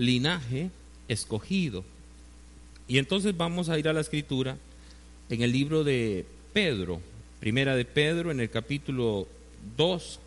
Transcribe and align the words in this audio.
linaje 0.00 0.70
escogido. 1.08 1.84
Y 2.88 2.98
entonces 2.98 3.36
vamos 3.36 3.68
a 3.68 3.78
ir 3.78 3.88
a 3.88 3.92
la 3.92 4.00
escritura 4.00 4.56
en 5.28 5.42
el 5.42 5.52
libro 5.52 5.84
de 5.84 6.26
Pedro, 6.52 7.00
primera 7.38 7.76
de 7.76 7.84
Pedro, 7.84 8.30
en 8.30 8.40
el 8.40 8.50
capítulo 8.50 9.28
2 9.76 10.20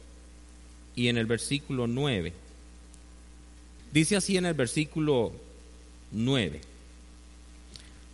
y 0.95 1.07
en 1.07 1.17
el 1.17 1.25
versículo 1.25 1.87
9. 1.87 2.33
Dice 3.91 4.15
así 4.15 4.37
en 4.37 4.45
el 4.45 4.53
versículo 4.53 5.33
9, 6.11 6.61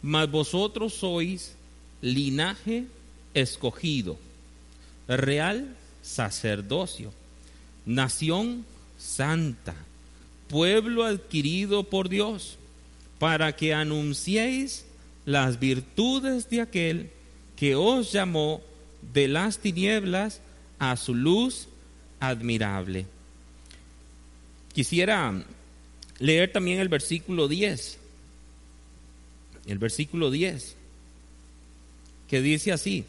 mas 0.02 0.30
vosotros 0.30 0.94
sois 0.94 1.54
linaje 2.02 2.86
escogido, 3.34 4.18
real 5.08 5.76
sacerdocio, 6.02 7.14
nación 7.86 8.66
santa, 8.98 9.76
pueblo 10.50 11.06
adquirido 11.06 11.84
por 11.84 12.10
Dios, 12.10 12.58
para 13.20 13.56
que 13.56 13.74
anunciéis 13.74 14.86
las 15.26 15.60
virtudes 15.60 16.50
de 16.50 16.62
aquel 16.62 17.12
que 17.56 17.76
os 17.76 18.12
llamó 18.12 18.62
de 19.14 19.28
las 19.28 19.60
tinieblas 19.60 20.42
a 20.80 20.98
su 20.98 21.14
luz 21.14 21.68
admirable. 22.20 23.06
Quisiera 24.74 25.46
leer 26.20 26.52
también 26.52 26.80
el 26.80 26.90
versículo 26.90 27.48
10. 27.48 27.98
El 29.68 29.78
versículo 29.78 30.32
10, 30.32 30.76
que 32.28 32.42
dice 32.42 32.72
así, 32.72 33.06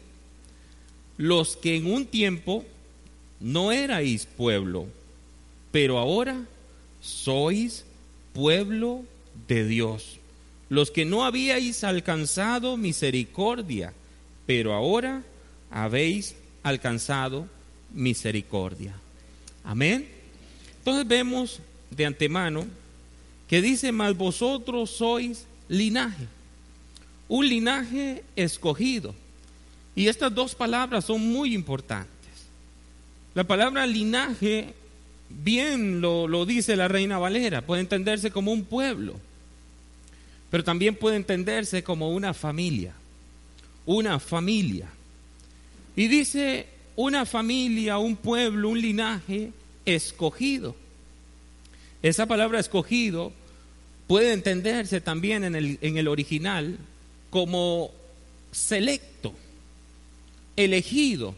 los 1.17 1.57
que 1.57 1.75
en 1.75 1.91
un 1.91 2.05
tiempo 2.05 2.65
no 3.39 3.71
erais 3.71 4.25
pueblo, 4.25 4.87
pero 5.71 5.97
ahora 5.97 6.45
sois 7.01 7.83
pueblo 8.33 9.03
de 9.47 9.67
Dios. 9.67 10.19
Los 10.69 10.91
que 10.91 11.03
no 11.03 11.25
habíais 11.25 11.83
alcanzado 11.83 12.77
misericordia, 12.77 13.93
pero 14.45 14.73
ahora 14.73 15.23
habéis 15.69 16.35
alcanzado 16.63 17.47
misericordia. 17.93 18.93
Amén. 19.63 20.07
Entonces 20.79 21.07
vemos 21.07 21.59
de 21.89 22.05
antemano 22.05 22.65
que 23.47 23.61
dice, 23.61 23.91
mas 23.91 24.15
vosotros 24.15 24.91
sois 24.91 25.45
linaje, 25.67 26.27
un 27.27 27.47
linaje 27.47 28.23
escogido. 28.35 29.13
Y 29.93 30.07
estas 30.07 30.33
dos 30.33 30.55
palabras 30.55 31.05
son 31.05 31.21
muy 31.21 31.53
importantes. 31.53 32.07
La 33.33 33.43
palabra 33.43 33.85
linaje, 33.85 34.73
bien 35.43 36.01
lo, 36.01 36.27
lo 36.27 36.45
dice 36.45 36.75
la 36.75 36.87
reina 36.87 37.17
Valera, 37.19 37.61
puede 37.61 37.81
entenderse 37.81 38.31
como 38.31 38.51
un 38.51 38.63
pueblo, 38.63 39.15
pero 40.49 40.63
también 40.63 40.95
puede 40.95 41.15
entenderse 41.15 41.83
como 41.83 42.11
una 42.11 42.33
familia, 42.33 42.93
una 43.85 44.19
familia. 44.19 44.87
Y 45.95 46.07
dice 46.07 46.67
una 46.95 47.25
familia, 47.25 47.97
un 47.97 48.15
pueblo, 48.15 48.69
un 48.69 48.81
linaje 48.81 49.51
escogido. 49.85 50.75
Esa 52.01 52.25
palabra 52.25 52.59
escogido 52.59 53.31
puede 54.07 54.33
entenderse 54.33 55.01
también 55.01 55.43
en 55.43 55.55
el, 55.55 55.77
en 55.81 55.97
el 55.97 56.07
original 56.07 56.77
como 57.29 57.91
selecto, 58.51 59.33
elegido, 60.55 61.35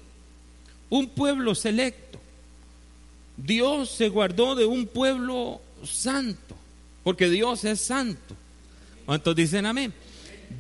un 0.90 1.10
pueblo 1.10 1.56
selecto. 1.56 2.03
Dios 3.38 3.90
se 3.90 4.10
guardó 4.10 4.56
de 4.56 4.66
un 4.66 4.86
pueblo 4.88 5.62
santo, 5.84 6.56
porque 7.04 7.30
Dios 7.30 7.64
es 7.66 7.82
santo. 7.82 8.36
¿Cuántos 9.06 9.36
dicen 9.36 9.66
amén? 9.66 9.94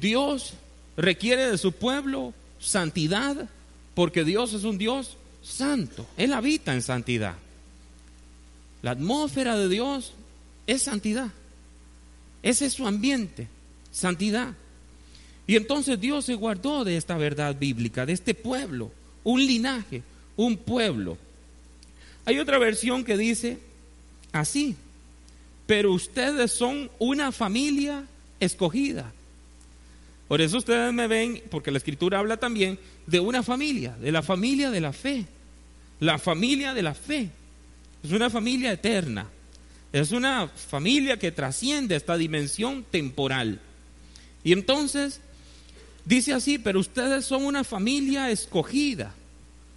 Dios 0.01 0.53
requiere 0.97 1.51
de 1.51 1.57
su 1.57 1.71
pueblo 1.71 2.33
santidad, 2.59 3.49
porque 3.95 4.23
Dios 4.23 4.53
es 4.53 4.63
un 4.63 4.77
Dios 4.77 5.17
santo. 5.41 6.05
Él 6.17 6.33
habita 6.33 6.73
en 6.73 6.81
santidad. 6.81 7.35
La 8.81 8.91
atmósfera 8.91 9.57
de 9.57 9.69
Dios 9.69 10.13
es 10.67 10.83
santidad. 10.83 11.29
Ese 12.41 12.65
es 12.65 12.73
su 12.73 12.85
ambiente, 12.85 13.47
santidad. 13.91 14.53
Y 15.47 15.55
entonces 15.55 15.99
Dios 15.99 16.25
se 16.25 16.35
guardó 16.35 16.83
de 16.83 16.97
esta 16.97 17.17
verdad 17.17 17.57
bíblica, 17.57 18.05
de 18.05 18.13
este 18.13 18.33
pueblo, 18.33 18.91
un 19.23 19.45
linaje, 19.45 20.03
un 20.35 20.57
pueblo. 20.57 21.17
Hay 22.25 22.39
otra 22.39 22.57
versión 22.57 23.03
que 23.03 23.17
dice 23.17 23.59
así, 24.31 24.75
pero 25.65 25.91
ustedes 25.91 26.51
son 26.51 26.89
una 26.99 27.31
familia 27.31 28.05
escogida. 28.39 29.11
Por 30.27 30.41
eso 30.41 30.57
ustedes 30.57 30.93
me 30.93 31.07
ven, 31.07 31.43
porque 31.51 31.71
la 31.71 31.77
escritura 31.77 32.19
habla 32.19 32.37
también 32.37 32.79
de 33.05 33.19
una 33.19 33.43
familia, 33.43 33.95
de 33.99 34.11
la 34.11 34.23
familia 34.23 34.71
de 34.71 34.81
la 34.81 34.93
fe. 34.93 35.25
La 35.99 36.17
familia 36.17 36.73
de 36.73 36.81
la 36.81 36.93
fe. 36.93 37.29
Es 38.03 38.11
una 38.11 38.29
familia 38.29 38.71
eterna. 38.71 39.27
Es 39.91 40.11
una 40.11 40.47
familia 40.47 41.17
que 41.19 41.31
trasciende 41.31 41.95
esta 41.95 42.17
dimensión 42.17 42.83
temporal. 42.89 43.59
Y 44.43 44.51
entonces 44.53 45.21
dice 46.03 46.33
así, 46.33 46.57
pero 46.57 46.79
ustedes 46.79 47.25
son 47.25 47.45
una 47.45 47.63
familia 47.63 48.31
escogida. 48.31 49.13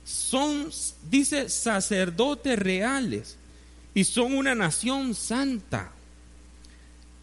Son, 0.06 0.70
dice, 1.10 1.48
sacerdotes 1.48 2.56
reales 2.56 3.36
y 3.92 4.04
son 4.04 4.34
una 4.34 4.54
nación 4.54 5.14
santa. 5.14 5.90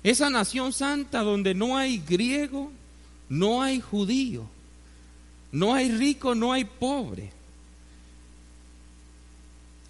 Esa 0.03 0.29
nación 0.29 0.73
santa 0.73 1.21
donde 1.21 1.53
no 1.53 1.77
hay 1.77 1.99
griego, 1.99 2.73
no 3.29 3.63
hay 3.63 3.79
judío, 3.79 4.45
no 5.53 5.73
hay 5.73 5.91
rico, 5.91 6.35
no 6.35 6.51
hay 6.51 6.66
pobre. 6.66 7.31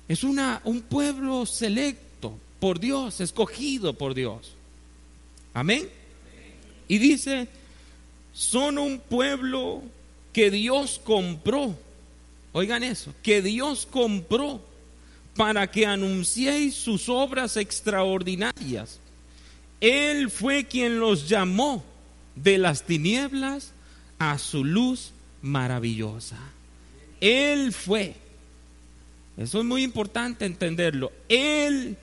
Es 0.07 0.23
una, 0.23 0.61
un 0.63 0.81
pueblo 0.81 1.47
selecto 1.47 2.37
por 2.59 2.79
Dios, 2.79 3.21
escogido 3.21 3.93
por 3.93 4.13
Dios. 4.13 4.53
Amén. 5.55 5.89
Y 6.87 6.99
dice, 6.99 7.47
son 8.33 8.77
un 8.77 8.99
pueblo 8.99 9.81
que 10.31 10.51
Dios 10.51 11.01
compró. 11.03 11.75
Oigan 12.53 12.83
eso, 12.83 13.13
que 13.21 13.41
Dios 13.41 13.87
compró 13.89 14.61
para 15.35 15.69
que 15.69 15.85
anunciéis 15.85 16.75
sus 16.75 17.09
obras 17.09 17.57
extraordinarias. 17.57 18.99
Él 19.81 20.29
fue 20.29 20.65
quien 20.65 20.99
los 20.99 21.27
llamó 21.27 21.83
de 22.35 22.57
las 22.57 22.83
tinieblas 22.83 23.73
a 24.19 24.37
su 24.37 24.63
luz 24.63 25.11
maravillosa. 25.41 26.37
Él 27.19 27.73
fue. 27.73 28.15
Eso 29.35 29.59
es 29.59 29.65
muy 29.65 29.83
importante 29.83 30.45
entenderlo. 30.45 31.11
Él 31.27 31.97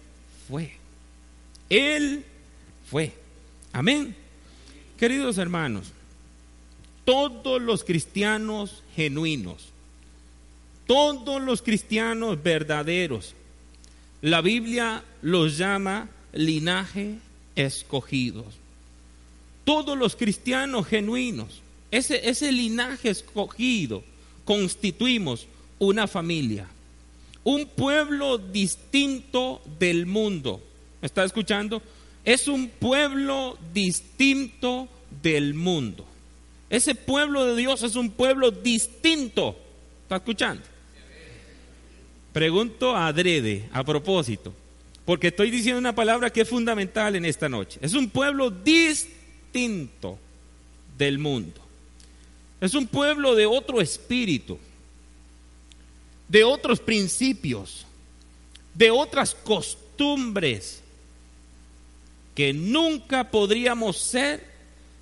fue. 0.49 0.77
Él 1.69 2.25
fue. 2.91 3.15
Amén. 3.73 4.17
Queridos 4.99 5.39
hermanos, 5.39 5.93
todos 7.05 7.63
los 7.63 7.85
cristianos 7.85 8.83
genuinos, 8.95 9.70
todos 10.91 11.41
los 11.41 11.63
cristianos 11.63 12.43
verdaderos, 12.43 13.37
la 14.23 14.41
Biblia 14.41 15.05
los 15.23 15.57
llama 15.57 16.09
linaje 16.33 17.19
escogidos. 17.55 18.47
Todos 19.65 19.97
los 19.97 20.17
cristianos 20.17 20.89
genuinos, 20.89 21.63
ese, 21.93 22.29
ese 22.29 22.51
linaje 22.51 23.09
escogido, 23.09 24.03
constituimos 24.45 25.47
una 25.79 26.09
familia 26.09 26.67
un 27.45 27.67
pueblo 27.67 28.39
distinto 28.39 29.63
del 29.79 30.07
mundo. 30.07 30.61
¿Me 31.01 31.07
está 31.07 31.23
escuchando? 31.23 31.81
Es 32.25 32.49
un 32.49 32.69
pueblo 32.69 33.57
distinto 33.73 34.89
del 35.23 35.55
mundo. 35.55 36.05
Ese 36.69 36.97
pueblo 36.97 37.47
de 37.47 37.55
Dios 37.55 37.85
es 37.85 37.95
un 37.95 38.11
pueblo 38.11 38.51
distinto. 38.51 39.57
¿Está 40.03 40.17
escuchando? 40.17 40.63
Pregunto 42.33 42.95
a 42.95 43.09
adrede, 43.09 43.69
a 43.73 43.83
propósito, 43.85 44.55
porque 45.05 45.29
estoy 45.29 45.51
diciendo 45.51 45.79
una 45.79 45.95
palabra 45.95 46.31
que 46.31 46.43
es 46.43 46.49
fundamental 46.49 47.17
en 47.17 47.25
esta 47.25 47.49
noche. 47.49 47.79
Es 47.83 47.95
un 47.95 48.09
pueblo 48.09 48.51
distinto 48.51 50.19
del 50.97 51.19
mundo. 51.19 51.61
Es 52.61 52.75
un 52.75 52.87
pueblo 52.87 53.35
de 53.35 53.47
otro 53.47 53.81
espíritu 53.81 54.59
de 56.31 56.45
otros 56.45 56.79
principios, 56.79 57.85
de 58.73 58.93
otras 58.93 59.35
costumbres 59.35 60.81
que 62.37 62.53
nunca 62.53 63.33
podríamos 63.33 63.99
ser 63.99 64.47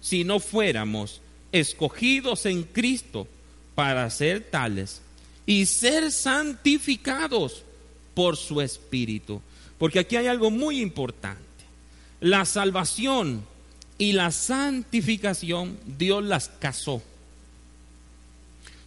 si 0.01 0.25
no 0.25 0.41
fuéramos 0.41 1.21
escogidos 1.53 2.47
en 2.47 2.63
Cristo 2.63 3.29
para 3.75 4.09
ser 4.09 4.43
tales 4.43 5.03
y 5.49 5.65
ser 5.65 6.13
santificados 6.13 7.65
por 8.13 8.37
su 8.37 8.61
Espíritu. 8.61 9.41
Porque 9.79 9.99
aquí 9.99 10.15
hay 10.17 10.27
algo 10.27 10.51
muy 10.51 10.79
importante. 10.83 11.43
la 12.21 12.45
salvación 12.45 13.47
y 13.97 14.13
la 14.13 14.31
santificación, 14.31 15.79
Dios 15.87 16.23
las 16.23 16.51
casó. 16.51 17.03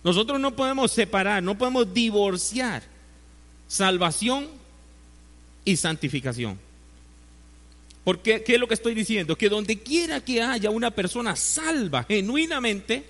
Nosotros 0.03 0.39
no 0.39 0.55
podemos 0.55 0.91
separar, 0.91 1.41
no 1.41 1.57
podemos 1.57 1.91
divorciar 1.93 2.83
salvación 3.67 4.47
y 5.65 5.77
santificación. 5.77 6.59
Porque, 8.03 8.43
¿qué 8.43 8.55
es 8.55 8.59
lo 8.59 8.67
que 8.67 8.75
estoy 8.75 8.93
diciendo? 8.93 9.35
Que 9.35 9.49
donde 9.49 9.79
quiera 9.79 10.23
que 10.23 10.43
haya 10.43 10.69
una 10.69 10.91
persona 10.91 11.35
salva 11.35 12.03
genuinamente, 12.03 13.05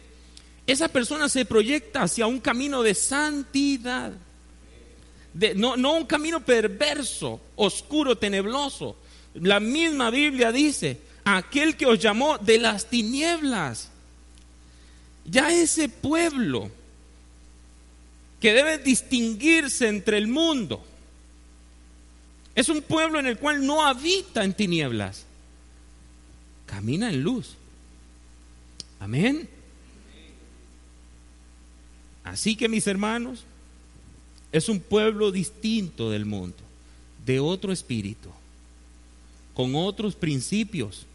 esa 0.67 0.87
persona 0.87 1.27
se 1.27 1.45
proyecta 1.45 2.03
hacia 2.03 2.27
un 2.27 2.39
camino 2.39 2.83
de 2.83 2.93
santidad. 2.93 4.13
no, 5.55 5.75
no 5.75 5.93
un 5.93 6.05
camino 6.05 6.43
perverso, 6.43 7.41
oscuro, 7.55 8.17
tenebroso. 8.17 8.97
La 9.35 9.59
misma 9.59 10.09
Biblia 10.09 10.51
dice, 10.51 10.99
aquel 11.23 11.75
que 11.77 11.85
os 11.85 11.99
llamó 11.99 12.37
de 12.37 12.57
las 12.57 12.85
tinieblas. 12.85 13.89
Ya 15.25 15.51
ese 15.51 15.87
pueblo 15.87 16.71
que 18.39 18.53
debe 18.53 18.79
distinguirse 18.79 19.87
entre 19.87 20.17
el 20.17 20.27
mundo 20.27 20.83
es 22.55 22.69
un 22.69 22.81
pueblo 22.81 23.19
en 23.19 23.27
el 23.27 23.37
cual 23.37 23.65
no 23.65 23.85
habita 23.85 24.43
en 24.43 24.53
tinieblas, 24.53 25.25
camina 26.65 27.09
en 27.09 27.21
luz. 27.21 27.55
Amén. 28.99 29.47
Así 32.23 32.55
que 32.55 32.69
mis 32.69 32.87
hermanos, 32.87 33.45
es 34.51 34.69
un 34.69 34.79
pueblo 34.79 35.31
distinto 35.31 36.09
del 36.09 36.25
mundo, 36.25 36.57
de 37.25 37.39
otro 37.39 37.71
espíritu, 37.71 38.29
con 39.53 39.75
otros 39.75 40.15
principios, 40.15 41.05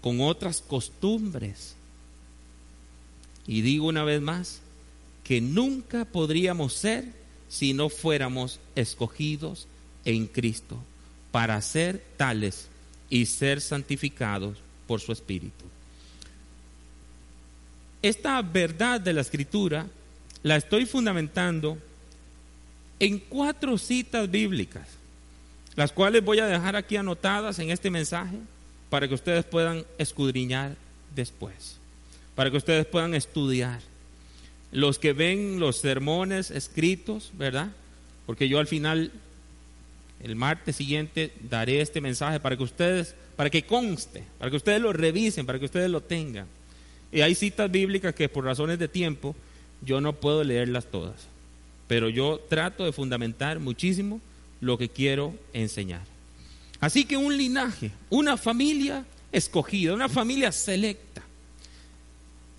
con 0.00 0.20
otras 0.20 0.60
costumbres. 0.60 1.74
Y 3.46 3.62
digo 3.62 3.86
una 3.86 4.04
vez 4.04 4.20
más, 4.20 4.60
que 5.22 5.40
nunca 5.40 6.04
podríamos 6.04 6.74
ser 6.74 7.06
si 7.48 7.72
no 7.72 7.88
fuéramos 7.88 8.60
escogidos 8.74 9.66
en 10.04 10.26
Cristo 10.26 10.78
para 11.30 11.60
ser 11.62 12.04
tales 12.16 12.68
y 13.08 13.26
ser 13.26 13.60
santificados 13.60 14.58
por 14.86 15.00
su 15.00 15.12
Espíritu. 15.12 15.64
Esta 18.04 18.42
verdad 18.42 19.00
de 19.00 19.14
la 19.14 19.22
Escritura 19.22 19.86
la 20.42 20.56
estoy 20.56 20.84
fundamentando 20.84 21.78
en 23.00 23.18
cuatro 23.18 23.78
citas 23.78 24.30
bíblicas, 24.30 24.86
las 25.74 25.90
cuales 25.90 26.22
voy 26.22 26.38
a 26.38 26.46
dejar 26.46 26.76
aquí 26.76 26.98
anotadas 26.98 27.58
en 27.60 27.70
este 27.70 27.88
mensaje 27.88 28.36
para 28.90 29.08
que 29.08 29.14
ustedes 29.14 29.46
puedan 29.46 29.86
escudriñar 29.96 30.76
después, 31.16 31.78
para 32.34 32.50
que 32.50 32.58
ustedes 32.58 32.84
puedan 32.84 33.14
estudiar. 33.14 33.80
Los 34.70 34.98
que 34.98 35.14
ven 35.14 35.58
los 35.58 35.78
sermones 35.78 36.50
escritos, 36.50 37.30
¿verdad? 37.38 37.70
Porque 38.26 38.50
yo 38.50 38.58
al 38.58 38.66
final 38.66 39.12
el 40.22 40.36
martes 40.36 40.76
siguiente 40.76 41.32
daré 41.48 41.80
este 41.80 42.02
mensaje 42.02 42.38
para 42.38 42.54
que 42.54 42.64
ustedes, 42.64 43.14
para 43.34 43.48
que 43.48 43.62
conste, 43.62 44.24
para 44.38 44.50
que 44.50 44.58
ustedes 44.58 44.82
lo 44.82 44.92
revisen, 44.92 45.46
para 45.46 45.58
que 45.58 45.64
ustedes 45.64 45.88
lo 45.88 46.02
tengan. 46.02 46.46
Y 47.14 47.20
hay 47.20 47.36
citas 47.36 47.70
bíblicas 47.70 48.12
que 48.12 48.28
por 48.28 48.44
razones 48.44 48.76
de 48.80 48.88
tiempo 48.88 49.36
yo 49.82 50.00
no 50.00 50.14
puedo 50.14 50.42
leerlas 50.42 50.90
todas, 50.90 51.28
pero 51.86 52.08
yo 52.08 52.40
trato 52.48 52.84
de 52.84 52.92
fundamentar 52.92 53.60
muchísimo 53.60 54.20
lo 54.60 54.76
que 54.76 54.88
quiero 54.88 55.32
enseñar. 55.52 56.02
Así 56.80 57.04
que 57.04 57.16
un 57.16 57.36
linaje, 57.36 57.92
una 58.10 58.36
familia 58.36 59.04
escogida, 59.30 59.94
una 59.94 60.08
familia 60.08 60.50
selecta, 60.50 61.22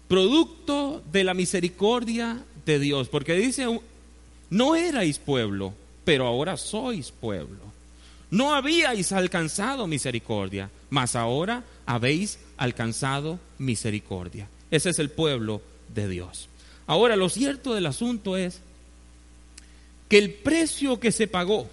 producto 0.08 1.04
de 1.12 1.26
la 1.26 1.34
misericordia 1.34 2.42
de 2.66 2.80
Dios, 2.80 3.10
porque 3.10 3.34
dice, 3.34 3.82
no 4.50 4.76
erais 4.78 5.20
pueblo, 5.20 5.74
pero 6.06 6.28
ahora 6.28 6.56
sois 6.56 7.12
pueblo. 7.12 7.60
No 8.32 8.56
habíais 8.56 9.12
alcanzado 9.12 9.86
misericordia, 9.86 10.70
mas 10.90 11.16
ahora 11.16 11.64
habéis 11.86 12.40
alcanzado 12.58 13.40
misericordia. 13.58 14.48
Ese 14.72 14.90
es 14.90 15.00
el 15.00 15.10
pueblo 15.10 15.62
de 15.94 16.08
Dios. 16.08 16.50
Ahora, 16.88 17.16
lo 17.16 17.30
cierto 17.30 17.74
del 17.74 17.86
asunto 17.86 18.38
es 18.38 18.62
que 20.08 20.18
el 20.18 20.34
precio 20.34 21.00
que 21.00 21.12
se 21.12 21.28
pagó 21.28 21.68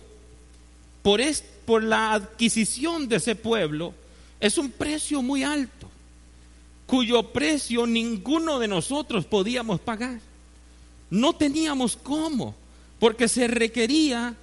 por, 1.03 1.21
por 1.65 1.83
la 1.83 2.13
adquisición 2.13 3.09
de 3.09 3.17
ese 3.17 3.35
pueblo 3.37 3.95
es 4.41 4.59
un 4.59 4.71
precio 4.71 5.23
muy 5.23 5.45
alto, 5.45 5.89
cuyo 6.87 7.33
precio 7.33 7.87
ninguno 7.87 8.59
de 8.59 8.69
nosotros 8.69 9.25
podíamos 9.25 9.81
pagar. 9.81 10.21
No 11.11 11.35
teníamos 11.35 11.97
cómo 11.97 12.55
porque 12.99 13.29
se 13.29 13.49
requería 13.49 14.35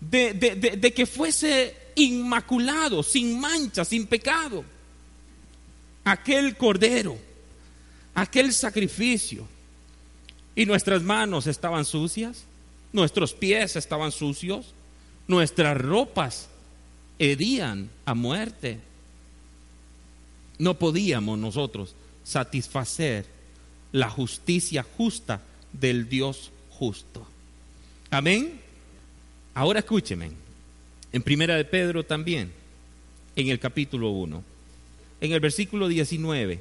de, 0.00 0.92
que 0.94 1.06
fuese 1.06 1.76
inmaculado, 1.98 3.02
sin 3.02 3.38
mancha, 3.38 3.84
sin 3.84 4.06
pecado. 4.06 4.64
Aquel 6.04 6.56
cordero, 6.56 7.18
aquel 8.14 8.52
sacrificio. 8.52 9.46
Y 10.54 10.66
nuestras 10.66 11.02
manos 11.02 11.46
estaban 11.46 11.84
sucias, 11.84 12.44
nuestros 12.92 13.32
pies 13.32 13.76
estaban 13.76 14.10
sucios, 14.10 14.74
nuestras 15.26 15.76
ropas 15.78 16.48
hedían 17.18 17.90
a 18.04 18.14
muerte. 18.14 18.80
No 20.58 20.78
podíamos 20.78 21.38
nosotros 21.38 21.94
satisfacer 22.24 23.26
la 23.92 24.10
justicia 24.10 24.84
justa 24.96 25.40
del 25.72 26.08
Dios 26.08 26.50
justo. 26.70 27.26
Amén. 28.10 28.60
Ahora 29.54 29.80
escúcheme. 29.80 30.47
En 31.12 31.22
Primera 31.22 31.56
de 31.56 31.64
Pedro 31.64 32.04
también, 32.04 32.52
en 33.34 33.48
el 33.48 33.58
capítulo 33.58 34.10
1, 34.10 34.44
en 35.20 35.32
el 35.32 35.40
versículo 35.40 35.88
19, 35.88 36.60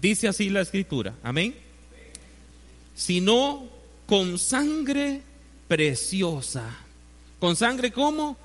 dice 0.00 0.28
así 0.28 0.48
la 0.48 0.62
escritura. 0.62 1.14
Amén. 1.22 1.54
Sino 2.94 3.68
con 4.06 4.38
sangre 4.38 5.20
preciosa. 5.68 6.64
¿Con 7.38 7.56
sangre 7.56 7.92
cómo? 7.92 8.36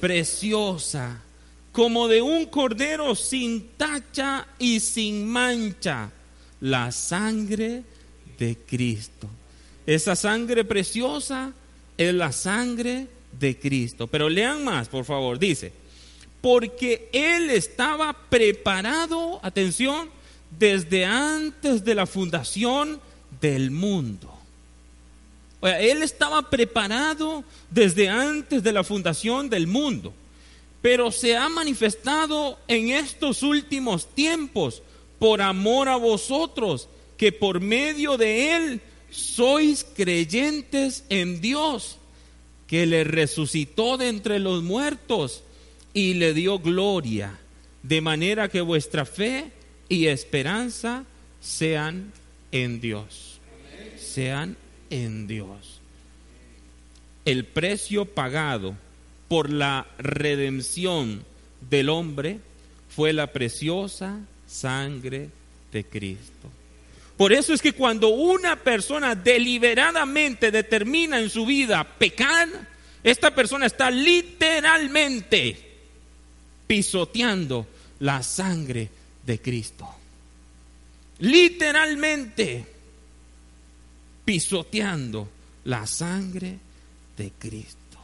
Preciosa. 0.00 1.22
Como 1.72 2.08
de 2.08 2.20
un 2.20 2.46
cordero 2.46 3.14
sin 3.14 3.68
tacha 3.76 4.46
y 4.58 4.80
sin 4.80 5.26
mancha. 5.26 6.10
La 6.60 6.92
sangre 6.92 7.82
de 8.38 8.56
Cristo. 8.66 9.28
Esa 9.86 10.16
sangre 10.16 10.64
preciosa 10.64 11.52
es 11.96 12.14
la 12.14 12.32
sangre 12.32 13.06
de 13.38 13.58
Cristo. 13.58 14.06
Pero 14.06 14.28
lean 14.28 14.64
más, 14.64 14.88
por 14.88 15.04
favor. 15.04 15.38
Dice, 15.38 15.72
porque 16.40 17.08
Él 17.12 17.50
estaba 17.50 18.12
preparado, 18.28 19.40
atención, 19.42 20.08
desde 20.58 21.04
antes 21.04 21.84
de 21.84 21.94
la 21.94 22.06
fundación 22.06 23.00
del 23.40 23.70
mundo. 23.70 24.40
O 25.60 25.66
sea, 25.66 25.80
él 25.80 26.02
estaba 26.02 26.48
preparado 26.48 27.44
desde 27.70 28.08
antes 28.08 28.62
de 28.62 28.72
la 28.72 28.82
fundación 28.82 29.50
del 29.50 29.66
mundo, 29.66 30.12
pero 30.80 31.12
se 31.12 31.36
ha 31.36 31.48
manifestado 31.50 32.58
en 32.66 32.90
estos 32.90 33.42
últimos 33.42 34.06
tiempos 34.14 34.82
por 35.18 35.42
amor 35.42 35.88
a 35.90 35.96
vosotros, 35.96 36.88
que 37.18 37.30
por 37.30 37.60
medio 37.60 38.16
de 38.16 38.56
Él 38.56 38.80
sois 39.10 39.84
creyentes 39.84 41.04
en 41.10 41.42
Dios, 41.42 41.98
que 42.70 42.86
le 42.86 43.02
resucitó 43.02 43.96
de 43.96 44.06
entre 44.06 44.38
los 44.38 44.62
muertos 44.62 45.42
y 45.92 46.14
le 46.14 46.32
dio 46.34 46.60
gloria, 46.60 47.36
de 47.82 48.00
manera 48.00 48.48
que 48.48 48.60
vuestra 48.60 49.04
fe 49.04 49.50
y 49.88 50.06
esperanza 50.06 51.04
sean 51.40 52.12
en 52.52 52.80
Dios. 52.80 53.40
Sean 53.98 54.56
en 54.88 55.26
Dios. 55.26 55.80
El 57.24 57.44
precio 57.44 58.04
pagado 58.04 58.76
por 59.26 59.50
la 59.50 59.88
redención 59.98 61.24
del 61.68 61.88
hombre 61.88 62.38
fue 62.88 63.12
la 63.12 63.32
preciosa 63.32 64.20
sangre 64.46 65.30
de 65.72 65.84
Cristo. 65.84 66.48
Por 67.20 67.34
eso 67.34 67.52
es 67.52 67.60
que 67.60 67.74
cuando 67.74 68.08
una 68.08 68.56
persona 68.56 69.14
deliberadamente 69.14 70.50
determina 70.50 71.20
en 71.20 71.28
su 71.28 71.44
vida 71.44 71.84
pecar, 71.84 72.48
esta 73.04 73.34
persona 73.34 73.66
está 73.66 73.90
literalmente 73.90 75.54
pisoteando 76.66 77.66
la 77.98 78.22
sangre 78.22 78.88
de 79.26 79.38
Cristo. 79.38 79.86
Literalmente 81.18 82.64
pisoteando 84.24 85.28
la 85.64 85.86
sangre 85.86 86.56
de 87.18 87.32
Cristo. 87.38 87.98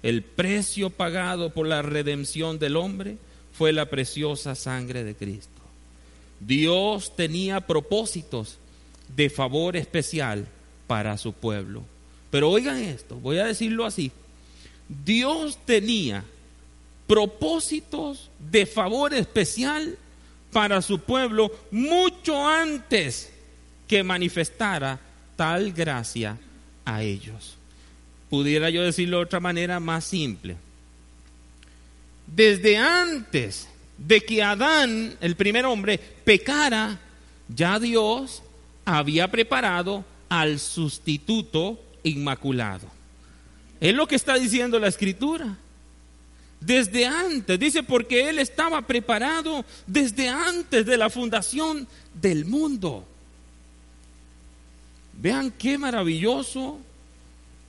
el 0.00 0.22
precio 0.22 0.90
pagado 0.90 1.52
por 1.52 1.66
la 1.66 1.82
redención 1.82 2.60
del 2.60 2.76
hombre 2.76 3.18
fue 3.52 3.72
la 3.72 3.90
preciosa 3.90 4.54
sangre 4.54 5.02
de 5.02 5.16
Cristo. 5.16 5.53
Dios 6.40 7.14
tenía 7.16 7.60
propósitos 7.60 8.58
de 9.16 9.30
favor 9.30 9.76
especial 9.76 10.46
para 10.86 11.16
su 11.18 11.32
pueblo. 11.32 11.82
Pero 12.30 12.50
oigan 12.50 12.78
esto, 12.78 13.16
voy 13.16 13.38
a 13.38 13.44
decirlo 13.44 13.86
así. 13.86 14.10
Dios 15.04 15.58
tenía 15.64 16.24
propósitos 17.06 18.30
de 18.50 18.66
favor 18.66 19.14
especial 19.14 19.96
para 20.52 20.82
su 20.82 21.00
pueblo 21.00 21.52
mucho 21.70 22.46
antes 22.46 23.30
que 23.88 24.02
manifestara 24.02 25.00
tal 25.36 25.72
gracia 25.72 26.38
a 26.84 27.02
ellos. 27.02 27.56
Pudiera 28.30 28.70
yo 28.70 28.82
decirlo 28.82 29.18
de 29.18 29.24
otra 29.24 29.40
manera 29.40 29.80
más 29.80 30.04
simple. 30.04 30.56
Desde 32.26 32.76
antes 32.76 33.68
de 34.06 34.20
que 34.20 34.42
Adán, 34.42 35.16
el 35.20 35.34
primer 35.36 35.64
hombre, 35.64 35.98
pecara, 35.98 37.00
ya 37.48 37.78
Dios 37.78 38.42
había 38.84 39.30
preparado 39.30 40.04
al 40.28 40.58
sustituto 40.58 41.80
inmaculado. 42.02 42.88
Es 43.80 43.94
lo 43.94 44.06
que 44.06 44.16
está 44.16 44.34
diciendo 44.34 44.78
la 44.78 44.88
escritura. 44.88 45.56
Desde 46.60 47.06
antes, 47.06 47.58
dice, 47.58 47.82
porque 47.82 48.28
Él 48.28 48.38
estaba 48.38 48.82
preparado 48.82 49.64
desde 49.86 50.28
antes 50.28 50.86
de 50.86 50.96
la 50.96 51.10
fundación 51.10 51.86
del 52.14 52.44
mundo. 52.44 53.06
Vean 55.14 55.50
qué 55.50 55.76
maravilloso 55.78 56.78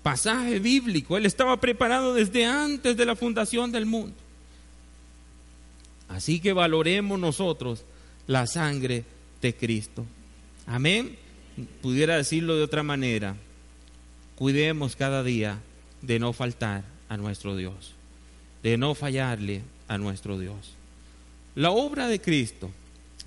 pasaje 0.04 0.60
bíblico. 0.60 1.18
Él 1.18 1.26
estaba 1.26 1.60
preparado 1.60 2.14
desde 2.14 2.46
antes 2.46 2.96
de 2.96 3.06
la 3.06 3.16
fundación 3.16 3.72
del 3.72 3.86
mundo. 3.86 4.25
Así 6.16 6.40
que 6.40 6.54
valoremos 6.54 7.20
nosotros 7.20 7.84
la 8.26 8.48
sangre 8.48 9.04
de 9.42 9.54
Cristo. 9.54 10.06
Amén. 10.66 11.18
Pudiera 11.82 12.16
decirlo 12.16 12.56
de 12.56 12.64
otra 12.64 12.84
manera. 12.84 13.36
Cuidemos 14.38 14.96
cada 14.96 15.24
día 15.24 15.60
de 16.02 16.20
no 16.20 16.32
faltar 16.32 16.86
a 17.10 17.18
nuestro 17.18 17.58
Dios, 17.58 17.96
de 18.64 18.78
no 18.78 18.96
fallarle 18.96 19.64
a 19.90 19.98
nuestro 19.98 20.40
Dios. 20.40 20.76
La 21.54 21.72
obra 21.72 22.08
de 22.08 22.22
Cristo 22.22 22.72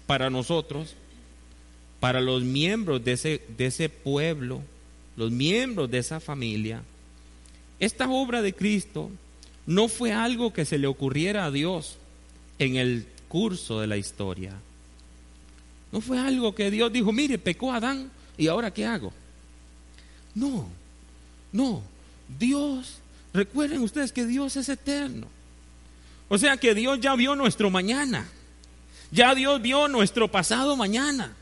para 0.07 0.31
nosotros, 0.31 0.95
para 2.01 2.23
los 2.23 2.43
miembros 2.43 3.05
de 3.05 3.13
ese, 3.13 3.43
de 3.55 3.67
ese 3.67 3.91
pueblo, 3.91 4.63
los 5.15 5.31
miembros 5.31 5.91
de 5.91 5.99
esa 5.99 6.21
familia, 6.21 6.83
esta 7.81 8.09
obra 8.09 8.41
de 8.41 8.55
Cristo 8.55 9.11
no 9.67 9.89
fue 9.89 10.15
algo 10.15 10.55
que 10.55 10.65
se 10.65 10.79
le 10.79 10.87
ocurriera 10.87 11.45
a 11.45 11.51
Dios 11.51 11.99
en 12.59 12.77
el 12.77 13.07
curso 13.29 13.81
de 13.81 13.87
la 13.87 13.97
historia. 13.97 14.55
No 15.93 16.01
fue 16.01 16.19
algo 16.19 16.55
que 16.55 16.71
Dios 16.71 16.93
dijo, 16.93 17.13
mire, 17.13 17.39
pecó 17.39 17.73
Adán 17.73 18.11
y 18.37 18.49
ahora 18.49 18.73
qué 18.73 18.85
hago. 18.85 19.13
No, 20.35 20.69
no, 21.53 21.83
Dios, 22.39 22.99
recuerden 23.33 23.81
ustedes 23.81 24.13
que 24.13 24.27
Dios 24.27 24.57
es 24.57 24.69
eterno. 24.69 25.27
O 26.29 26.37
sea 26.37 26.57
que 26.59 26.75
Dios 26.75 27.01
ya 27.01 27.15
vio 27.15 27.35
nuestro 27.35 27.71
mañana. 27.71 28.29
Ya 29.11 29.35
Dios 29.35 29.63
vio 29.63 29.89
nuestro 29.89 30.29
pasado 30.29 30.77
mañana. 30.77 31.35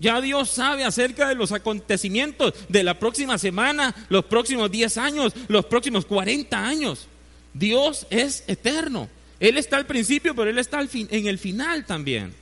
Ya 0.00 0.20
Dios 0.20 0.48
sabe 0.50 0.84
acerca 0.84 1.28
de 1.28 1.34
los 1.34 1.52
acontecimientos 1.52 2.54
de 2.68 2.84
la 2.84 2.98
próxima 2.98 3.36
semana, 3.36 3.94
los 4.08 4.24
próximos 4.24 4.70
10 4.70 4.96
años, 4.96 5.32
los 5.48 5.66
próximos 5.66 6.06
40 6.06 6.64
años. 6.64 7.08
Dios 7.52 8.06
es 8.08 8.44
eterno. 8.46 9.08
Él 9.40 9.56
está 9.56 9.76
al 9.76 9.86
principio, 9.86 10.34
pero 10.34 10.50
Él 10.50 10.58
está 10.58 10.80
en 10.80 11.26
el 11.26 11.38
final 11.38 11.86
también. 11.86 12.32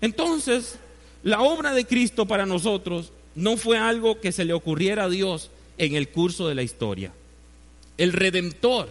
Entonces, 0.00 0.76
la 1.22 1.40
obra 1.40 1.72
de 1.72 1.86
Cristo 1.86 2.26
para 2.26 2.46
nosotros 2.46 3.12
no 3.34 3.56
fue 3.56 3.78
algo 3.78 4.20
que 4.20 4.32
se 4.32 4.44
le 4.44 4.52
ocurriera 4.52 5.04
a 5.04 5.08
Dios 5.08 5.50
en 5.78 5.94
el 5.94 6.08
curso 6.08 6.48
de 6.48 6.54
la 6.54 6.62
historia. 6.62 7.12
El 7.96 8.12
Redentor, 8.12 8.90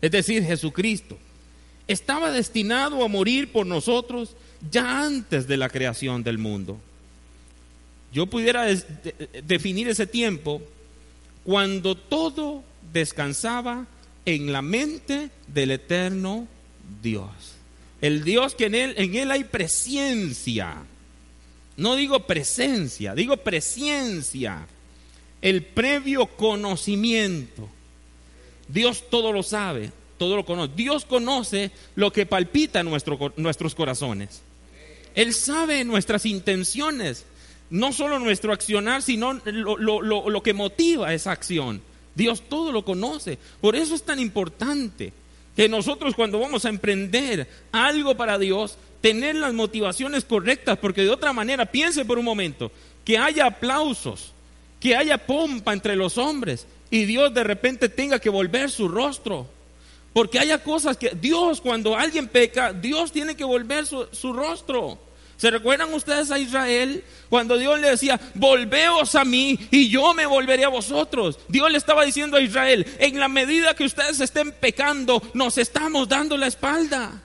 es 0.00 0.10
decir, 0.10 0.44
Jesucristo, 0.44 1.18
estaba 1.88 2.30
destinado 2.30 3.04
a 3.04 3.08
morir 3.08 3.52
por 3.52 3.66
nosotros 3.66 4.36
ya 4.70 5.04
antes 5.04 5.46
de 5.46 5.56
la 5.56 5.68
creación 5.68 6.22
del 6.22 6.38
mundo. 6.38 6.78
Yo 8.12 8.26
pudiera 8.26 8.64
definir 9.44 9.88
ese 9.88 10.06
tiempo 10.06 10.62
cuando 11.42 11.96
todo 11.96 12.62
descansaba 12.92 13.86
en 14.26 14.52
la 14.52 14.62
mente 14.62 15.30
del 15.48 15.70
eterno 15.70 16.46
Dios. 17.02 17.28
El 18.00 18.24
Dios 18.24 18.54
que 18.54 18.66
en 18.66 18.74
él, 18.74 18.94
en 18.96 19.14
él 19.14 19.30
hay 19.30 19.44
presencia. 19.44 20.76
No 21.76 21.96
digo 21.96 22.20
presencia, 22.20 23.14
digo 23.14 23.36
presencia. 23.38 24.66
El 25.40 25.62
previo 25.62 26.26
conocimiento. 26.26 27.68
Dios 28.68 29.04
todo 29.10 29.32
lo 29.32 29.42
sabe, 29.42 29.90
todo 30.18 30.36
lo 30.36 30.44
conoce. 30.44 30.72
Dios 30.76 31.04
conoce 31.04 31.70
lo 31.96 32.12
que 32.12 32.26
palpita 32.26 32.82
nuestros 32.82 33.74
corazones. 33.74 34.42
Él 35.14 35.34
sabe 35.34 35.84
nuestras 35.84 36.26
intenciones, 36.26 37.24
no 37.70 37.92
solo 37.92 38.18
nuestro 38.18 38.52
accionar, 38.52 39.02
sino 39.02 39.34
lo 39.44 40.42
que 40.42 40.54
motiva 40.54 41.14
esa 41.14 41.32
acción. 41.32 41.82
Dios 42.14 42.42
todo 42.48 42.72
lo 42.72 42.84
conoce. 42.84 43.38
Por 43.60 43.76
eso 43.76 43.94
es 43.94 44.02
tan 44.02 44.18
importante 44.18 45.12
que 45.56 45.68
nosotros 45.68 46.14
cuando 46.14 46.40
vamos 46.40 46.64
a 46.64 46.68
emprender 46.68 47.48
algo 47.72 48.16
para 48.16 48.38
Dios, 48.38 48.76
tener 49.00 49.36
las 49.36 49.52
motivaciones 49.52 50.24
correctas, 50.24 50.78
porque 50.78 51.02
de 51.02 51.10
otra 51.10 51.32
manera, 51.32 51.66
piense 51.66 52.04
por 52.04 52.18
un 52.18 52.24
momento, 52.24 52.72
que 53.04 53.18
haya 53.18 53.46
aplausos, 53.46 54.32
que 54.80 54.96
haya 54.96 55.18
pompa 55.18 55.72
entre 55.72 55.96
los 55.96 56.18
hombres 56.18 56.66
y 56.90 57.04
Dios 57.04 57.32
de 57.34 57.44
repente 57.44 57.88
tenga 57.88 58.18
que 58.18 58.30
volver 58.30 58.70
su 58.70 58.88
rostro. 58.88 59.48
Porque 60.12 60.38
haya 60.38 60.62
cosas 60.62 60.96
que 60.96 61.10
Dios, 61.10 61.60
cuando 61.60 61.96
alguien 61.96 62.28
peca, 62.28 62.72
Dios 62.72 63.10
tiene 63.10 63.34
que 63.34 63.42
volver 63.42 63.84
su, 63.84 64.06
su 64.12 64.32
rostro. 64.32 64.98
¿Se 65.44 65.50
recuerdan 65.50 65.92
ustedes 65.92 66.30
a 66.30 66.38
Israel 66.38 67.04
cuando 67.28 67.58
Dios 67.58 67.78
le 67.78 67.90
decía, 67.90 68.18
volveos 68.34 69.14
a 69.14 69.26
mí 69.26 69.58
y 69.70 69.90
yo 69.90 70.14
me 70.14 70.24
volveré 70.24 70.64
a 70.64 70.70
vosotros? 70.70 71.38
Dios 71.48 71.70
le 71.70 71.76
estaba 71.76 72.02
diciendo 72.02 72.38
a 72.38 72.40
Israel, 72.40 72.86
en 72.98 73.20
la 73.20 73.28
medida 73.28 73.74
que 73.74 73.84
ustedes 73.84 74.18
estén 74.20 74.52
pecando, 74.52 75.22
nos 75.34 75.58
estamos 75.58 76.08
dando 76.08 76.38
la 76.38 76.46
espalda. 76.46 77.20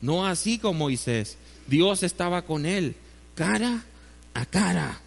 No 0.00 0.24
así 0.24 0.60
como 0.60 0.84
Moisés. 0.84 1.38
Dios 1.66 2.04
estaba 2.04 2.42
con 2.42 2.64
él, 2.64 2.94
cara 3.34 3.82
a 4.34 4.46
cara. 4.46 5.00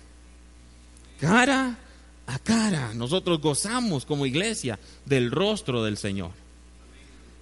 Cara 1.18 1.78
a 2.28 2.40
cara. 2.40 2.94
Nosotros 2.94 3.40
gozamos 3.40 4.06
como 4.06 4.26
iglesia 4.26 4.78
del 5.06 5.32
rostro 5.32 5.82
del 5.82 5.96
Señor. 5.96 6.32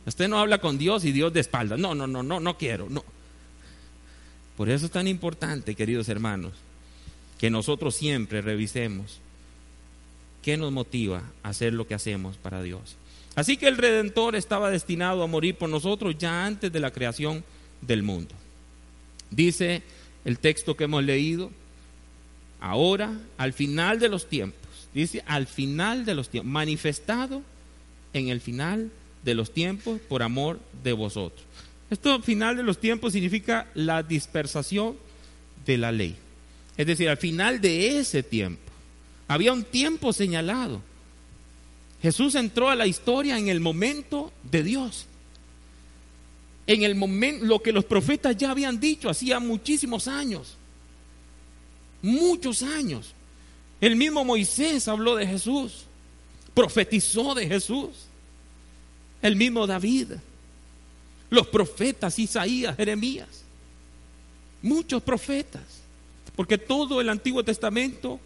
Usted 0.06 0.28
no 0.28 0.38
habla 0.38 0.60
con 0.60 0.78
Dios 0.78 1.06
y 1.06 1.12
Dios 1.12 1.34
de 1.34 1.40
espalda. 1.40 1.76
No, 1.76 1.96
no, 1.96 2.06
no, 2.06 2.22
no, 2.22 2.40
no 2.40 2.56
quiero. 2.60 2.88
No. 2.88 3.04
Por 4.58 4.70
eso 4.70 4.86
es 4.86 4.92
tan 4.92 5.08
importante, 5.08 5.76
queridos 5.76 6.10
hermanos, 6.10 6.54
que 7.38 7.50
nosotros 7.50 7.96
siempre 7.96 8.42
revisemos 8.42 9.20
qué 10.42 10.58
nos 10.58 10.72
motiva 10.72 11.24
a 11.44 11.50
hacer 11.50 11.74
lo 11.74 11.88
que 11.88 11.94
hacemos 11.94 12.38
para 12.38 12.62
Dios. 12.62 12.96
Así 13.36 13.58
que 13.58 13.68
el 13.68 13.78
Redentor 13.78 14.36
estaba 14.36 14.70
destinado 14.70 15.24
a 15.24 15.28
morir 15.28 15.56
por 15.56 15.70
nosotros 15.70 16.18
ya 16.18 16.46
antes 16.46 16.72
de 16.72 16.80
la 16.80 16.92
creación 16.92 17.44
del 17.82 18.04
mundo. 18.04 18.36
Dice 19.30 19.82
el 20.26 20.38
texto 20.38 20.76
que 20.76 20.84
hemos 20.84 21.04
leído, 21.04 21.50
ahora, 22.60 23.18
al 23.38 23.54
final 23.54 24.00
de 24.00 24.10
los 24.10 24.28
tiempos, 24.28 24.60
dice 24.94 25.24
al 25.26 25.48
final 25.48 26.06
de 26.06 26.16
los 26.16 26.30
tiempos, 26.30 26.52
manifestado 26.52 27.42
en 28.14 28.28
el 28.28 28.42
final 28.42 28.92
de 29.24 29.36
los 29.36 29.54
tiempos 29.54 30.00
por 30.02 30.24
amor 30.24 30.60
de 30.84 30.94
vosotros. 30.94 31.46
Esto 31.92 32.22
final 32.22 32.56
de 32.56 32.64
los 32.64 32.80
tiempos 32.80 33.12
significa 33.12 33.68
la 33.74 34.02
dispersación 34.02 34.96
de 35.66 35.78
la 35.78 35.92
ley. 35.92 36.16
Es 36.78 36.88
decir, 36.88 37.10
al 37.10 37.18
final 37.18 37.60
de 37.60 38.00
ese 38.00 38.24
tiempo, 38.24 38.62
había 39.28 39.52
un 39.52 39.66
tiempo 39.66 40.14
señalado. 40.14 40.82
Jesús 42.02 42.36
entró 42.36 42.70
a 42.70 42.78
la 42.78 42.88
historia 42.88 43.38
en 43.38 43.50
el 43.50 43.60
momento 43.60 44.32
de 44.50 44.64
Dios. 44.64 45.06
En 46.66 46.84
el 46.84 46.96
momento, 46.96 47.46
lo 47.46 47.62
que 47.62 47.74
los 47.74 47.84
profetas 47.84 48.38
ya 48.38 48.52
habían 48.52 48.80
dicho 48.80 49.10
hacía 49.10 49.42
muchísimos 49.42 50.08
años. 50.08 50.56
Muchos 52.02 52.64
años. 52.64 53.14
El 53.82 53.98
mismo 53.98 54.24
Moisés 54.24 54.88
habló 54.88 55.18
de 55.18 55.28
Jesús, 55.28 55.84
profetizó 56.54 57.36
de 57.36 57.48
Jesús. 57.48 57.90
El 59.22 59.36
mismo 59.36 59.68
David 59.68 60.14
los 61.32 61.48
profetas, 61.48 62.20
Isaías, 62.20 62.76
Jeremías, 62.76 63.44
muchos 64.62 65.02
profetas, 65.02 65.64
porque 66.36 66.58
todo 66.58 67.02
el 67.02 67.10
Antiguo 67.10 67.44
Testamento 67.44 68.20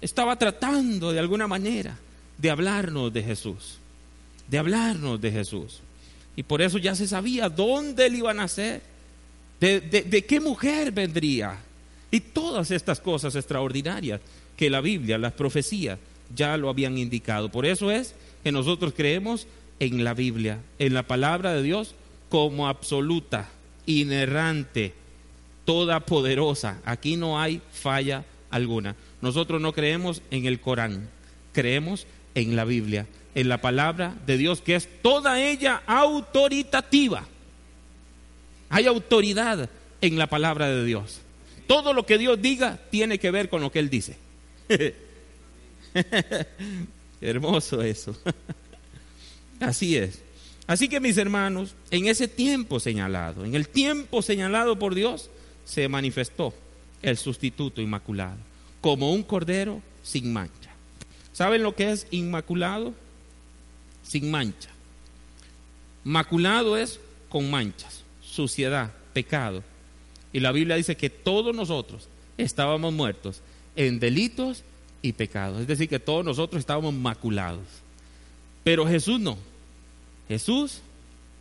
estaba 0.00 0.36
tratando 0.36 1.12
de 1.12 1.20
alguna 1.20 1.46
manera 1.46 1.96
de 2.38 2.50
hablarnos 2.50 3.12
de 3.12 3.22
Jesús, 3.22 3.76
de 4.48 4.58
hablarnos 4.58 5.20
de 5.20 5.30
Jesús. 5.30 5.80
Y 6.34 6.42
por 6.42 6.62
eso 6.62 6.78
ya 6.78 6.94
se 6.94 7.06
sabía 7.06 7.50
dónde 7.50 8.06
él 8.06 8.16
iba 8.16 8.30
a 8.30 8.34
nacer, 8.34 8.82
de, 9.60 9.80
de 9.80 10.24
qué 10.24 10.40
mujer 10.40 10.92
vendría, 10.92 11.58
y 12.10 12.20
todas 12.20 12.70
estas 12.70 12.98
cosas 12.98 13.34
extraordinarias 13.36 14.20
que 14.56 14.70
la 14.70 14.80
Biblia, 14.80 15.18
las 15.18 15.32
profecías, 15.34 15.98
ya 16.34 16.56
lo 16.56 16.70
habían 16.70 16.96
indicado. 16.96 17.50
Por 17.50 17.66
eso 17.66 17.90
es 17.90 18.14
que 18.42 18.52
nosotros 18.52 18.94
creemos 18.96 19.46
en 19.80 20.02
la 20.02 20.14
Biblia, 20.14 20.60
en 20.78 20.94
la 20.94 21.02
palabra 21.02 21.52
de 21.52 21.62
Dios 21.62 21.94
como 22.28 22.68
absoluta, 22.68 23.48
inerrante, 23.86 24.94
toda 25.64 26.00
poderosa. 26.00 26.80
Aquí 26.84 27.16
no 27.16 27.40
hay 27.40 27.60
falla 27.72 28.24
alguna. 28.50 28.96
Nosotros 29.20 29.60
no 29.60 29.72
creemos 29.72 30.22
en 30.30 30.46
el 30.46 30.60
Corán, 30.60 31.08
creemos 31.52 32.06
en 32.34 32.56
la 32.56 32.64
Biblia, 32.64 33.06
en 33.34 33.48
la 33.48 33.60
palabra 33.60 34.14
de 34.26 34.38
Dios, 34.38 34.60
que 34.60 34.76
es 34.76 34.88
toda 35.02 35.40
ella 35.40 35.82
autoritativa. 35.86 37.26
Hay 38.68 38.86
autoridad 38.86 39.68
en 40.00 40.18
la 40.18 40.26
palabra 40.26 40.68
de 40.68 40.84
Dios. 40.84 41.20
Todo 41.66 41.92
lo 41.92 42.06
que 42.06 42.18
Dios 42.18 42.40
diga 42.40 42.78
tiene 42.90 43.18
que 43.18 43.30
ver 43.30 43.48
con 43.48 43.60
lo 43.60 43.70
que 43.72 43.78
Él 43.78 43.90
dice. 43.90 44.16
Hermoso 47.20 47.82
eso. 47.82 48.16
Así 49.60 49.96
es. 49.96 50.20
Así 50.66 50.88
que 50.88 51.00
mis 51.00 51.16
hermanos, 51.16 51.74
en 51.90 52.06
ese 52.06 52.26
tiempo 52.26 52.80
señalado, 52.80 53.44
en 53.44 53.54
el 53.54 53.68
tiempo 53.68 54.20
señalado 54.22 54.78
por 54.78 54.94
Dios, 54.94 55.30
se 55.64 55.88
manifestó 55.88 56.52
el 57.02 57.16
sustituto 57.16 57.80
inmaculado, 57.80 58.38
como 58.80 59.12
un 59.12 59.22
cordero 59.22 59.80
sin 60.02 60.32
mancha. 60.32 60.70
¿Saben 61.32 61.62
lo 61.62 61.74
que 61.74 61.92
es 61.92 62.06
inmaculado? 62.10 62.94
Sin 64.02 64.30
mancha. 64.30 64.70
Maculado 66.02 66.76
es 66.76 67.00
con 67.28 67.50
manchas, 67.50 68.02
suciedad, 68.22 68.92
pecado. 69.12 69.62
Y 70.32 70.40
la 70.40 70.52
Biblia 70.52 70.76
dice 70.76 70.96
que 70.96 71.10
todos 71.10 71.54
nosotros 71.54 72.08
estábamos 72.38 72.92
muertos 72.92 73.40
en 73.76 73.98
delitos 74.00 74.64
y 75.02 75.12
pecados. 75.12 75.60
Es 75.60 75.66
decir, 75.66 75.88
que 75.88 75.98
todos 75.98 76.24
nosotros 76.24 76.60
estábamos 76.60 76.94
maculados. 76.94 77.66
Pero 78.64 78.86
Jesús 78.86 79.20
no. 79.20 79.38
Jesús 80.28 80.80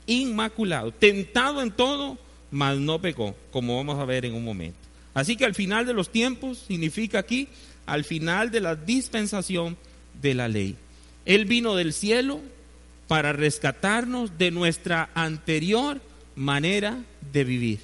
inmaculado, 0.07 0.91
tentado 0.91 1.61
en 1.61 1.71
todo, 1.71 2.17
mas 2.51 2.77
no 2.77 3.01
pecó, 3.01 3.35
como 3.51 3.77
vamos 3.77 3.99
a 3.99 4.05
ver 4.05 4.25
en 4.25 4.33
un 4.33 4.43
momento. 4.43 4.77
Así 5.13 5.35
que 5.35 5.45
al 5.45 5.55
final 5.55 5.85
de 5.85 5.93
los 5.93 6.11
tiempos 6.11 6.63
significa 6.67 7.19
aquí, 7.19 7.47
al 7.85 8.03
final 8.03 8.51
de 8.51 8.59
la 8.59 8.75
dispensación 8.75 9.77
de 10.21 10.33
la 10.33 10.47
ley. 10.47 10.75
Él 11.25 11.45
vino 11.45 11.75
del 11.75 11.93
cielo 11.93 12.41
para 13.07 13.33
rescatarnos 13.33 14.37
de 14.37 14.51
nuestra 14.51 15.09
anterior 15.13 16.01
manera 16.35 17.03
de 17.31 17.43
vivir, 17.43 17.79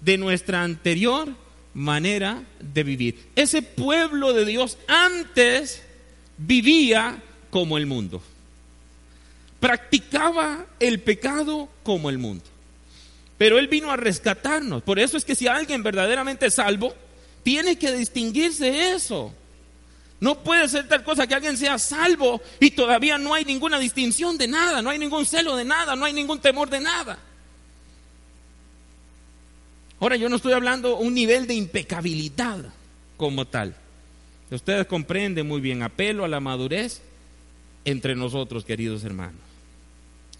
de 0.00 0.18
nuestra 0.18 0.62
anterior 0.62 1.28
manera 1.74 2.42
de 2.60 2.82
vivir. 2.82 3.18
Ese 3.34 3.62
pueblo 3.62 4.32
de 4.32 4.44
Dios 4.44 4.78
antes 4.88 5.82
vivía 6.38 7.22
como 7.50 7.78
el 7.78 7.86
mundo. 7.86 8.22
Practicaba 9.62 10.66
el 10.80 10.98
pecado 11.02 11.68
como 11.84 12.10
el 12.10 12.18
mundo. 12.18 12.42
Pero 13.38 13.60
Él 13.60 13.68
vino 13.68 13.92
a 13.92 13.96
rescatarnos. 13.96 14.82
Por 14.82 14.98
eso 14.98 15.16
es 15.16 15.24
que 15.24 15.36
si 15.36 15.46
alguien 15.46 15.84
verdaderamente 15.84 16.46
es 16.46 16.54
salvo, 16.54 16.92
tiene 17.44 17.78
que 17.78 17.92
distinguirse 17.92 18.90
eso. 18.90 19.32
No 20.18 20.42
puede 20.42 20.68
ser 20.68 20.88
tal 20.88 21.04
cosa 21.04 21.28
que 21.28 21.36
alguien 21.36 21.56
sea 21.56 21.78
salvo 21.78 22.42
y 22.58 22.72
todavía 22.72 23.18
no 23.18 23.34
hay 23.34 23.44
ninguna 23.44 23.78
distinción 23.78 24.36
de 24.36 24.48
nada, 24.48 24.82
no 24.82 24.90
hay 24.90 24.98
ningún 24.98 25.24
celo 25.26 25.54
de 25.54 25.64
nada, 25.64 25.94
no 25.94 26.06
hay 26.06 26.12
ningún 26.12 26.40
temor 26.40 26.68
de 26.68 26.80
nada. 26.80 27.20
Ahora 30.00 30.16
yo 30.16 30.28
no 30.28 30.34
estoy 30.34 30.54
hablando 30.54 30.96
un 30.96 31.14
nivel 31.14 31.46
de 31.46 31.54
impecabilidad 31.54 32.64
como 33.16 33.44
tal. 33.44 33.76
Ustedes 34.50 34.88
comprenden 34.88 35.46
muy 35.46 35.60
bien, 35.60 35.84
apelo 35.84 36.24
a 36.24 36.28
la 36.28 36.40
madurez 36.40 37.00
entre 37.84 38.16
nosotros, 38.16 38.64
queridos 38.64 39.04
hermanos. 39.04 39.51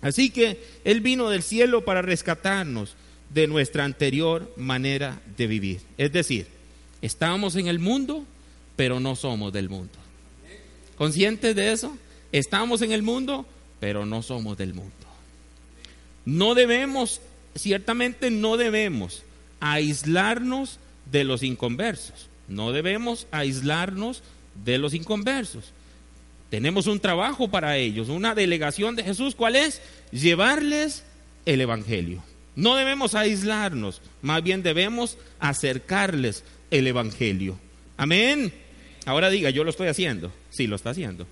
Así 0.03 0.31
que 0.31 0.63
Él 0.85 1.01
vino 1.01 1.31
del 1.31 1.43
cielo 1.43 1.85
para 1.85 2.03
rescatarnos 2.03 2.97
de 3.31 3.47
nuestra 3.47 3.85
anterior 3.85 4.53
manera 4.57 5.23
de 5.39 5.47
vivir. 5.47 5.81
Es 5.97 6.13
decir, 6.13 6.47
estamos 7.01 7.57
en 7.57 7.69
el 7.69 7.79
mundo, 7.79 8.27
pero 8.77 9.01
no 9.01 9.17
somos 9.17 9.53
del 9.53 9.71
mundo. 9.71 9.95
¿Conscientes 10.97 11.57
de 11.57 11.73
eso? 11.73 11.97
Estamos 12.33 12.83
en 12.83 12.93
el 12.93 13.03
mundo, 13.03 13.47
pero 13.81 14.05
no 14.05 14.23
somos 14.23 14.59
del 14.59 14.75
mundo. 14.75 14.93
No 16.25 16.55
debemos, 16.55 17.21
ciertamente 17.55 18.31
no 18.31 18.57
debemos 18.57 19.23
aislarnos 19.61 20.79
de 21.11 21.25
los 21.25 21.43
inconversos. 21.43 22.29
No 22.49 22.73
debemos 22.73 23.27
aislarnos 23.31 24.23
de 24.65 24.79
los 24.79 24.95
inconversos. 24.95 25.73
Tenemos 26.53 26.87
un 26.87 27.01
trabajo 27.01 27.49
para 27.49 27.79
ellos, 27.79 28.11
una 28.11 28.35
delegación 28.35 28.95
de 28.95 29.03
Jesús. 29.03 29.35
¿Cuál 29.35 29.57
es? 29.57 29.81
Llevarles 30.11 31.03
el 31.47 31.63
Evangelio. 31.63 32.23
No 32.57 32.77
debemos 32.77 33.15
aislarnos, 33.15 34.03
más 34.21 34.43
bien 34.43 34.63
debemos 34.63 35.17
acercarles 35.41 36.45
el 36.71 36.87
Evangelio. 36.87 37.59
Amén. 37.97 38.53
Ahora 39.07 39.31
diga, 39.31 39.49
yo 39.49 39.65
lo 39.65 39.71
estoy 39.71 39.89
haciendo. 39.89 40.31
Sí, 40.51 40.67
lo 40.67 40.77
está 40.77 40.91
haciendo. 40.91 41.27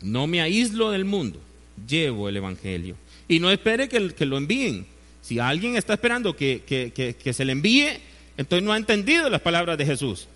No 0.00 0.26
me 0.26 0.40
aíslo 0.40 0.92
del 0.92 1.04
mundo, 1.04 1.42
llevo 1.86 2.30
el 2.30 2.38
Evangelio. 2.38 2.96
Y 3.28 3.38
no 3.38 3.50
espere 3.50 3.90
que, 3.90 4.14
que 4.14 4.24
lo 4.24 4.38
envíen. 4.38 4.86
Si 5.20 5.40
alguien 5.40 5.76
está 5.76 5.92
esperando 5.92 6.34
que, 6.34 6.62
que, 6.64 7.32
se 7.34 7.44
le 7.44 7.52
envíe, 7.52 7.98
entonces 8.38 8.64
no 8.64 8.72
ha 8.72 8.78
entendido 8.78 9.28
las 9.28 9.42
palabras 9.42 9.76
de 9.76 9.84
Jesús. 9.84 10.26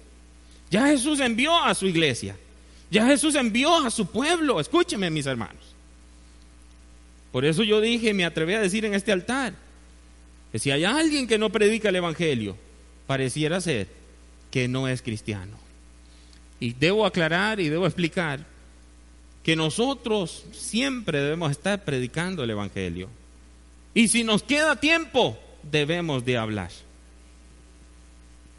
Ya 0.71 0.87
Jesús 0.87 1.21
envió 1.21 1.57
a 1.57 1.75
su 1.75 1.87
iglesia. 1.87 2.37
Ya 2.91 3.07
Jesús 3.07 3.35
envió 3.35 3.77
a 3.77 3.91
su 3.91 4.07
pueblo. 4.07 4.61
Escúcheme, 4.61 5.11
mis 5.11 5.27
hermanos. 5.27 5.75
Por 7.33 7.45
eso 7.45 7.63
yo 7.63 7.81
dije, 7.81 8.15
me 8.15 8.25
atreví 8.25 8.55
a 8.55 8.61
decir 8.61 8.85
en 8.85 8.95
este 8.95 9.13
altar, 9.13 9.55
que 10.51 10.59
si 10.59 10.71
hay 10.71 10.85
alguien 10.85 11.29
que 11.29 11.39
no 11.39 11.51
predica 11.51 11.89
el 11.89 11.97
Evangelio, 11.97 12.57
pareciera 13.07 13.61
ser 13.61 13.89
que 14.51 14.67
no 14.67 14.89
es 14.89 15.03
cristiano. 15.03 15.57
Y 16.59 16.73
debo 16.73 17.07
aclarar 17.07 17.61
y 17.61 17.69
debo 17.69 17.87
explicar 17.87 18.45
que 19.45 19.57
nosotros 19.57 20.45
siempre 20.53 21.21
debemos 21.21 21.53
estar 21.53 21.85
predicando 21.85 22.43
el 22.43 22.51
Evangelio. 22.51 23.09
Y 23.95 24.09
si 24.09 24.25
nos 24.25 24.43
queda 24.43 24.77
tiempo, 24.77 25.39
debemos 25.63 26.25
de 26.25 26.37
hablar. 26.37 26.71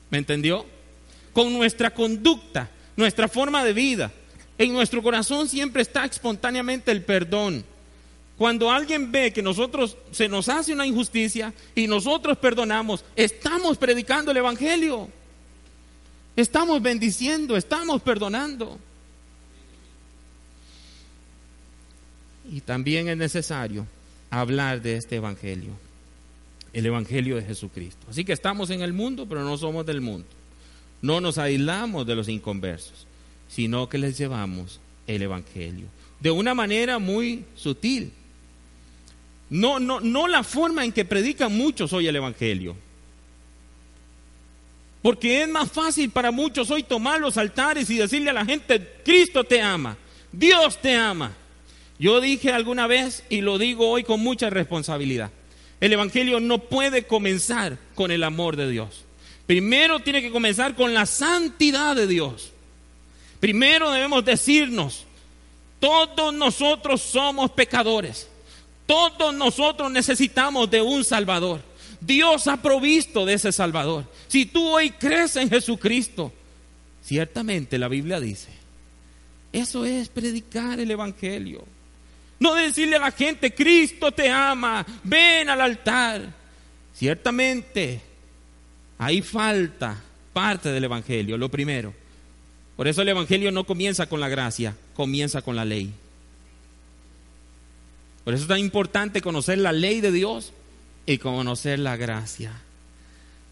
¿Me 0.09 0.17
entendió? 0.17 0.65
Con 1.33 1.53
nuestra 1.53 1.93
conducta, 1.93 2.69
nuestra 2.95 3.27
forma 3.27 3.63
de 3.63 3.73
vida, 3.73 4.11
en 4.57 4.73
nuestro 4.73 5.01
corazón 5.01 5.47
siempre 5.47 5.81
está 5.81 6.05
espontáneamente 6.05 6.91
el 6.91 7.03
perdón. 7.03 7.65
Cuando 8.37 8.71
alguien 8.71 9.11
ve 9.11 9.31
que 9.31 9.41
nosotros 9.41 9.97
se 10.11 10.27
nos 10.27 10.49
hace 10.49 10.73
una 10.73 10.85
injusticia 10.87 11.53
y 11.75 11.87
nosotros 11.87 12.37
perdonamos, 12.37 13.03
estamos 13.15 13.77
predicando 13.77 14.31
el 14.31 14.37
Evangelio. 14.37 15.09
Estamos 16.35 16.81
bendiciendo, 16.81 17.55
estamos 17.57 18.01
perdonando. 18.01 18.79
Y 22.51 22.61
también 22.61 23.07
es 23.09 23.17
necesario 23.17 23.85
hablar 24.29 24.81
de 24.81 24.95
este 24.95 25.17
Evangelio, 25.17 25.71
el 26.73 26.85
Evangelio 26.85 27.35
de 27.35 27.43
Jesucristo. 27.43 28.07
Así 28.09 28.25
que 28.25 28.33
estamos 28.33 28.69
en 28.71 28.81
el 28.81 28.93
mundo, 28.93 29.27
pero 29.27 29.43
no 29.43 29.57
somos 29.57 29.85
del 29.85 30.01
mundo. 30.01 30.27
No 31.01 31.21
nos 31.21 31.37
aislamos 31.37 32.05
de 32.05 32.15
los 32.15 32.27
inconversos, 32.27 33.07
sino 33.47 33.89
que 33.89 33.97
les 33.97 34.17
llevamos 34.17 34.79
el 35.07 35.21
Evangelio. 35.21 35.87
De 36.19 36.31
una 36.31 36.53
manera 36.53 36.99
muy 36.99 37.45
sutil. 37.55 38.11
No, 39.49 39.79
no, 39.79 39.99
no 39.99 40.27
la 40.27 40.43
forma 40.43 40.85
en 40.85 40.91
que 40.91 41.03
predican 41.03 41.55
muchos 41.57 41.91
hoy 41.93 42.07
el 42.07 42.15
Evangelio. 42.15 42.75
Porque 45.01 45.41
es 45.41 45.49
más 45.49 45.71
fácil 45.71 46.11
para 46.11 46.31
muchos 46.31 46.69
hoy 46.69 46.83
tomar 46.83 47.19
los 47.19 47.37
altares 47.37 47.89
y 47.89 47.97
decirle 47.97 48.29
a 48.29 48.33
la 48.33 48.45
gente, 48.45 49.01
Cristo 49.03 49.43
te 49.43 49.61
ama, 49.61 49.97
Dios 50.31 50.79
te 50.79 50.95
ama. 50.95 51.33
Yo 51.97 52.21
dije 52.21 52.51
alguna 52.51 52.87
vez 52.87 53.23
y 53.29 53.41
lo 53.41 53.57
digo 53.57 53.89
hoy 53.89 54.03
con 54.03 54.19
mucha 54.19 54.49
responsabilidad. 54.49 55.31
El 55.79 55.93
Evangelio 55.93 56.39
no 56.39 56.59
puede 56.59 57.03
comenzar 57.03 57.77
con 57.95 58.11
el 58.11 58.23
amor 58.23 58.55
de 58.55 58.69
Dios. 58.69 59.05
Primero 59.51 59.99
tiene 59.99 60.21
que 60.21 60.31
comenzar 60.31 60.75
con 60.75 60.93
la 60.93 61.05
santidad 61.05 61.93
de 61.93 62.07
Dios. 62.07 62.53
Primero 63.41 63.91
debemos 63.91 64.23
decirnos, 64.23 65.03
todos 65.77 66.33
nosotros 66.33 67.01
somos 67.01 67.51
pecadores. 67.51 68.29
Todos 68.85 69.33
nosotros 69.33 69.91
necesitamos 69.91 70.71
de 70.71 70.81
un 70.81 71.03
Salvador. 71.03 71.61
Dios 71.99 72.47
ha 72.47 72.61
provisto 72.61 73.25
de 73.25 73.33
ese 73.33 73.51
Salvador. 73.51 74.05
Si 74.29 74.45
tú 74.45 74.69
hoy 74.69 74.91
crees 74.91 75.35
en 75.35 75.49
Jesucristo, 75.49 76.31
Ciertamente 77.03 77.77
la 77.77 77.89
Biblia 77.89 78.21
dice, 78.21 78.47
eso 79.51 79.83
es 79.83 80.07
predicar 80.07 80.79
el 80.79 80.91
Evangelio. 80.91 81.65
No 82.39 82.55
decirle 82.55 82.95
a 82.95 82.99
la 82.99 83.11
gente, 83.11 83.53
Cristo 83.53 84.13
te 84.13 84.29
ama, 84.29 84.85
ven 85.03 85.49
al 85.49 85.59
altar. 85.59 86.33
Ciertamente, 86.93 88.10
ahí 89.01 89.23
falta 89.23 89.99
parte 90.31 90.69
del 90.71 90.83
Evangelio, 90.83 91.35
lo 91.35 91.49
primero. 91.49 91.91
Por 92.75 92.87
eso 92.87 93.01
el 93.01 93.09
Evangelio 93.09 93.51
no 93.51 93.63
comienza 93.63 94.05
con 94.05 94.19
la 94.19 94.29
gracia, 94.29 94.75
comienza 94.93 95.41
con 95.41 95.55
la 95.55 95.65
ley. 95.65 95.91
Por 98.23 98.35
eso 98.35 98.43
es 98.43 98.47
tan 98.47 98.59
importante 98.59 99.19
conocer 99.19 99.57
la 99.57 99.71
ley 99.71 100.01
de 100.01 100.11
Dios 100.11 100.53
y 101.07 101.17
conocer 101.17 101.79
la 101.79 101.97
gracia. 101.97 102.53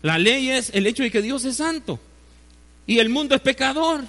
La 0.03 0.19
ley 0.19 0.51
es 0.51 0.69
el 0.75 0.85
hecho 0.85 1.01
de 1.01 1.09
que 1.09 1.23
Dios 1.23 1.43
es 1.45 1.55
santo 1.57 1.99
y 2.85 2.99
el 2.99 3.09
mundo 3.09 3.33
es 3.33 3.41
pecador. 3.41 4.01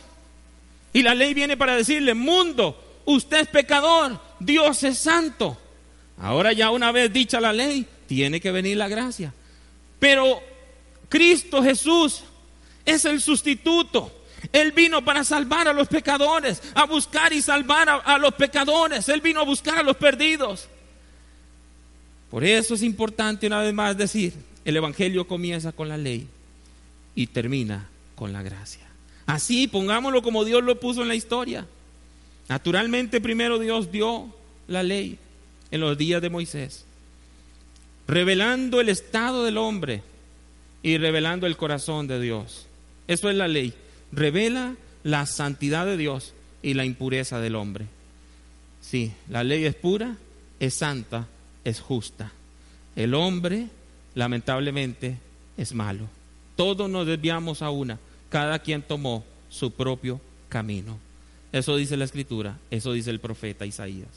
Y 0.93 1.03
la 1.03 1.15
ley 1.15 1.33
viene 1.33 1.57
para 1.57 1.75
decirle, 1.75 2.13
mundo, 2.13 3.01
usted 3.07 3.41
es 3.41 3.49
pecador, 3.49 4.21
Dios 4.41 4.83
es 4.83 4.99
santo. 4.99 5.57
Ahora 6.19 6.53
ya 6.53 6.71
una 6.71 6.93
vez 6.93 7.11
dicha 7.11 7.41
la 7.41 7.55
ley, 7.55 7.87
tiene 8.07 8.43
que 8.43 8.53
venir 8.53 8.77
la 8.77 8.89
gracia. 8.89 9.33
Pero 9.99 10.50
Cristo 11.11 11.63
Jesús 11.63 12.23
es 12.87 13.05
el 13.05 13.21
sustituto. 13.21 14.11
Él 14.53 14.73
vino 14.73 15.05
para 15.05 15.25
salvar 15.25 15.69
a 15.69 15.75
los 15.75 15.89
pecadores, 15.89 16.63
a 16.75 16.87
buscar 16.87 17.33
y 17.33 17.43
salvar 17.43 17.89
a, 17.89 18.17
los 18.17 18.33
pecadores. 18.35 19.09
Él 19.11 19.21
vino 19.21 19.41
a 19.41 19.45
buscar 19.45 19.79
a 19.79 19.83
los 19.83 19.97
perdidos. 19.97 20.69
Por 22.31 22.45
eso 22.45 22.75
es 22.75 22.83
importante 22.83 23.49
una 23.49 23.61
vez 23.61 23.75
más 23.75 23.99
decir, 23.99 24.33
el 24.65 24.77
Evangelio 24.77 25.27
comienza 25.27 25.73
con 25.73 25.89
la 25.89 25.99
ley 25.99 26.29
y 27.15 27.27
termina 27.27 27.89
con 28.15 28.33
la 28.33 28.43
gracia. 28.43 28.87
Así, 29.27 29.67
pongámoslo 29.67 30.23
como 30.23 30.45
Dios 30.45 30.63
lo 30.63 30.79
puso 30.79 31.03
en 31.03 31.09
la 31.09 31.17
historia. 31.17 31.67
Naturalmente 32.49 33.21
primero 33.21 33.59
Dios 33.59 33.91
dio 33.91 34.33
la 34.69 34.85
ley 34.85 35.19
en 35.73 35.81
los 35.81 35.99
días 35.99 36.23
de 36.23 36.31
Moisés, 36.31 36.85
revelando 38.07 38.81
el 38.81 38.89
estado 38.89 39.45
del 39.45 39.59
hombre 39.59 40.03
y 40.83 40.99
revelando 40.99 41.47
el 41.47 41.57
corazón 41.57 42.07
de 42.07 42.21
Dios. 42.21 42.67
Eso 43.09 43.29
es 43.29 43.37
la 43.37 43.49
ley. 43.49 43.75
Revela 44.13 44.75
la 45.03 45.27
santidad 45.27 45.87
de 45.87 45.97
Dios 45.97 46.35
y 46.63 46.75
la 46.75 46.85
impureza 46.85 47.41
del 47.41 47.57
hombre. 47.57 47.87
Sí, 48.81 49.13
la 49.29 49.45
ley 49.45 49.65
es 49.65 49.75
pura, 49.75 50.17
es 50.59 50.75
santa, 50.75 51.27
es 51.65 51.81
justa. 51.81 52.33
El 52.97 53.15
hombre, 53.15 53.67
lamentablemente, 54.15 55.19
es 55.57 55.75
malo. 55.75 56.09
Todos 56.57 56.91
nos 56.91 57.07
desviamos 57.07 57.63
a 57.63 57.71
una. 57.71 57.99
Cada 58.29 58.59
quien 58.59 58.83
tomó 58.83 59.25
su 59.49 59.73
propio 59.73 60.21
camino. 60.49 60.99
Eso 61.53 61.77
dice 61.77 61.97
la 61.97 62.05
escritura, 62.05 62.59
eso 62.71 62.93
dice 62.93 63.11
el 63.11 63.21
profeta 63.21 63.67
Isaías. 63.67 64.09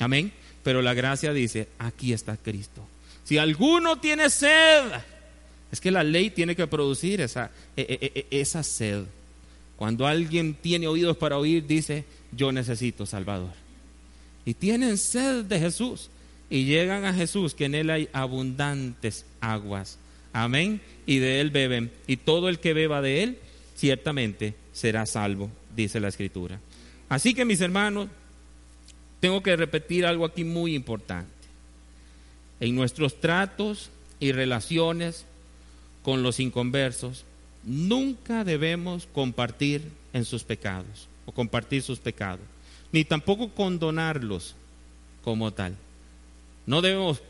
Amén. 0.00 0.32
Pero 0.62 0.82
la 0.82 0.94
gracia 0.94 1.32
dice, 1.32 1.68
aquí 1.78 2.12
está 2.12 2.36
Cristo. 2.36 2.86
Si 3.22 3.38
alguno 3.38 4.00
tiene 4.00 4.28
sed, 4.28 4.82
es 5.74 5.80
que 5.80 5.90
la 5.90 6.04
ley 6.04 6.30
tiene 6.30 6.54
que 6.54 6.68
producir 6.68 7.20
esa, 7.20 7.50
e, 7.76 7.82
e, 8.00 8.26
e, 8.30 8.40
esa 8.40 8.62
sed. 8.62 9.02
Cuando 9.74 10.06
alguien 10.06 10.54
tiene 10.54 10.86
oídos 10.86 11.16
para 11.16 11.36
oír, 11.36 11.66
dice, 11.66 12.04
yo 12.30 12.52
necesito 12.52 13.06
Salvador. 13.06 13.50
Y 14.44 14.54
tienen 14.54 14.98
sed 14.98 15.46
de 15.46 15.58
Jesús. 15.58 16.10
Y 16.48 16.64
llegan 16.64 17.04
a 17.06 17.12
Jesús, 17.12 17.56
que 17.56 17.64
en 17.64 17.74
él 17.74 17.90
hay 17.90 18.08
abundantes 18.12 19.26
aguas. 19.40 19.98
Amén. 20.32 20.80
Y 21.06 21.18
de 21.18 21.40
él 21.40 21.50
beben. 21.50 21.90
Y 22.06 22.18
todo 22.18 22.48
el 22.48 22.60
que 22.60 22.72
beba 22.72 23.02
de 23.02 23.24
él, 23.24 23.38
ciertamente 23.74 24.54
será 24.72 25.06
salvo, 25.06 25.50
dice 25.74 25.98
la 25.98 26.06
escritura. 26.06 26.60
Así 27.08 27.34
que 27.34 27.44
mis 27.44 27.60
hermanos, 27.60 28.08
tengo 29.18 29.42
que 29.42 29.56
repetir 29.56 30.06
algo 30.06 30.24
aquí 30.24 30.44
muy 30.44 30.76
importante. 30.76 31.32
En 32.60 32.76
nuestros 32.76 33.20
tratos 33.20 33.90
y 34.20 34.30
relaciones 34.30 35.26
con 36.04 36.22
los 36.22 36.38
inconversos, 36.38 37.24
nunca 37.64 38.44
debemos 38.44 39.08
compartir 39.12 39.90
en 40.12 40.24
sus 40.24 40.44
pecados 40.44 41.08
o 41.26 41.32
compartir 41.32 41.82
sus 41.82 41.98
pecados, 41.98 42.44
ni 42.92 43.04
tampoco 43.04 43.48
condonarlos 43.48 44.54
como 45.24 45.50
tal. 45.50 45.74
No 46.66 46.82
debemos 46.82 47.22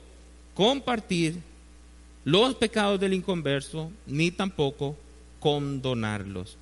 compartir 0.54 1.38
los 2.24 2.56
pecados 2.56 2.98
del 2.98 3.14
inconverso, 3.14 3.90
ni 4.06 4.30
tampoco 4.32 4.96
condonarlos. 5.38 6.56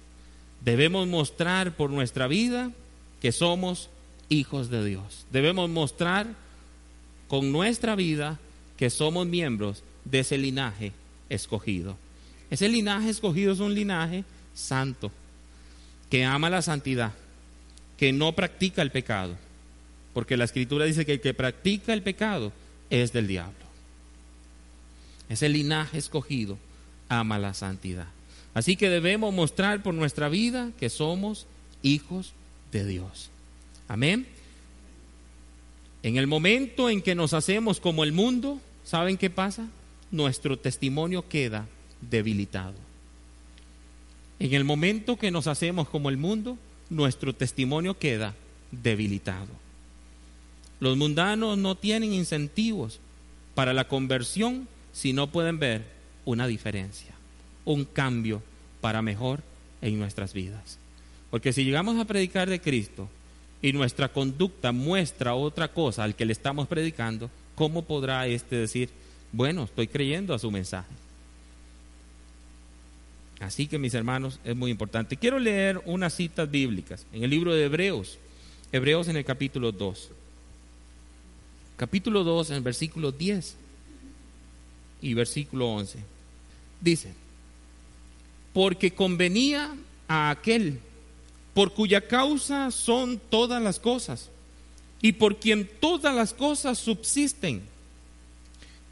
Debemos 0.61 1.09
mostrar 1.09 1.75
por 1.75 1.91
nuestra 1.91 2.27
vida 2.27 2.73
que 3.21 3.33
somos 3.33 3.89
hijos 4.29 4.69
de 4.69 4.85
Dios. 4.85 5.27
Debemos 5.31 5.71
mostrar 5.71 6.27
con 7.29 7.53
nuestra 7.53 7.97
vida 7.97 8.39
que 8.77 8.91
somos 8.91 9.27
miembros 9.27 9.83
de 10.05 10.21
ese 10.21 10.37
linaje 10.37 10.93
escogido. 11.31 11.97
Ese 12.53 12.69
linaje 12.69 13.09
escogido 13.09 13.55
es 13.55 13.61
un 13.61 13.75
linaje 13.75 14.25
santo, 14.53 15.11
que 16.11 16.27
ama 16.27 16.51
la 16.51 16.61
santidad, 16.61 17.15
que 17.97 18.13
no 18.13 18.35
practica 18.35 18.83
el 18.83 18.91
pecado, 18.91 19.39
porque 20.13 20.37
la 20.37 20.45
escritura 20.45 20.85
dice 20.85 21.07
que 21.07 21.15
el 21.15 21.21
que 21.23 21.33
practica 21.33 21.95
el 21.95 22.03
pecado 22.03 22.53
es 22.91 23.11
del 23.15 23.27
diablo. 23.27 23.65
Ese 25.31 25.49
linaje 25.49 25.97
escogido 25.97 26.59
ama 27.09 27.39
la 27.39 27.55
santidad. 27.55 28.09
Así 28.53 28.77
que 28.77 28.91
debemos 28.91 29.33
mostrar 29.33 29.83
por 29.83 29.95
nuestra 29.95 30.29
vida 30.29 30.73
que 30.79 30.91
somos 30.91 31.47
hijos 31.81 32.35
de 32.71 32.85
Dios. 32.85 33.31
Amén. 33.89 34.27
En 36.03 36.19
el 36.19 36.27
momento 36.27 36.91
en 36.91 37.01
que 37.01 37.15
nos 37.15 37.33
hacemos 37.33 37.81
como 37.81 38.05
el 38.05 38.13
mundo, 38.13 38.61
¿saben 38.85 39.17
qué 39.17 39.31
pasa? 39.31 39.69
Nuestro 40.11 40.59
testimonio 40.59 41.27
queda 41.27 41.67
debilitado. 42.11 42.75
En 44.39 44.55
el 44.55 44.65
momento 44.65 45.17
que 45.17 45.31
nos 45.31 45.47
hacemos 45.47 45.89
como 45.89 46.09
el 46.09 46.17
mundo, 46.17 46.59
nuestro 46.91 47.33
testimonio 47.33 47.99
queda 47.99 48.35
debilitado. 48.71 49.49
Los 50.81 50.97
mundanos 50.97 51.59
no 51.59 51.77
tienen 51.77 52.13
incentivos 52.13 52.99
para 53.55 53.73
la 53.73 53.87
conversión 53.87 54.67
si 54.93 55.13
no 55.13 55.29
pueden 55.29 55.59
ver 55.59 55.85
una 56.25 56.47
diferencia, 56.47 57.15
un 57.65 57.85
cambio 57.85 58.43
para 58.81 59.01
mejor 59.01 59.43
en 59.81 59.99
nuestras 59.99 60.33
vidas. 60.33 60.79
Porque 61.31 61.53
si 61.53 61.65
llegamos 61.65 61.99
a 61.99 62.05
predicar 62.05 62.51
de 62.51 62.61
Cristo 62.61 63.09
y 63.63 63.73
nuestra 63.73 64.13
conducta 64.13 64.73
muestra 64.73 65.35
otra 65.35 65.69
cosa 65.69 66.03
al 66.03 66.17
que 66.17 66.27
le 66.27 66.33
estamos 66.33 66.67
predicando, 66.67 67.31
¿cómo 67.55 67.83
podrá 67.83 68.27
éste 68.27 68.57
decir, 68.57 68.91
bueno, 69.33 69.65
estoy 69.65 69.87
creyendo 69.87 70.35
a 70.35 70.39
su 70.39 70.51
mensaje? 70.51 71.02
Así 73.43 73.67
que 73.67 73.77
mis 73.77 73.93
hermanos, 73.95 74.39
es 74.45 74.55
muy 74.55 74.71
importante. 74.71 75.17
Quiero 75.17 75.41
leer 75.41 75.83
unas 75.85 76.15
citas 76.15 76.49
bíblicas 76.49 77.05
en 77.13 77.25
el 77.25 77.31
libro 77.31 77.53
de 77.53 77.65
Hebreos, 77.65 78.19
Hebreos 78.71 79.09
en 79.09 79.17
el 79.17 79.25
capítulo 79.25 79.73
2. 79.73 80.11
Capítulo 81.77 82.23
2, 82.23 82.51
en 82.51 82.57
el 82.57 82.63
versículo 82.63 83.11
10 83.11 83.57
y 85.03 85.15
versículo 85.15 85.73
11. 85.73 85.99
Dice, 86.81 87.13
porque 88.53 88.93
convenía 88.93 89.75
a 90.07 90.31
aquel 90.31 90.79
por 91.53 91.75
cuya 91.75 92.07
causa 92.07 92.71
son 92.71 93.21
todas 93.29 93.61
las 93.61 93.81
cosas 93.81 94.31
y 95.01 95.13
por 95.15 95.41
quien 95.41 95.69
todas 95.81 96.15
las 96.15 96.33
cosas 96.33 96.79
subsisten, 96.79 97.61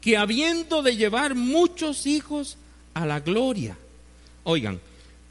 que 0.01 0.17
habiendo 0.17 0.83
de 0.83 0.97
llevar 0.97 1.35
muchos 1.35 2.05
hijos 2.05 2.57
a 2.93 3.05
la 3.05 3.21
gloria, 3.21 3.77
oigan, 4.43 4.79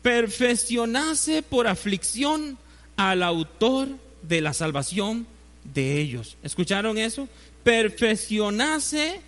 perfeccionase 0.03 1.43
por 1.43 1.67
aflicción 1.67 2.59
al 2.97 3.23
autor 3.23 3.89
de 4.23 4.41
la 4.41 4.53
salvación 4.53 5.27
de 5.65 6.01
ellos. 6.01 6.37
¿Escucharon 6.43 6.99
eso? 6.99 7.29
Perfeccionase 7.63 9.21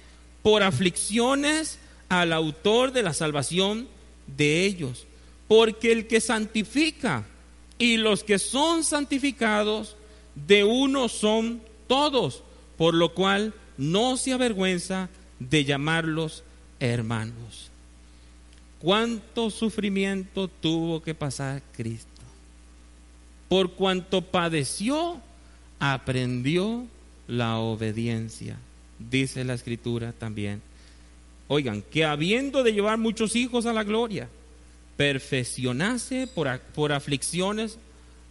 por 0.43 0.63
aflicciones 0.63 1.79
al 2.09 2.33
autor 2.33 2.93
de 2.93 3.03
la 3.03 3.15
salvación 3.15 3.89
de 4.27 4.65
ellos. 4.65 5.07
Porque 5.49 5.93
el 5.93 6.07
que 6.07 6.21
santifica 6.21 7.27
y 7.79 7.97
los 7.97 8.25
que 8.25 8.39
son 8.39 8.85
santificados 8.85 9.97
de 10.35 10.65
uno 10.65 11.09
son 11.09 11.63
todos, 11.87 12.43
por 12.79 12.95
lo 12.95 13.13
cual 13.15 13.55
no 13.77 14.17
se 14.17 14.33
avergüenza 14.33 15.11
de 15.39 15.65
llamarlos 15.65 16.45
hermanos 16.81 17.72
cuánto 18.83 19.49
sufrimiento 19.49 20.49
tuvo 20.49 21.01
que 21.01 21.15
pasar 21.15 21.63
Cristo. 21.73 22.09
Por 23.49 23.73
cuanto 23.73 24.23
padeció, 24.23 25.21
aprendió 25.79 26.85
la 27.29 27.59
obediencia, 27.59 28.57
dice 28.99 29.45
la 29.45 29.55
escritura 29.55 30.13
también. 30.13 30.61
Oigan, 31.47 31.83
que 31.83 32.05
habiendo 32.05 32.63
de 32.63 32.73
llevar 32.73 32.99
muchos 32.99 33.37
hijos 33.37 33.67
a 33.67 33.73
la 33.73 33.85
gloria, 33.85 34.29
perfeccionase 34.97 36.27
por, 36.27 36.59
por 36.75 36.93
aflicciones 36.93 37.79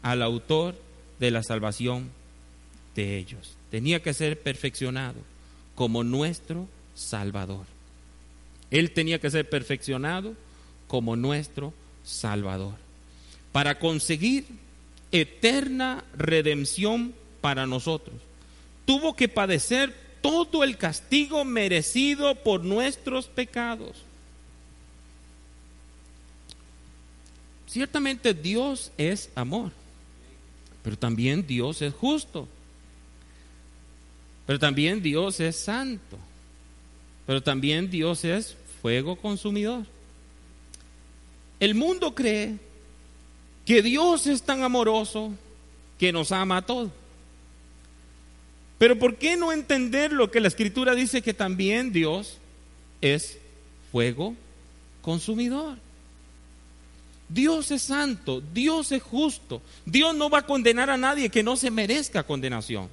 al 0.01 0.21
autor 0.21 0.75
de 1.19 1.31
la 1.31 1.43
salvación 1.43 2.09
de 2.95 3.17
ellos. 3.17 3.55
Tenía 3.69 4.01
que 4.01 4.13
ser 4.13 4.39
perfeccionado 4.41 5.19
como 5.75 6.03
nuestro 6.03 6.67
Salvador. 6.93 7.70
Él 8.71 8.91
tenía 8.91 9.19
que 9.19 9.29
ser 9.29 9.49
perfeccionado 9.49 10.35
como 10.87 11.15
nuestro 11.15 11.73
Salvador. 12.03 12.75
Para 13.51 13.77
conseguir 13.77 14.45
eterna 15.11 16.03
redención 16.17 17.13
para 17.41 17.67
nosotros, 17.67 18.15
tuvo 18.85 19.15
que 19.15 19.27
padecer 19.27 19.93
todo 20.21 20.63
el 20.63 20.77
castigo 20.77 21.43
merecido 21.43 22.35
por 22.35 22.63
nuestros 22.63 23.27
pecados. 23.27 24.03
Ciertamente 27.67 28.33
Dios 28.33 28.91
es 28.97 29.29
amor, 29.33 29.71
pero 30.83 30.97
también 30.97 31.47
Dios 31.47 31.81
es 31.81 31.93
justo, 31.93 32.47
pero 34.45 34.59
también 34.59 35.01
Dios 35.01 35.39
es 35.39 35.55
santo, 35.55 36.17
pero 37.25 37.41
también 37.41 37.89
Dios 37.89 38.25
es 38.25 38.57
fuego 38.81 39.15
consumidor. 39.15 39.85
El 41.59 41.75
mundo 41.75 42.15
cree 42.15 42.57
que 43.65 43.81
Dios 43.81 44.25
es 44.27 44.41
tan 44.41 44.63
amoroso 44.63 45.31
que 45.99 46.11
nos 46.11 46.31
ama 46.31 46.57
a 46.57 46.61
todos. 46.65 46.91
Pero 48.79 48.97
¿por 48.97 49.17
qué 49.17 49.37
no 49.37 49.51
entender 49.51 50.11
lo 50.11 50.31
que 50.31 50.39
la 50.39 50.47
escritura 50.47 50.95
dice 50.95 51.21
que 51.21 51.35
también 51.35 51.91
Dios 51.91 52.39
es 52.99 53.37
fuego 53.91 54.35
consumidor? 55.03 55.77
Dios 57.29 57.69
es 57.69 57.83
santo, 57.83 58.41
Dios 58.41 58.91
es 58.91 59.03
justo, 59.03 59.61
Dios 59.85 60.15
no 60.15 60.29
va 60.29 60.39
a 60.39 60.45
condenar 60.45 60.89
a 60.89 60.97
nadie 60.97 61.29
que 61.29 61.43
no 61.43 61.55
se 61.55 61.69
merezca 61.69 62.23
condenación. 62.23 62.89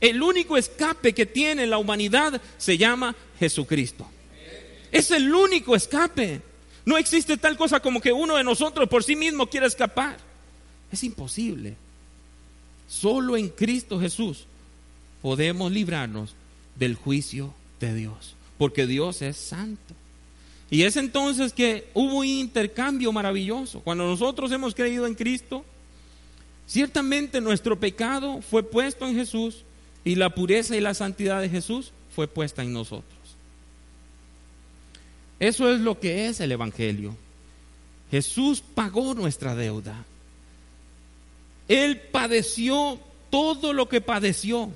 El 0.00 0.22
único 0.22 0.56
escape 0.56 1.12
que 1.12 1.26
tiene 1.26 1.66
la 1.66 1.78
humanidad 1.78 2.40
se 2.56 2.78
llama 2.78 3.14
Jesucristo. 3.38 4.08
Es 4.92 5.10
el 5.10 5.32
único 5.34 5.76
escape. 5.76 6.40
No 6.84 6.96
existe 6.96 7.36
tal 7.36 7.56
cosa 7.56 7.80
como 7.80 8.00
que 8.00 8.12
uno 8.12 8.36
de 8.36 8.44
nosotros 8.44 8.88
por 8.88 9.04
sí 9.04 9.14
mismo 9.14 9.46
quiera 9.46 9.66
escapar. 9.66 10.16
Es 10.90 11.04
imposible. 11.04 11.76
Solo 12.88 13.36
en 13.36 13.48
Cristo 13.50 14.00
Jesús 14.00 14.46
podemos 15.20 15.70
librarnos 15.70 16.34
del 16.76 16.94
juicio 16.94 17.52
de 17.80 17.94
Dios, 17.94 18.34
porque 18.56 18.86
Dios 18.86 19.20
es 19.22 19.36
santo. 19.36 19.94
Y 20.70 20.82
es 20.82 20.96
entonces 20.96 21.52
que 21.52 21.88
hubo 21.94 22.18
un 22.18 22.26
intercambio 22.26 23.12
maravilloso. 23.12 23.80
Cuando 23.80 24.06
nosotros 24.06 24.52
hemos 24.52 24.74
creído 24.74 25.06
en 25.06 25.14
Cristo, 25.14 25.64
ciertamente 26.66 27.40
nuestro 27.40 27.78
pecado 27.78 28.40
fue 28.42 28.62
puesto 28.62 29.06
en 29.06 29.14
Jesús 29.14 29.64
y 30.04 30.14
la 30.14 30.30
pureza 30.30 30.76
y 30.76 30.80
la 30.80 30.94
santidad 30.94 31.40
de 31.40 31.48
Jesús 31.48 31.92
fue 32.14 32.28
puesta 32.28 32.62
en 32.62 32.72
nosotros. 32.72 33.17
Eso 35.40 35.72
es 35.72 35.80
lo 35.80 35.98
que 35.98 36.26
es 36.26 36.40
el 36.40 36.52
Evangelio. 36.52 37.16
Jesús 38.10 38.62
pagó 38.74 39.14
nuestra 39.14 39.54
deuda. 39.54 40.04
Él 41.68 42.00
padeció 42.00 42.98
todo 43.30 43.72
lo 43.72 43.88
que 43.88 44.00
padeció 44.00 44.72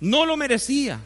no 0.00 0.24
lo 0.24 0.36
merecía. 0.36 1.00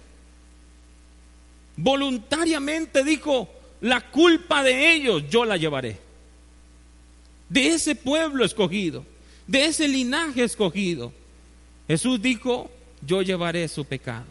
Voluntariamente 1.76 3.02
dijo, 3.02 3.48
la 3.80 4.10
culpa 4.10 4.62
de 4.62 4.94
ellos 4.94 5.24
yo 5.28 5.44
la 5.44 5.56
llevaré. 5.56 5.98
De 7.48 7.68
ese 7.68 7.94
pueblo 7.94 8.44
escogido, 8.44 9.04
de 9.46 9.66
ese 9.66 9.88
linaje 9.88 10.44
escogido. 10.44 11.12
Jesús 11.88 12.22
dijo, 12.22 12.70
yo 13.04 13.22
llevaré 13.22 13.66
su 13.68 13.84
pecado. 13.84 14.26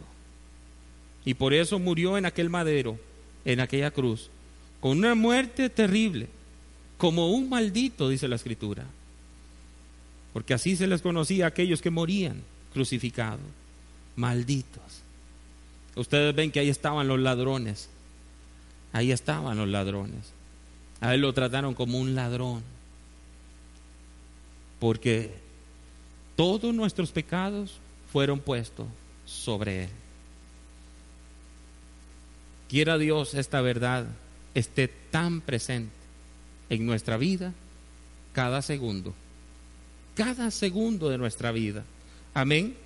Y 1.24 1.34
por 1.34 1.54
eso 1.54 1.78
murió 1.78 2.18
en 2.18 2.26
aquel 2.26 2.50
madero, 2.50 2.98
en 3.44 3.60
aquella 3.60 3.90
cruz, 3.90 4.30
con 4.84 4.98
una 4.98 5.14
muerte 5.14 5.70
terrible, 5.70 6.28
como 6.98 7.30
un 7.30 7.48
maldito, 7.48 8.10
dice 8.10 8.28
la 8.28 8.36
escritura. 8.36 8.84
Porque 10.34 10.52
así 10.52 10.76
se 10.76 10.86
les 10.86 11.00
conocía 11.00 11.46
a 11.46 11.48
aquellos 11.48 11.80
que 11.80 11.88
morían 11.88 12.42
crucificados 12.74 13.40
malditos. 14.14 14.82
Ustedes 15.96 16.34
ven 16.34 16.52
que 16.52 16.60
ahí 16.60 16.68
estaban 16.68 17.08
los 17.08 17.18
ladrones. 17.18 17.88
Ahí 18.92 19.10
estaban 19.10 19.56
los 19.56 19.68
ladrones. 19.68 20.20
A 21.00 21.14
él 21.14 21.22
lo 21.22 21.32
trataron 21.32 21.72
como 21.72 21.98
un 21.98 22.14
ladrón. 22.14 22.62
Porque 24.80 25.32
todos 26.36 26.74
nuestros 26.74 27.10
pecados 27.10 27.78
fueron 28.12 28.38
puestos 28.38 28.86
sobre 29.24 29.84
él. 29.84 29.90
Quiera 32.68 32.98
Dios 32.98 33.32
esta 33.32 33.62
verdad 33.62 34.08
esté 34.54 34.88
tan 34.88 35.40
presente 35.40 35.92
en 36.70 36.86
nuestra 36.86 37.16
vida 37.16 37.52
cada 38.32 38.62
segundo. 38.62 39.14
Cada 40.14 40.50
segundo 40.50 41.08
de 41.08 41.18
nuestra 41.18 41.52
vida. 41.52 41.84
Amén. 42.34 42.76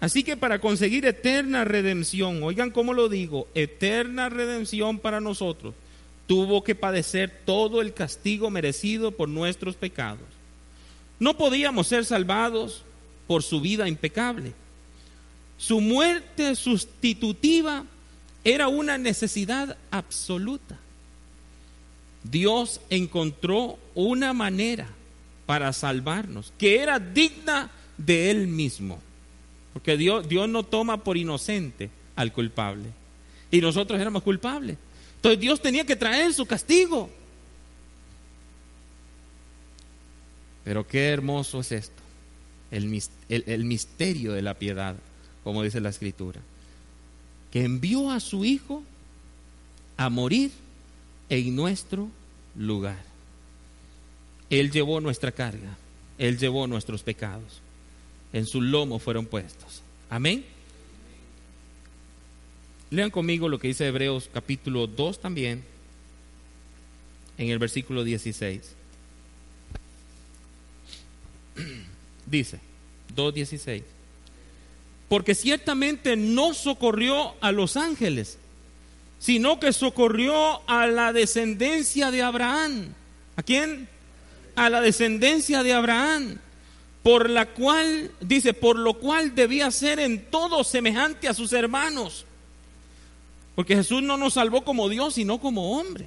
Así 0.00 0.22
que 0.22 0.36
para 0.36 0.60
conseguir 0.60 1.04
eterna 1.04 1.64
redención, 1.64 2.42
oigan 2.42 2.70
cómo 2.70 2.94
lo 2.94 3.08
digo, 3.08 3.48
eterna 3.54 4.30
redención 4.30 4.98
para 4.98 5.20
nosotros, 5.20 5.74
tuvo 6.26 6.64
que 6.64 6.74
padecer 6.74 7.42
todo 7.44 7.82
el 7.82 7.92
castigo 7.92 8.50
merecido 8.50 9.12
por 9.12 9.28
nuestros 9.28 9.76
pecados. 9.76 10.26
No 11.18 11.36
podíamos 11.36 11.86
ser 11.86 12.06
salvados 12.06 12.82
por 13.26 13.42
su 13.42 13.60
vida 13.60 13.88
impecable. 13.88 14.52
Su 15.58 15.82
muerte 15.82 16.56
sustitutiva 16.56 17.84
era 18.42 18.68
una 18.68 18.96
necesidad 18.96 19.76
absoluta. 19.90 20.78
Dios 22.22 22.80
encontró 22.90 23.78
una 23.94 24.32
manera 24.32 24.88
para 25.46 25.72
salvarnos 25.72 26.52
que 26.58 26.80
era 26.80 26.98
digna 26.98 27.70
de 27.96 28.30
Él 28.30 28.46
mismo. 28.46 29.00
Porque 29.72 29.96
Dios, 29.96 30.28
Dios 30.28 30.48
no 30.48 30.64
toma 30.64 31.02
por 31.04 31.16
inocente 31.16 31.90
al 32.16 32.32
culpable. 32.32 32.88
Y 33.50 33.60
nosotros 33.60 34.00
éramos 34.00 34.22
culpables. 34.22 34.76
Entonces 35.16 35.40
Dios 35.40 35.60
tenía 35.60 35.84
que 35.84 35.96
traer 35.96 36.32
su 36.32 36.46
castigo. 36.46 37.10
Pero 40.64 40.86
qué 40.86 41.08
hermoso 41.08 41.60
es 41.60 41.72
esto. 41.72 42.02
El, 42.70 43.02
el, 43.28 43.64
misterio 43.64 44.32
de 44.32 44.42
la 44.42 44.54
piedad, 44.54 44.94
como 45.42 45.62
dice 45.62 45.80
la 45.80 45.88
escritura. 45.88 46.40
Que 47.50 47.64
envió 47.64 48.10
a 48.10 48.20
su 48.20 48.44
Hijo 48.44 48.84
a 49.96 50.08
morir 50.08 50.52
en 51.30 51.56
nuestro 51.56 52.10
lugar. 52.56 53.02
Él 54.50 54.70
llevó 54.70 55.00
nuestra 55.00 55.32
carga. 55.32 55.78
Él 56.18 56.36
llevó 56.36 56.66
nuestros 56.66 57.02
pecados 57.02 57.62
en 58.32 58.46
su 58.46 58.60
lomo 58.60 58.98
fueron 58.98 59.26
puestos. 59.26 59.82
Amén. 60.08 60.44
Lean 62.90 63.10
conmigo 63.10 63.48
lo 63.48 63.58
que 63.58 63.68
dice 63.68 63.86
Hebreos 63.86 64.28
capítulo 64.32 64.86
2 64.86 65.20
también, 65.20 65.62
en 67.38 67.48
el 67.48 67.58
versículo 67.58 68.04
16. 68.04 68.74
Dice, 72.26 72.60
2.16. 73.16 73.82
Porque 75.08 75.34
ciertamente 75.34 76.16
no 76.16 76.54
socorrió 76.54 77.34
a 77.40 77.50
los 77.50 77.76
ángeles, 77.76 78.38
sino 79.20 79.60
que 79.60 79.72
socorrió 79.72 80.68
a 80.68 80.88
la 80.88 81.12
descendencia 81.12 82.10
de 82.10 82.22
Abraham. 82.22 82.94
¿A 83.36 83.44
quién? 83.44 83.88
A 84.56 84.68
la 84.68 84.80
descendencia 84.80 85.62
de 85.62 85.72
Abraham 85.72 86.40
por 87.02 87.30
la 87.30 87.46
cual, 87.46 88.10
dice, 88.20 88.52
por 88.52 88.78
lo 88.78 88.94
cual 88.94 89.34
debía 89.34 89.70
ser 89.70 90.00
en 90.00 90.26
todo 90.30 90.64
semejante 90.64 91.28
a 91.28 91.34
sus 91.34 91.52
hermanos. 91.52 92.26
Porque 93.54 93.76
Jesús 93.76 94.02
no 94.02 94.16
nos 94.16 94.34
salvó 94.34 94.64
como 94.64 94.88
Dios, 94.88 95.14
sino 95.14 95.38
como 95.38 95.78
hombre. 95.78 96.06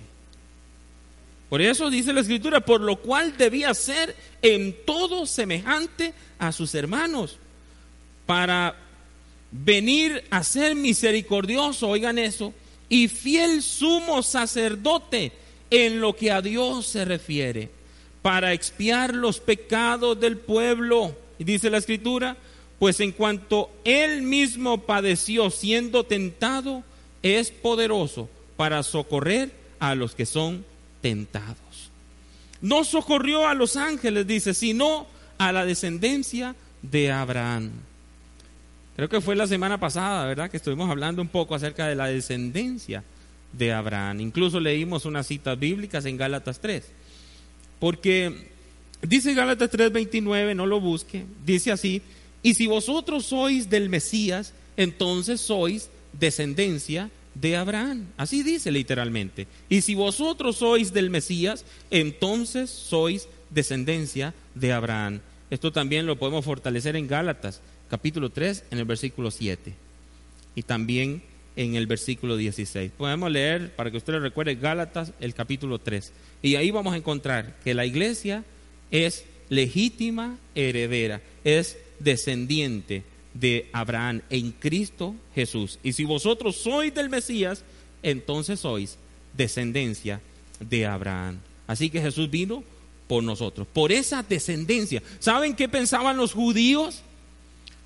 Por 1.49 1.62
eso 1.62 1.89
dice 1.89 2.13
la 2.13 2.21
escritura, 2.21 2.62
por 2.62 2.82
lo 2.82 2.97
cual 2.97 3.38
debía 3.38 3.73
ser 3.73 4.15
en 4.41 4.76
todo 4.86 5.26
semejante 5.26 6.13
a 6.39 6.52
sus 6.52 6.73
hermanos, 6.73 7.38
para 8.26 8.76
venir 9.52 10.23
a 10.32 10.43
ser 10.43 10.76
misericordioso, 10.76 11.89
oigan 11.89 12.17
eso, 12.17 12.54
y 12.93 13.08
fiel 13.08 13.63
sumo 13.63 14.21
sacerdote 14.21 15.32
en 15.71 15.99
lo 15.99 16.15
que 16.15 16.29
a 16.29 16.43
Dios 16.43 16.86
se 16.86 17.06
refiere 17.06 17.71
para 18.21 18.53
expiar 18.53 19.15
los 19.15 19.39
pecados 19.39 20.19
del 20.19 20.38
pueblo. 20.38 21.17
Y 21.39 21.43
dice 21.43 21.71
la 21.71 21.79
escritura, 21.79 22.38
pues 22.77 22.99
en 22.99 23.12
cuanto 23.12 23.71
él 23.84 24.21
mismo 24.21 24.82
padeció 24.82 25.49
siendo 25.49 26.03
tentado, 26.03 26.84
es 27.23 27.49
poderoso 27.49 28.29
para 28.58 28.84
socorrer 28.84 29.51
a 29.79 29.95
los 29.95 30.13
que 30.13 30.27
son 30.27 30.63
tentados. 31.01 31.89
no 32.62 32.84
socorrió 32.84 33.47
a 33.47 33.56
los 33.56 33.75
ángeles, 33.75 34.27
dice, 34.27 34.53
sino 34.53 35.08
a 35.39 35.51
la 35.51 35.65
descendencia 35.65 36.56
de 36.84 37.12
Abraham. 37.12 37.71
Creo 38.95 39.10
que 39.10 39.21
fue 39.21 39.36
la 39.36 39.47
semana 39.47 39.79
pasada, 39.79 40.25
¿verdad? 40.25 40.51
Que 40.51 40.58
estuvimos 40.58 40.89
hablando 40.89 41.21
un 41.21 41.27
poco 41.27 41.56
acerca 41.56 41.88
de 41.88 41.95
la 41.95 42.08
descendencia 42.08 43.03
de 43.51 43.71
Abraham. 43.71 44.21
Incluso 44.21 44.60
leímos 44.60 45.06
unas 45.06 45.27
citas 45.27 45.58
bíblicas 45.58 46.06
en 46.06 46.17
Gálatas 46.17 46.60
3. 46.60 46.84
Porque 47.79 48.49
dice 49.01 49.34
Gálatas 49.34 49.71
3:29, 49.71 50.56
no 50.56 50.65
lo 50.65 50.79
busque, 50.79 51.25
dice 51.45 51.71
así, 51.71 52.01
y 52.41 52.53
si 52.53 52.67
vosotros 52.67 53.25
sois 53.25 53.69
del 53.69 53.89
Mesías, 53.89 54.53
entonces 54.77 55.41
sois 55.41 55.89
descendencia 56.13 57.10
de 57.36 57.56
Abraham. 57.56 58.08
Así 58.17 58.43
dice 58.43 58.71
literalmente. 58.71 59.47
Y 59.69 59.82
si 59.82 59.95
vosotros 59.95 60.58
sois 60.58 60.93
del 60.93 61.10
Mesías, 61.10 61.65
entonces 61.89 62.69
sois 62.69 63.27
descendencia 63.49 64.34
de 64.56 64.71
Abraham. 64.71 65.21
Esto 65.49 65.71
también 65.71 66.06
lo 66.06 66.17
podemos 66.17 66.45
fortalecer 66.45 66.95
en 66.95 67.08
Gálatas, 67.08 67.62
capítulo 67.93 68.32
3, 68.32 68.63
en 68.71 68.79
el 68.79 68.86
versículo 68.86 69.29
7. 69.29 69.71
Y 70.56 70.63
también 70.63 71.21
en 71.56 71.75
el 71.75 71.86
versículo 71.86 72.36
16. 72.36 72.91
Podemos 72.97 73.29
leer, 73.29 73.75
para 73.75 73.91
que 73.91 73.97
usted 73.97 74.13
lo 74.13 74.19
recuerde, 74.19 74.56
Gálatas, 74.56 75.13
el 75.19 75.36
capítulo 75.36 75.77
3. 75.77 76.12
Y 76.41 76.56
ahí 76.56 76.71
vamos 76.71 76.95
a 76.95 76.97
encontrar 76.97 77.56
que 77.63 77.75
la 77.75 77.86
iglesia 77.86 78.43
es 78.89 79.25
legítima 79.49 80.39
heredera, 80.56 81.21
es 81.43 81.77
descendiente 81.99 83.03
de 83.36 83.69
Abraham 83.73 84.23
en 84.32 84.53
Cristo 84.53 85.13
Jesús. 85.36 85.77
Y 85.84 85.93
si 85.93 86.03
vosotros 86.03 86.56
sois 86.56 86.95
del 86.95 87.12
Mesías, 87.12 87.63
entonces 88.01 88.62
sois 88.62 88.97
descendencia 89.38 90.19
de 90.60 90.88
Abraham. 90.88 91.38
Así 91.67 91.91
que 91.91 92.01
Jesús 92.01 92.32
vino 92.32 92.63
por 93.08 93.23
nosotros, 93.23 93.67
por 93.71 93.91
esa 93.91 94.23
descendencia. 94.23 95.03
¿Saben 95.19 95.56
qué 95.56 95.69
pensaban 95.69 96.17
los 96.17 96.34
judíos? 96.34 97.03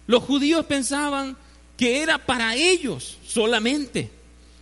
Los 0.07 0.23
judíos 0.23 0.65
pensaban 0.65 1.37
que 1.77 2.01
era 2.01 2.17
para 2.17 2.55
ellos 2.55 3.17
solamente. 3.25 4.09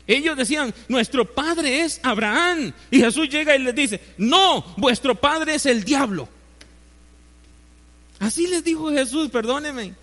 Ellos 0.08 0.38
decían, 0.38 0.73
nuestro 0.88 1.25
padre 1.25 1.81
es 1.81 1.99
Abraham. 2.03 2.73
Y 2.91 2.99
Jesús 2.99 3.29
llega 3.29 3.55
y 3.55 3.60
les 3.60 3.73
dice, 3.73 4.01
no, 4.17 4.63
vuestro 4.77 5.15
padre 5.15 5.55
es 5.55 5.65
el 5.65 5.84
diablo. 5.84 6.27
Así 8.19 8.47
les 8.47 8.63
dijo 8.63 8.91
Jesús, 8.91 9.29
perdónenme. 9.29 9.93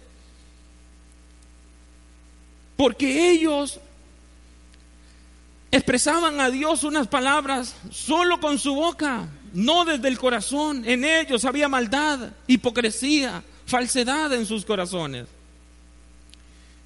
Porque 2.76 3.30
ellos 3.30 3.80
expresaban 5.70 6.40
a 6.40 6.50
Dios 6.50 6.84
unas 6.84 7.06
palabras 7.06 7.74
solo 7.90 8.40
con 8.40 8.58
su 8.58 8.74
boca, 8.74 9.28
no 9.52 9.84
desde 9.84 10.08
el 10.08 10.18
corazón. 10.18 10.82
En 10.84 11.04
ellos 11.04 11.44
había 11.44 11.68
maldad, 11.68 12.32
hipocresía, 12.46 13.42
falsedad 13.72 14.30
en 14.34 14.44
sus 14.44 14.66
corazones. 14.66 15.26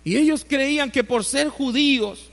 Y 0.04 0.16
ellos 0.16 0.46
creían 0.48 0.92
que 0.92 1.02
por 1.02 1.24
ser 1.24 1.48
judíos, 1.48 2.30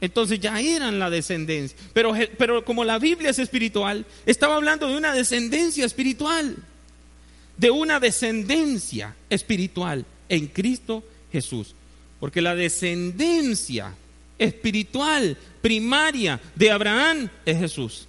entonces 0.00 0.40
ya 0.40 0.60
eran 0.60 0.98
la 0.98 1.08
descendencia. 1.08 1.78
Pero, 1.92 2.12
pero 2.36 2.64
como 2.64 2.84
la 2.84 2.98
Biblia 2.98 3.30
es 3.30 3.38
espiritual, 3.38 4.04
estaba 4.26 4.56
hablando 4.56 4.88
de 4.88 4.96
una 4.96 5.14
descendencia 5.14 5.86
espiritual. 5.86 6.56
De 7.56 7.70
una 7.70 8.00
descendencia 8.00 9.14
espiritual 9.28 10.04
en 10.28 10.48
Cristo 10.48 11.04
Jesús. 11.30 11.76
Porque 12.18 12.42
la 12.42 12.56
descendencia 12.56 13.94
espiritual 14.36 15.36
primaria 15.62 16.40
de 16.56 16.72
Abraham 16.72 17.30
es 17.46 17.56
Jesús. 17.56 18.08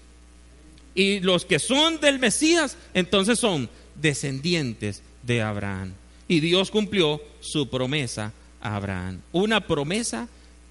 Y 0.96 1.20
los 1.20 1.46
que 1.46 1.60
son 1.60 2.00
del 2.02 2.18
Mesías, 2.18 2.78
entonces 2.96 3.38
son 3.38 3.70
descendientes 4.02 5.04
de 5.24 5.42
Abraham. 5.42 5.94
Y 6.28 6.40
Dios 6.40 6.72
cumplió 6.72 7.22
su 7.40 7.70
promesa 7.70 8.34
a 8.62 8.76
Abraham. 8.76 9.22
Una 9.32 9.62
promesa 9.62 10.28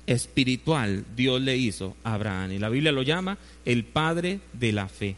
espiritual 0.06 1.04
Dios 1.14 1.40
le 1.40 1.56
hizo 1.56 1.96
a 2.04 2.14
Abraham. 2.14 2.52
Y 2.52 2.58
la 2.58 2.68
Biblia 2.68 2.92
lo 2.92 3.02
llama 3.02 3.38
el 3.64 3.84
padre 3.84 4.40
de 4.52 4.72
la 4.72 4.88
fe. 4.88 5.16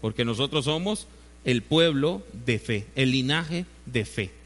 Porque 0.00 0.24
nosotros 0.24 0.66
somos 0.66 1.08
el 1.44 1.62
pueblo 1.62 2.22
de 2.44 2.58
fe, 2.58 2.86
el 2.94 3.12
linaje 3.12 3.64
de 3.86 4.04
fe 4.04 4.38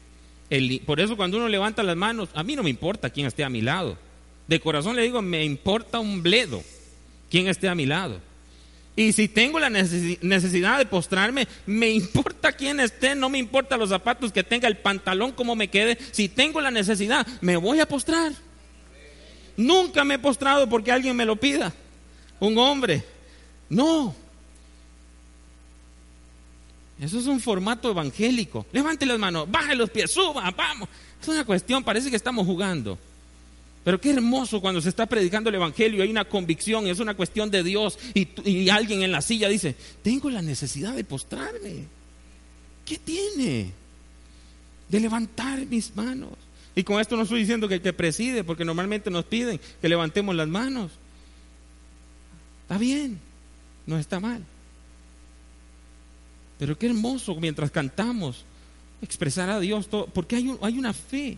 por 0.85 0.99
eso 0.99 1.17
cuando 1.17 1.37
uno 1.37 1.47
levanta 1.49 1.81
las 1.83 1.95
manos, 1.95 2.29
a 2.33 2.43
mí 2.43 2.55
no 2.55 2.63
me 2.63 2.69
importa 2.69 3.09
quién 3.09 3.25
esté 3.25 3.43
a 3.43 3.49
mi 3.49 3.61
lado. 3.61 3.97
De 4.47 4.59
corazón 4.59 4.95
le 4.95 5.01
digo, 5.01 5.21
me 5.21 5.43
importa 5.43 5.99
un 5.99 6.21
bledo 6.21 6.63
quién 7.29 7.47
esté 7.47 7.67
a 7.67 7.75
mi 7.75 7.85
lado. 7.85 8.19
Y 8.95 9.11
si 9.11 9.27
tengo 9.27 9.59
la 9.59 9.69
necesidad 9.69 10.77
de 10.77 10.85
postrarme, 10.85 11.47
me 11.65 11.89
importa 11.91 12.51
quién 12.51 12.79
esté, 12.79 13.15
no 13.15 13.29
me 13.29 13.39
importa 13.39 13.77
los 13.77 13.89
zapatos 13.89 14.31
que 14.31 14.43
tenga, 14.43 14.67
el 14.67 14.77
pantalón 14.77 15.31
como 15.31 15.55
me 15.55 15.69
quede. 15.69 15.97
Si 16.11 16.29
tengo 16.29 16.61
la 16.61 16.71
necesidad, 16.71 17.25
me 17.41 17.57
voy 17.57 17.79
a 17.79 17.87
postrar. 17.87 18.33
Nunca 19.57 20.03
me 20.03 20.15
he 20.15 20.19
postrado 20.19 20.67
porque 20.67 20.91
alguien 20.91 21.15
me 21.15 21.25
lo 21.25 21.35
pida. 21.35 21.73
Un 22.39 22.57
hombre. 22.57 23.03
No, 23.69 24.15
eso 27.03 27.19
es 27.19 27.27
un 27.27 27.39
formato 27.39 27.89
evangélico. 27.89 28.65
Levante 28.71 29.05
las 29.05 29.19
manos, 29.19 29.49
baje 29.49 29.75
los 29.75 29.89
pies, 29.89 30.11
suba, 30.11 30.49
vamos. 30.51 30.87
Es 31.21 31.27
una 31.27 31.43
cuestión, 31.43 31.83
parece 31.83 32.09
que 32.09 32.15
estamos 32.15 32.45
jugando. 32.45 32.97
Pero 33.83 33.99
qué 33.99 34.11
hermoso 34.11 34.61
cuando 34.61 34.81
se 34.81 34.89
está 34.89 35.05
predicando 35.05 35.49
el 35.49 35.55
Evangelio, 35.55 36.03
hay 36.03 36.09
una 36.09 36.25
convicción, 36.25 36.87
es 36.87 36.99
una 36.99 37.15
cuestión 37.15 37.51
de 37.51 37.63
Dios 37.63 37.99
y, 38.13 38.27
y 38.49 38.69
alguien 38.69 39.03
en 39.03 39.11
la 39.11 39.21
silla 39.21 39.49
dice, 39.49 39.75
tengo 40.01 40.29
la 40.29 40.41
necesidad 40.41 40.95
de 40.95 41.03
postrarme. 41.03 41.85
¿Qué 42.85 42.97
tiene? 42.97 43.71
De 44.87 44.99
levantar 44.99 45.65
mis 45.65 45.95
manos. 45.95 46.31
Y 46.75 46.83
con 46.83 46.99
esto 46.99 47.15
no 47.15 47.23
estoy 47.23 47.41
diciendo 47.41 47.67
que 47.67 47.75
el 47.75 47.81
que 47.81 47.93
preside, 47.93 48.43
porque 48.43 48.65
normalmente 48.65 49.09
nos 49.11 49.25
piden 49.25 49.59
que 49.81 49.89
levantemos 49.89 50.35
las 50.35 50.47
manos. 50.47 50.91
Está 52.63 52.77
bien, 52.77 53.19
no 53.85 53.97
está 53.97 54.19
mal. 54.19 54.43
Pero 56.57 56.77
qué 56.77 56.87
hermoso 56.87 57.35
mientras 57.35 57.69
cantamos 57.69 58.45
expresar 59.01 59.49
a 59.49 59.59
Dios 59.59 59.87
todo, 59.87 60.07
porque 60.07 60.37
hay, 60.37 60.57
hay 60.61 60.77
una 60.77 60.93
fe. 60.93 61.37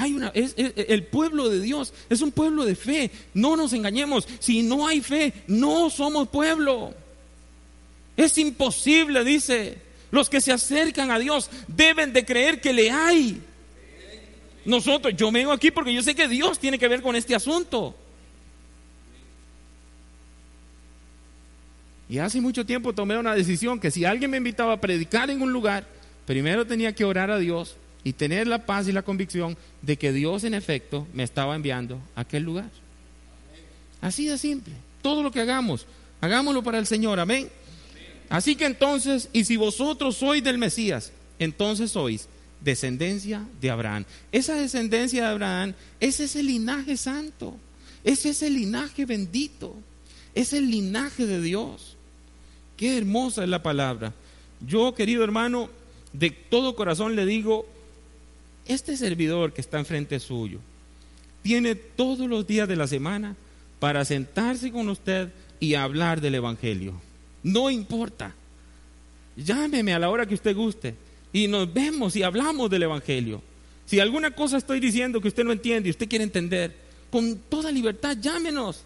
Hay 0.00 0.14
una, 0.14 0.28
es, 0.28 0.54
el 0.56 1.02
pueblo 1.06 1.48
de 1.48 1.60
Dios 1.60 1.92
es 2.08 2.22
un 2.22 2.30
pueblo 2.30 2.64
de 2.64 2.76
fe. 2.76 3.10
No 3.34 3.56
nos 3.56 3.72
engañemos. 3.72 4.28
Si 4.38 4.62
no 4.62 4.86
hay 4.86 5.00
fe, 5.00 5.32
no 5.48 5.90
somos 5.90 6.28
pueblo. 6.28 6.94
Es 8.16 8.38
imposible, 8.38 9.24
dice. 9.24 9.76
Los 10.12 10.30
que 10.30 10.40
se 10.40 10.52
acercan 10.52 11.10
a 11.10 11.18
Dios 11.18 11.50
deben 11.66 12.12
de 12.12 12.24
creer 12.24 12.60
que 12.60 12.72
le 12.72 12.92
hay. 12.92 13.42
Nosotros, 14.64 15.14
yo 15.16 15.32
vengo 15.32 15.50
aquí 15.50 15.72
porque 15.72 15.92
yo 15.92 16.00
sé 16.00 16.14
que 16.14 16.28
Dios 16.28 16.60
tiene 16.60 16.78
que 16.78 16.86
ver 16.86 17.02
con 17.02 17.16
este 17.16 17.34
asunto. 17.34 17.96
Y 22.08 22.18
hace 22.18 22.40
mucho 22.40 22.64
tiempo 22.64 22.92
tomé 22.92 23.18
una 23.18 23.34
decisión 23.34 23.80
que 23.80 23.90
si 23.90 24.04
alguien 24.04 24.30
me 24.30 24.36
invitaba 24.36 24.74
a 24.74 24.80
predicar 24.80 25.28
en 25.28 25.42
un 25.42 25.52
lugar, 25.52 25.88
primero 26.24 26.64
tenía 26.64 26.94
que 26.94 27.04
orar 27.04 27.32
a 27.32 27.38
Dios 27.38 27.76
y 28.04 28.12
tener 28.12 28.46
la 28.46 28.64
paz 28.64 28.88
y 28.88 28.92
la 28.92 29.02
convicción 29.02 29.56
de 29.82 29.96
que 29.96 30.12
Dios 30.12 30.44
en 30.44 30.54
efecto 30.54 31.06
me 31.12 31.22
estaba 31.22 31.54
enviando 31.54 32.00
a 32.14 32.22
aquel 32.22 32.42
lugar. 32.42 32.70
Así 34.00 34.26
de 34.26 34.38
simple. 34.38 34.74
Todo 35.02 35.22
lo 35.22 35.30
que 35.30 35.40
hagamos, 35.40 35.86
hagámoslo 36.20 36.62
para 36.62 36.78
el 36.78 36.86
Señor. 36.86 37.20
Amén. 37.20 37.48
Así 38.28 38.56
que 38.56 38.66
entonces, 38.66 39.28
y 39.32 39.44
si 39.44 39.56
vosotros 39.56 40.16
sois 40.16 40.42
del 40.42 40.58
Mesías, 40.58 41.12
entonces 41.38 41.90
sois 41.90 42.28
descendencia 42.60 43.46
de 43.60 43.70
Abraham. 43.70 44.04
Esa 44.32 44.54
descendencia 44.54 45.22
de 45.22 45.28
Abraham 45.28 45.74
es 46.00 46.20
ese 46.20 46.42
linaje 46.42 46.96
santo, 46.96 47.56
es 48.04 48.26
ese 48.26 48.50
linaje 48.50 49.06
bendito, 49.06 49.74
es 50.34 50.52
el 50.52 50.70
linaje 50.70 51.26
de 51.26 51.40
Dios. 51.40 51.96
Qué 52.76 52.96
hermosa 52.96 53.42
es 53.42 53.48
la 53.48 53.62
palabra. 53.62 54.12
Yo, 54.60 54.94
querido 54.94 55.24
hermano, 55.24 55.70
de 56.12 56.30
todo 56.30 56.76
corazón 56.76 57.16
le 57.16 57.26
digo, 57.26 57.66
este 58.68 58.96
servidor 58.96 59.52
que 59.52 59.60
está 59.60 59.78
enfrente 59.78 60.20
suyo, 60.20 60.60
tiene 61.42 61.74
todos 61.74 62.28
los 62.28 62.46
días 62.46 62.68
de 62.68 62.76
la 62.76 62.86
semana 62.86 63.36
para 63.80 64.04
sentarse 64.04 64.70
con 64.70 64.88
usted 64.88 65.30
y 65.60 65.74
hablar 65.74 66.20
del 66.20 66.36
Evangelio. 66.36 67.00
No 67.42 67.70
importa. 67.70 68.34
Llámeme 69.36 69.94
a 69.94 69.98
la 69.98 70.10
hora 70.10 70.26
que 70.26 70.34
usted 70.34 70.54
guste 70.54 70.94
y 71.32 71.48
nos 71.48 71.72
vemos 71.72 72.16
y 72.16 72.22
hablamos 72.22 72.70
del 72.70 72.82
Evangelio. 72.82 73.42
Si 73.86 74.00
alguna 74.00 74.32
cosa 74.32 74.58
estoy 74.58 74.80
diciendo 74.80 75.20
que 75.20 75.28
usted 75.28 75.44
no 75.44 75.52
entiende 75.52 75.88
y 75.88 75.90
usted 75.90 76.08
quiere 76.08 76.24
entender, 76.24 76.74
con 77.10 77.38
toda 77.48 77.70
libertad 77.72 78.16
llámenos. 78.20 78.82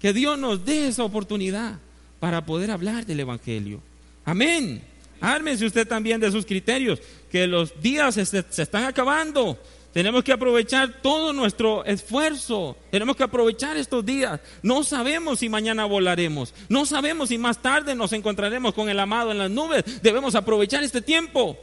Que 0.00 0.12
Dios 0.12 0.38
nos 0.38 0.64
dé 0.64 0.88
esa 0.88 1.04
oportunidad 1.04 1.78
para 2.20 2.46
poder 2.46 2.70
hablar 2.70 3.04
del 3.04 3.20
Evangelio. 3.20 3.80
Amén. 4.24 4.82
Ármese 5.20 5.66
usted 5.66 5.86
también 5.86 6.20
de 6.20 6.30
sus 6.30 6.46
criterios, 6.46 7.00
que 7.30 7.46
los 7.46 7.80
días 7.80 8.14
se, 8.14 8.62
están 8.62 8.84
acabando. 8.84 9.58
Tenemos 9.92 10.22
que 10.22 10.32
aprovechar 10.32 11.00
todo 11.02 11.32
nuestro 11.32 11.84
esfuerzo. 11.84 12.76
Tenemos 12.90 13.16
que 13.16 13.24
aprovechar 13.24 13.76
estos 13.76 14.04
días. 14.04 14.38
No 14.62 14.84
sabemos 14.84 15.40
si 15.40 15.48
mañana 15.48 15.86
volaremos. 15.86 16.54
No 16.68 16.86
sabemos 16.86 17.30
si 17.30 17.38
más 17.38 17.60
tarde 17.60 17.94
nos 17.94 18.12
encontraremos 18.12 18.74
con 18.74 18.88
el 18.88 19.00
amado 19.00 19.32
en 19.32 19.38
las 19.38 19.50
nubes. 19.50 20.02
Debemos 20.02 20.34
aprovechar 20.34 20.84
este 20.84 21.00
tiempo. 21.00 21.58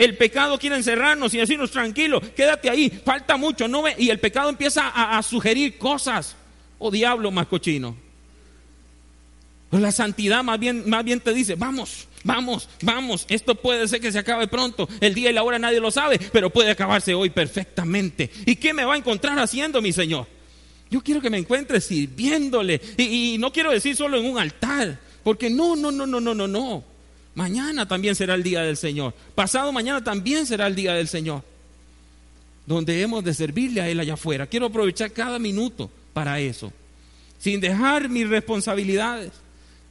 El 0.00 0.16
pecado 0.16 0.58
quiere 0.58 0.76
encerrarnos 0.76 1.34
y 1.34 1.38
decirnos 1.38 1.70
tranquilo, 1.70 2.22
quédate 2.34 2.70
ahí, 2.70 2.88
falta 3.04 3.36
mucho. 3.36 3.66
Y 3.98 4.08
el 4.08 4.18
pecado 4.18 4.48
empieza 4.48 4.88
a, 4.88 5.22
sugerir 5.22 5.76
cosas. 5.76 6.36
Oh 6.78 6.90
diablo 6.90 7.30
más 7.30 7.46
cochino. 7.48 7.94
Pues 9.68 9.82
la 9.82 9.92
santidad 9.92 10.42
más 10.42 10.58
bien, 10.58 10.88
más 10.88 11.04
bien 11.04 11.20
te 11.20 11.34
dice, 11.34 11.54
vamos, 11.54 12.08
vamos, 12.24 12.68
vamos, 12.82 13.26
esto 13.28 13.54
puede 13.54 13.88
ser 13.88 14.00
que 14.00 14.12
se 14.12 14.18
acabe 14.18 14.48
pronto, 14.48 14.88
el 15.00 15.14
día 15.14 15.30
y 15.30 15.32
la 15.32 15.42
hora 15.42 15.58
nadie 15.58 15.80
lo 15.80 15.90
sabe, 15.90 16.18
pero 16.32 16.50
puede 16.50 16.70
acabarse 16.70 17.14
hoy 17.14 17.30
perfectamente. 17.30 18.30
¿Y 18.46 18.56
qué 18.56 18.74
me 18.74 18.84
va 18.84 18.94
a 18.94 18.98
encontrar 18.98 19.38
haciendo, 19.38 19.80
mi 19.82 19.92
Señor? 19.92 20.26
Yo 20.90 21.00
quiero 21.02 21.20
que 21.20 21.30
me 21.30 21.38
encuentre 21.38 21.80
sirviéndole, 21.80 22.80
y, 22.96 23.34
y 23.34 23.38
no 23.38 23.52
quiero 23.52 23.70
decir 23.70 23.94
solo 23.96 24.18
en 24.18 24.26
un 24.26 24.38
altar, 24.38 24.98
porque 25.22 25.50
no, 25.50 25.76
no, 25.76 25.90
no, 25.92 26.06
no, 26.06 26.20
no, 26.20 26.34
no, 26.34 26.48
no. 26.48 26.84
Mañana 27.34 27.86
también 27.86 28.14
será 28.14 28.34
el 28.34 28.42
día 28.42 28.62
del 28.62 28.76
Señor. 28.76 29.14
Pasado 29.34 29.72
mañana 29.72 30.02
también 30.02 30.46
será 30.46 30.66
el 30.66 30.74
día 30.74 30.94
del 30.94 31.08
Señor. 31.08 31.42
Donde 32.66 33.00
hemos 33.00 33.24
de 33.24 33.34
servirle 33.34 33.80
a 33.80 33.88
Él 33.88 34.00
allá 34.00 34.14
afuera. 34.14 34.46
Quiero 34.46 34.66
aprovechar 34.66 35.12
cada 35.12 35.38
minuto 35.38 35.90
para 36.12 36.40
eso. 36.40 36.72
Sin 37.38 37.60
dejar 37.60 38.08
mis 38.08 38.28
responsabilidades. 38.28 39.32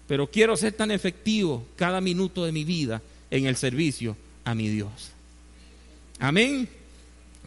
Pero 0.10 0.26
quiero 0.26 0.58
ser 0.58 0.74
tan 0.74 0.90
efectivo 0.90 1.64
cada 1.76 2.02
minuto 2.02 2.44
de 2.44 2.52
mi 2.52 2.64
vida 2.64 3.00
en 3.30 3.46
el 3.46 3.56
servicio 3.56 4.18
a 4.44 4.56
mi 4.56 4.68
Dios. 4.68 5.12
Amén. 6.18 6.68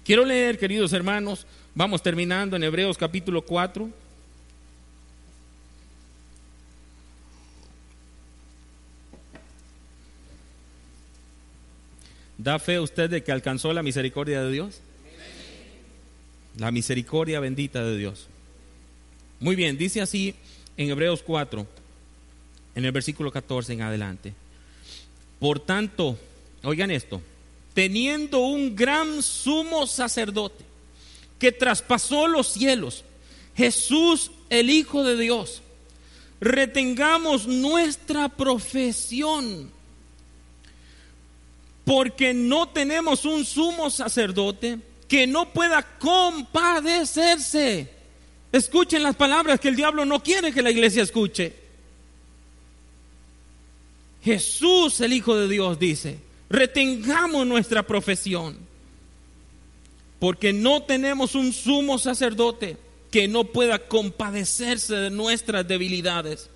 Quiero 0.04 0.24
leer, 0.24 0.60
queridos 0.60 0.92
hermanos, 0.92 1.44
vamos 1.74 2.04
terminando 2.04 2.54
en 2.54 2.62
Hebreos 2.62 2.96
capítulo 2.96 3.42
4. 3.42 3.90
¿Da 12.38 12.60
fe 12.60 12.78
usted 12.78 13.10
de 13.10 13.24
que 13.24 13.32
alcanzó 13.32 13.72
la 13.72 13.82
misericordia 13.82 14.40
de 14.40 14.52
Dios? 14.52 14.80
La 16.58 16.70
misericordia 16.70 17.40
bendita 17.40 17.82
de 17.82 17.98
Dios. 17.98 18.28
Muy 19.40 19.56
bien, 19.56 19.76
dice 19.76 20.00
así 20.00 20.36
en 20.76 20.90
Hebreos 20.90 21.24
4, 21.24 21.66
en 22.74 22.84
el 22.84 22.92
versículo 22.92 23.30
14 23.30 23.72
en 23.72 23.82
adelante. 23.82 24.34
Por 25.38 25.60
tanto, 25.60 26.18
oigan 26.62 26.90
esto, 26.90 27.20
teniendo 27.74 28.40
un 28.40 28.76
gran 28.76 29.22
sumo 29.22 29.86
sacerdote 29.86 30.64
que 31.38 31.52
traspasó 31.52 32.28
los 32.28 32.48
cielos, 32.48 33.04
Jesús 33.56 34.30
el 34.50 34.70
Hijo 34.70 35.02
de 35.02 35.16
Dios, 35.16 35.62
retengamos 36.40 37.46
nuestra 37.46 38.28
profesión 38.28 39.70
porque 41.84 42.32
no 42.32 42.68
tenemos 42.68 43.24
un 43.24 43.44
sumo 43.44 43.90
sacerdote 43.90 44.78
que 45.08 45.26
no 45.26 45.52
pueda 45.52 45.82
compadecerse. 45.98 47.88
Escuchen 48.52 49.02
las 49.02 49.16
palabras 49.16 49.58
que 49.58 49.68
el 49.68 49.76
diablo 49.76 50.04
no 50.04 50.22
quiere 50.22 50.52
que 50.52 50.62
la 50.62 50.70
iglesia 50.70 51.02
escuche. 51.02 51.61
Jesús, 54.22 55.00
el 55.00 55.12
Hijo 55.12 55.36
de 55.36 55.48
Dios, 55.48 55.78
dice, 55.78 56.18
retengamos 56.48 57.46
nuestra 57.46 57.82
profesión, 57.82 58.56
porque 60.18 60.52
no 60.52 60.82
tenemos 60.82 61.34
un 61.34 61.52
sumo 61.52 61.98
sacerdote 61.98 62.76
que 63.10 63.28
no 63.28 63.44
pueda 63.44 63.78
compadecerse 63.88 64.94
de 64.94 65.10
nuestras 65.10 65.66
debilidades 65.66 66.48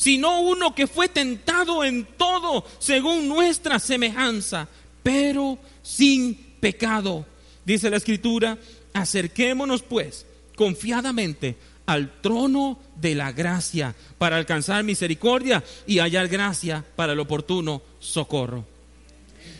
sino 0.00 0.40
uno 0.40 0.74
que 0.74 0.86
fue 0.86 1.08
tentado 1.08 1.84
en 1.84 2.06
todo 2.16 2.64
según 2.78 3.28
nuestra 3.28 3.78
semejanza, 3.78 4.66
pero 5.02 5.58
sin 5.82 6.34
pecado. 6.58 7.26
Dice 7.66 7.90
la 7.90 7.98
escritura, 7.98 8.56
acerquémonos 8.94 9.82
pues 9.82 10.24
confiadamente 10.56 11.54
al 11.90 12.20
trono 12.20 12.78
de 12.94 13.16
la 13.16 13.32
gracia 13.32 13.96
para 14.16 14.36
alcanzar 14.36 14.84
misericordia 14.84 15.64
y 15.88 15.98
hallar 15.98 16.28
gracia 16.28 16.84
para 16.94 17.14
el 17.14 17.18
oportuno 17.18 17.82
socorro. 17.98 18.64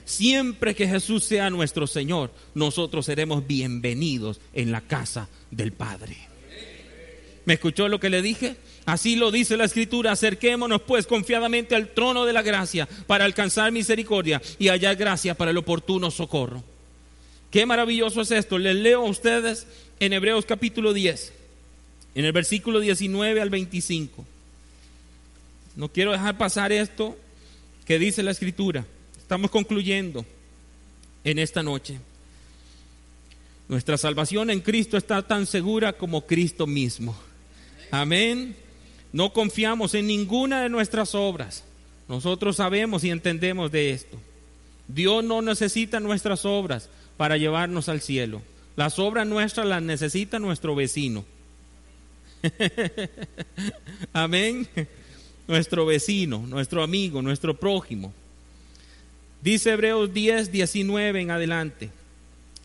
Siempre 0.04 0.76
que 0.76 0.86
Jesús 0.86 1.24
sea 1.24 1.50
nuestro 1.50 1.88
Señor, 1.88 2.30
nosotros 2.54 3.06
seremos 3.06 3.44
bienvenidos 3.48 4.40
en 4.52 4.70
la 4.70 4.80
casa 4.80 5.28
del 5.50 5.72
Padre. 5.72 6.16
¿Me 7.46 7.54
escuchó 7.54 7.88
lo 7.88 7.98
que 7.98 8.10
le 8.10 8.22
dije? 8.22 8.54
Así 8.86 9.16
lo 9.16 9.32
dice 9.32 9.56
la 9.56 9.64
escritura, 9.64 10.12
acerquémonos 10.12 10.82
pues 10.82 11.08
confiadamente 11.08 11.74
al 11.74 11.88
trono 11.88 12.26
de 12.26 12.32
la 12.32 12.42
gracia 12.42 12.88
para 13.08 13.24
alcanzar 13.24 13.72
misericordia 13.72 14.40
y 14.56 14.68
hallar 14.68 14.94
gracia 14.94 15.34
para 15.34 15.50
el 15.50 15.56
oportuno 15.56 16.12
socorro. 16.12 16.62
Qué 17.50 17.66
maravilloso 17.66 18.20
es 18.20 18.30
esto. 18.30 18.56
Les 18.56 18.76
leo 18.76 19.04
a 19.04 19.10
ustedes 19.10 19.66
en 19.98 20.12
Hebreos 20.12 20.46
capítulo 20.46 20.92
10, 20.92 21.39
en 22.14 22.24
el 22.24 22.32
versículo 22.32 22.80
19 22.80 23.40
al 23.40 23.50
25. 23.50 24.24
No 25.76 25.88
quiero 25.88 26.12
dejar 26.12 26.36
pasar 26.36 26.72
esto 26.72 27.16
que 27.84 27.98
dice 27.98 28.22
la 28.22 28.32
escritura. 28.32 28.86
Estamos 29.16 29.50
concluyendo 29.50 30.24
en 31.24 31.38
esta 31.38 31.62
noche. 31.62 31.98
Nuestra 33.68 33.96
salvación 33.96 34.50
en 34.50 34.60
Cristo 34.60 34.96
está 34.96 35.22
tan 35.22 35.46
segura 35.46 35.92
como 35.92 36.26
Cristo 36.26 36.66
mismo. 36.66 37.16
Amén. 37.90 38.56
No 39.12 39.32
confiamos 39.32 39.94
en 39.94 40.06
ninguna 40.06 40.62
de 40.62 40.68
nuestras 40.68 41.14
obras. 41.14 41.64
Nosotros 42.08 42.56
sabemos 42.56 43.04
y 43.04 43.10
entendemos 43.10 43.70
de 43.70 43.90
esto. 43.90 44.18
Dios 44.88 45.22
no 45.22 45.42
necesita 45.42 46.00
nuestras 46.00 46.44
obras 46.44 46.88
para 47.16 47.36
llevarnos 47.36 47.88
al 47.88 48.00
cielo. 48.00 48.42
Las 48.74 48.98
obras 48.98 49.26
nuestras 49.26 49.66
las 49.66 49.82
necesita 49.82 50.38
nuestro 50.40 50.74
vecino. 50.74 51.24
Amén. 54.12 54.68
Nuestro 55.46 55.86
vecino, 55.86 56.44
nuestro 56.46 56.82
amigo, 56.82 57.22
nuestro 57.22 57.58
prójimo. 57.58 58.12
Dice 59.42 59.70
Hebreos 59.70 60.12
10, 60.12 60.52
19 60.52 61.20
en 61.20 61.30
adelante. 61.30 61.90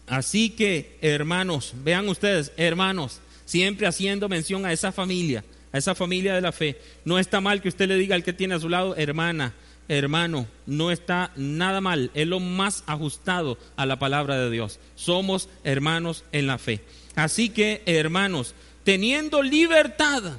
Así 0.07 0.49
que, 0.49 0.97
hermanos, 1.01 1.73
vean 1.83 2.07
ustedes, 2.09 2.51
hermanos, 2.57 3.21
siempre 3.45 3.87
haciendo 3.87 4.29
mención 4.29 4.65
a 4.65 4.73
esa 4.73 4.91
familia 4.91 5.43
a 5.75 5.77
esa 5.77 5.93
familia 5.93 6.33
de 6.33 6.39
la 6.39 6.53
fe. 6.53 6.79
No 7.03 7.19
está 7.19 7.41
mal 7.41 7.61
que 7.61 7.67
usted 7.67 7.89
le 7.89 7.97
diga 7.97 8.15
al 8.15 8.23
que 8.23 8.31
tiene 8.31 8.55
a 8.55 8.59
su 8.59 8.69
lado, 8.69 8.95
hermana, 8.95 9.53
hermano, 9.89 10.47
no 10.65 10.89
está 10.89 11.31
nada 11.35 11.81
mal. 11.81 12.11
Es 12.13 12.27
lo 12.27 12.39
más 12.39 12.85
ajustado 12.87 13.57
a 13.75 13.85
la 13.85 13.99
palabra 13.99 14.39
de 14.39 14.49
Dios. 14.49 14.79
Somos 14.95 15.49
hermanos 15.65 16.23
en 16.31 16.47
la 16.47 16.59
fe. 16.59 16.79
Así 17.15 17.49
que, 17.49 17.83
hermanos, 17.85 18.55
teniendo 18.85 19.41
libertad, 19.41 20.37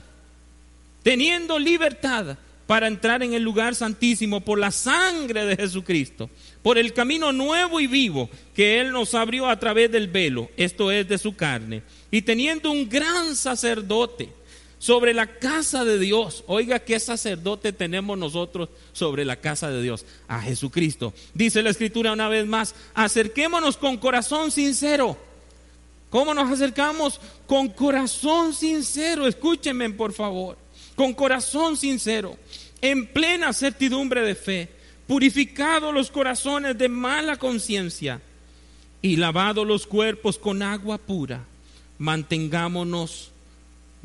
teniendo 1.02 1.58
libertad 1.58 2.38
para 2.66 2.86
entrar 2.86 3.22
en 3.22 3.34
el 3.34 3.42
lugar 3.42 3.74
santísimo 3.74 4.40
por 4.40 4.58
la 4.58 4.70
sangre 4.70 5.44
de 5.44 5.56
Jesucristo, 5.56 6.30
por 6.62 6.78
el 6.78 6.94
camino 6.94 7.32
nuevo 7.32 7.80
y 7.80 7.86
vivo 7.86 8.30
que 8.54 8.80
Él 8.80 8.92
nos 8.92 9.14
abrió 9.14 9.50
a 9.50 9.58
través 9.58 9.92
del 9.92 10.08
velo, 10.08 10.48
esto 10.56 10.90
es 10.90 11.06
de 11.06 11.18
su 11.18 11.36
carne, 11.36 11.82
y 12.10 12.22
teniendo 12.22 12.70
un 12.70 12.88
gran 12.88 13.36
sacerdote, 13.36 14.30
sobre 14.78 15.14
la 15.14 15.26
casa 15.26 15.84
de 15.84 15.98
Dios. 15.98 16.44
Oiga, 16.46 16.78
¿qué 16.80 17.00
sacerdote 17.00 17.72
tenemos 17.72 18.18
nosotros 18.18 18.68
sobre 18.92 19.24
la 19.24 19.36
casa 19.36 19.70
de 19.70 19.82
Dios? 19.82 20.04
A 20.28 20.40
Jesucristo. 20.40 21.14
Dice 21.34 21.62
la 21.62 21.70
escritura 21.70 22.12
una 22.12 22.28
vez 22.28 22.46
más, 22.46 22.74
acerquémonos 22.94 23.78
con 23.78 23.96
corazón 23.96 24.50
sincero. 24.50 25.18
¿Cómo 26.10 26.34
nos 26.34 26.50
acercamos? 26.50 27.20
Con 27.46 27.68
corazón 27.68 28.54
sincero. 28.54 29.26
Escúchenme, 29.26 29.90
por 29.90 30.12
favor. 30.12 30.56
Con 30.94 31.12
corazón 31.14 31.76
sincero. 31.76 32.36
En 32.80 33.06
plena 33.06 33.52
certidumbre 33.52 34.22
de 34.22 34.34
fe. 34.34 34.68
Purificado 35.06 35.92
los 35.92 36.10
corazones 36.10 36.76
de 36.78 36.88
mala 36.88 37.36
conciencia. 37.36 38.20
Y 39.02 39.16
lavado 39.16 39.64
los 39.64 39.86
cuerpos 39.86 40.38
con 40.38 40.62
agua 40.62 40.98
pura. 40.98 41.44
Mantengámonos 41.98 43.32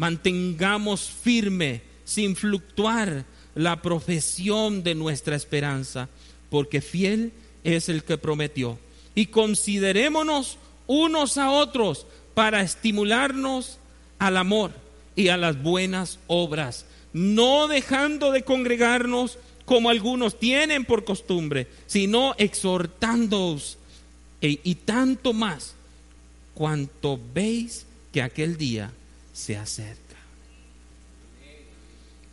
mantengamos 0.02 1.12
firme, 1.12 1.82
sin 2.06 2.36
fluctuar, 2.36 3.24
la 3.54 3.84
profesión 3.84 4.82
de 4.82 4.96
nuestra 4.96 5.36
esperanza, 5.36 6.10
porque 6.50 6.82
fiel 6.82 7.32
es 7.64 7.88
el 7.88 8.04
que 8.04 8.18
prometió. 8.18 8.80
Y 9.14 9.28
considerémonos 9.28 10.58
unos 10.92 11.38
a 11.38 11.52
otros 11.52 12.06
para 12.34 12.62
estimularnos 12.62 13.78
al 14.20 14.36
amor 14.36 14.72
y 15.16 15.30
a 15.30 15.38
las 15.38 15.64
buenas 15.64 16.20
obras, 16.28 16.86
no 17.14 17.70
dejando 17.70 18.32
de 18.32 18.44
congregarnos 18.44 19.38
como 19.64 19.90
algunos 19.90 20.38
tienen 20.38 20.84
por 20.84 21.06
costumbre, 21.06 21.68
sino 21.88 22.36
exhortándoos 22.38 23.78
e, 24.42 24.60
y 24.66 24.76
tanto 24.76 25.32
más 25.32 25.76
cuanto 26.54 27.18
veis 27.34 27.86
que 28.12 28.22
aquel 28.22 28.58
día 28.58 28.92
se 29.32 29.56
acerca. 29.56 30.18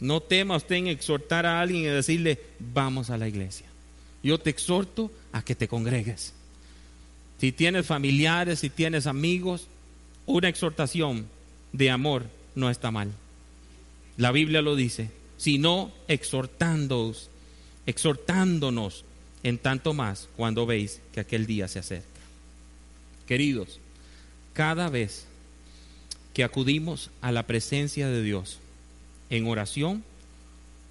No 0.01 0.21
tema 0.21 0.57
usted 0.57 0.77
en 0.77 0.89
exhortar 0.89 1.47
a 1.47 1.61
alguien 1.61 1.85
y 1.85 1.87
decirle, 1.87 2.41
vamos 2.59 3.11
a 3.11 3.19
la 3.19 3.29
iglesia. 3.29 3.67
Yo 4.21 4.39
te 4.39 4.51
exhorto 4.51 5.13
a 5.31 5.43
que 5.43 5.55
te 5.55 5.69
congregues. 5.69 6.35
Si 7.41 7.53
tienes 7.53 7.87
familiares, 7.87 8.61
si 8.61 8.71
tienes 8.71 9.07
amigos, 9.07 9.69
una 10.27 10.49
exhortación 10.49 11.27
de 11.73 11.91
amor 11.91 12.27
no 12.55 12.71
está 12.71 12.91
mal. 12.91 13.13
La 14.17 14.33
Biblia 14.33 14.63
lo 14.63 14.75
dice, 14.75 15.11
sino 15.37 15.93
exhortándoos, 16.09 17.31
exhortándonos 17.87 19.05
en 19.45 19.59
tanto 19.59 19.95
más 19.95 20.29
cuando 20.37 20.67
veis 20.67 21.01
que 21.13 21.21
aquel 21.21 21.47
día 21.47 21.69
se 21.69 21.79
acerca. 21.79 22.07
Queridos, 23.27 23.79
cada 24.53 24.89
vez 24.89 25.27
que 26.35 26.43
acudimos 26.43 27.11
a 27.21 27.31
la 27.31 27.47
presencia 27.47 28.09
de 28.09 28.23
Dios 28.23 28.59
en 29.31 29.47
oración 29.47 30.03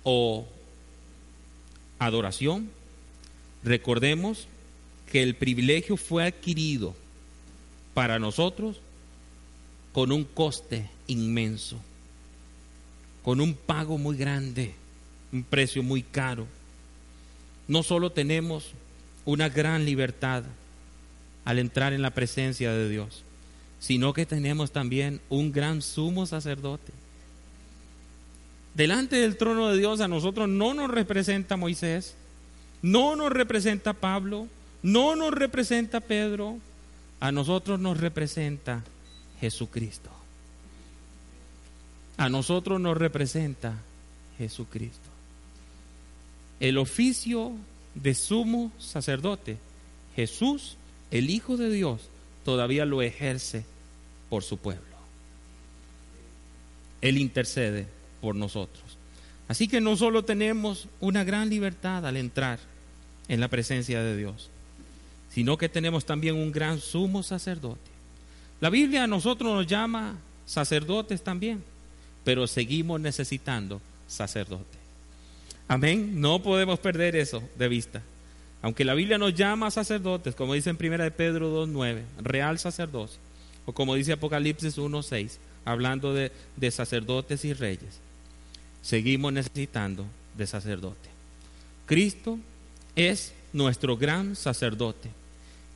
o 0.04 0.48
adoración, 2.00 2.70
recordemos 3.64 4.48
que 5.12 5.24
el 5.24 5.36
privilegio 5.36 5.98
fue 5.98 6.26
adquirido 6.26 6.96
para 7.94 8.20
nosotros 8.20 8.82
con 9.94 10.12
un 10.12 10.24
coste 10.24 10.90
inmenso, 11.08 11.78
con 13.24 13.42
un 13.42 13.56
pago 13.56 13.98
muy 13.98 14.18
grande, 14.18 14.76
un 15.32 15.44
precio 15.44 15.82
muy 15.82 16.04
caro. 16.04 16.46
No 17.68 17.84
solo 17.84 18.12
tenemos 18.12 18.72
una 19.26 19.50
gran 19.50 19.86
libertad 19.86 20.44
al 21.44 21.60
entrar 21.60 21.94
en 21.94 22.02
la 22.02 22.12
presencia 22.12 22.72
de 22.72 22.90
Dios, 22.90 23.24
sino 23.80 24.14
que 24.14 24.26
tenemos 24.26 24.72
también 24.72 25.22
un 25.30 25.52
gran 25.52 25.82
sumo 25.82 26.26
sacerdote. 26.26 26.94
Delante 28.76 29.16
del 29.16 29.38
trono 29.38 29.70
de 29.70 29.78
Dios 29.78 30.02
a 30.02 30.08
nosotros 30.08 30.48
no 30.48 30.74
nos 30.74 30.92
representa 30.92 31.58
Moisés, 31.58 32.16
no 32.82 33.16
nos 33.16 33.32
representa 33.32 33.94
Pablo, 33.94 34.48
no 34.84 35.16
nos 35.16 35.34
representa 35.34 36.00
Pedro, 36.00 36.58
a 37.20 37.32
nosotros 37.32 37.80
nos 37.80 38.00
representa 38.00 38.84
Jesucristo. 39.40 40.10
A 42.18 42.30
nosotros 42.30 42.80
nos 42.80 42.98
representa 42.98 43.76
Jesucristo. 44.38 45.10
El 46.60 46.78
oficio 46.78 47.52
de 47.96 48.16
sumo 48.16 48.72
sacerdote, 48.80 49.58
Jesús, 50.16 50.78
el 51.12 51.30
Hijo 51.30 51.58
de 51.58 51.70
Dios, 51.70 52.02
todavía 52.44 52.86
lo 52.86 53.02
ejerce 53.02 53.66
por 54.30 54.44
su 54.44 54.58
pueblo. 54.58 54.84
Él 57.02 57.18
intercede 57.18 57.88
por 58.22 58.36
nosotros. 58.36 58.84
Así 59.48 59.68
que 59.68 59.80
no 59.80 59.96
solo 59.96 60.26
tenemos 60.26 60.88
una 61.00 61.24
gran 61.24 61.50
libertad 61.50 62.06
al 62.06 62.18
entrar 62.18 62.60
en 63.28 63.40
la 63.40 63.48
presencia 63.48 64.02
de 64.02 64.18
Dios, 64.18 64.50
sino 65.38 65.56
que 65.56 65.70
tenemos 65.70 66.04
también 66.04 66.34
un 66.34 66.52
gran 66.52 66.80
sumo 66.80 67.22
sacerdote. 67.22 67.92
La 68.60 68.72
Biblia 68.72 69.04
a 69.04 69.08
nosotros 69.08 69.54
nos 69.54 69.68
llama 69.68 70.18
sacerdotes 70.48 71.24
también, 71.24 71.64
pero 72.24 72.48
seguimos 72.48 73.00
necesitando 73.00 73.80
sacerdotes. 74.08 74.80
Amén. 75.68 76.20
No 76.20 76.42
podemos 76.42 76.80
perder 76.80 77.16
eso 77.16 77.44
de 77.56 77.68
vista. 77.68 78.02
Aunque 78.64 78.84
la 78.84 78.96
Biblia 78.96 79.20
nos 79.20 79.36
llama 79.36 79.70
sacerdotes, 79.70 80.34
como 80.34 80.56
dice 80.56 80.72
en 80.72 80.78
1 80.84 81.04
de 81.04 81.12
Pedro 81.12 81.68
2.9, 81.68 82.02
real 82.24 82.58
sacerdocio, 82.58 83.20
o 83.68 83.74
como 83.74 83.94
dice 83.94 84.14
Apocalipsis 84.14 84.80
1.6, 84.80 85.38
hablando 85.66 86.16
de, 86.16 86.32
de 86.56 86.72
sacerdotes 86.72 87.46
y 87.46 87.54
reyes, 87.54 88.00
seguimos 88.82 89.32
necesitando 89.34 90.04
de 90.36 90.48
sacerdote. 90.48 91.10
Cristo 91.86 92.40
es 92.96 93.36
nuestro 93.54 93.98
gran 93.98 94.36
sacerdote 94.36 95.12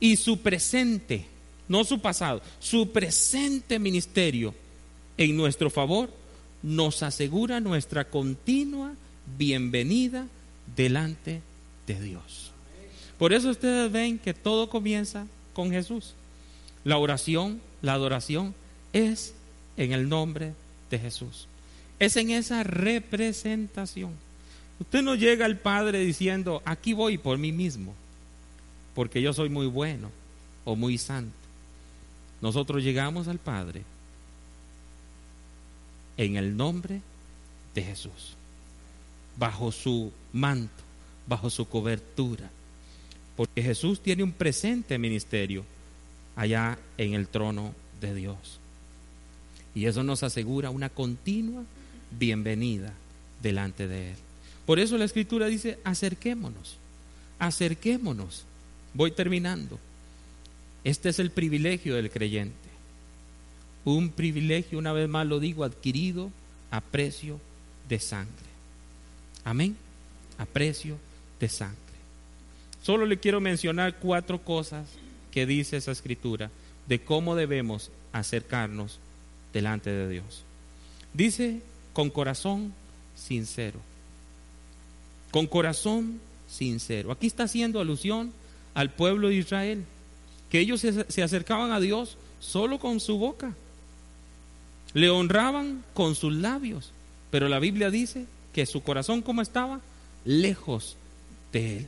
y 0.02 0.16
su 0.16 0.38
presente, 0.38 1.26
no 1.68 1.84
su 1.84 2.00
pasado, 2.00 2.42
su 2.58 2.90
presente 2.90 3.78
ministerio 3.78 4.52
en 5.16 5.36
nuestro 5.36 5.70
favor 5.70 6.10
nos 6.60 7.04
asegura 7.04 7.60
nuestra 7.60 8.10
continua 8.10 8.94
bienvenida 9.38 10.26
delante 10.74 11.40
de 11.86 12.00
Dios. 12.00 12.50
Por 13.16 13.32
eso 13.32 13.50
ustedes 13.50 13.92
ven 13.92 14.18
que 14.18 14.34
todo 14.34 14.68
comienza 14.68 15.28
con 15.52 15.70
Jesús. 15.70 16.14
La 16.82 16.98
oración, 16.98 17.60
la 17.80 17.92
adoración 17.92 18.56
es 18.92 19.34
en 19.76 19.92
el 19.92 20.08
nombre 20.08 20.52
de 20.90 20.98
Jesús. 20.98 21.46
Es 22.00 22.16
en 22.16 22.30
esa 22.30 22.64
representación. 22.64 24.10
Usted 24.80 25.02
no 25.02 25.14
llega 25.14 25.46
al 25.46 25.58
Padre 25.58 26.00
diciendo, 26.00 26.60
aquí 26.64 26.92
voy 26.92 27.18
por 27.18 27.38
mí 27.38 27.52
mismo, 27.52 27.94
porque 28.94 29.22
yo 29.22 29.32
soy 29.32 29.48
muy 29.48 29.66
bueno 29.66 30.10
o 30.64 30.76
muy 30.76 30.98
santo. 30.98 31.32
Nosotros 32.40 32.82
llegamos 32.82 33.28
al 33.28 33.38
Padre 33.38 33.82
en 36.16 36.36
el 36.36 36.56
nombre 36.56 37.00
de 37.74 37.82
Jesús, 37.82 38.34
bajo 39.36 39.72
su 39.72 40.12
manto, 40.32 40.82
bajo 41.26 41.50
su 41.50 41.66
cobertura, 41.66 42.50
porque 43.36 43.62
Jesús 43.62 44.00
tiene 44.00 44.22
un 44.22 44.32
presente 44.32 44.98
ministerio 44.98 45.64
allá 46.36 46.78
en 46.98 47.14
el 47.14 47.28
trono 47.28 47.74
de 48.00 48.14
Dios. 48.14 48.58
Y 49.74 49.86
eso 49.86 50.02
nos 50.02 50.22
asegura 50.22 50.70
una 50.70 50.90
continua 50.90 51.64
bienvenida 52.10 52.92
delante 53.42 53.88
de 53.88 54.10
Él. 54.10 54.16
Por 54.66 54.78
eso 54.78 54.98
la 54.98 55.04
escritura 55.04 55.46
dice, 55.46 55.78
acerquémonos, 55.84 56.76
acerquémonos. 57.38 58.44
Voy 58.94 59.10
terminando. 59.10 59.78
Este 60.84 61.08
es 61.08 61.18
el 61.18 61.30
privilegio 61.30 61.94
del 61.94 62.10
creyente. 62.10 62.56
Un 63.84 64.10
privilegio, 64.10 64.78
una 64.78 64.92
vez 64.92 65.08
más 65.08 65.26
lo 65.26 65.40
digo, 65.40 65.64
adquirido 65.64 66.30
a 66.70 66.80
precio 66.80 67.40
de 67.88 67.98
sangre. 67.98 68.32
Amén. 69.44 69.76
A 70.38 70.46
precio 70.46 70.96
de 71.40 71.48
sangre. 71.48 71.78
Solo 72.82 73.06
le 73.06 73.18
quiero 73.18 73.40
mencionar 73.40 73.98
cuatro 73.98 74.42
cosas 74.42 74.88
que 75.30 75.46
dice 75.46 75.76
esa 75.76 75.92
escritura 75.92 76.50
de 76.88 77.00
cómo 77.00 77.36
debemos 77.36 77.90
acercarnos 78.12 78.98
delante 79.52 79.90
de 79.90 80.08
Dios. 80.08 80.44
Dice 81.14 81.60
con 81.92 82.10
corazón 82.10 82.72
sincero. 83.14 83.80
Con 85.30 85.46
corazón 85.46 86.20
sincero. 86.48 87.12
Aquí 87.12 87.26
está 87.26 87.44
haciendo 87.44 87.80
alusión 87.80 88.32
al 88.74 88.90
pueblo 88.90 89.28
de 89.28 89.36
Israel, 89.36 89.84
que 90.50 90.60
ellos 90.60 90.80
se, 90.80 91.22
acercaban 91.22 91.72
a 91.72 91.80
Dios 91.80 92.16
solo 92.40 92.78
con 92.78 93.00
su 93.00 93.18
boca. 93.18 93.54
Le 94.94 95.08
honraban 95.08 95.82
con 95.94 96.14
sus 96.14 96.34
labios, 96.34 96.92
pero 97.30 97.48
la 97.48 97.58
Biblia 97.58 97.90
dice 97.90 98.26
que 98.52 98.66
su 98.66 98.82
corazón 98.82 99.22
como 99.22 99.40
estaba 99.40 99.80
lejos 100.24 100.96
de 101.52 101.78
él. 101.78 101.86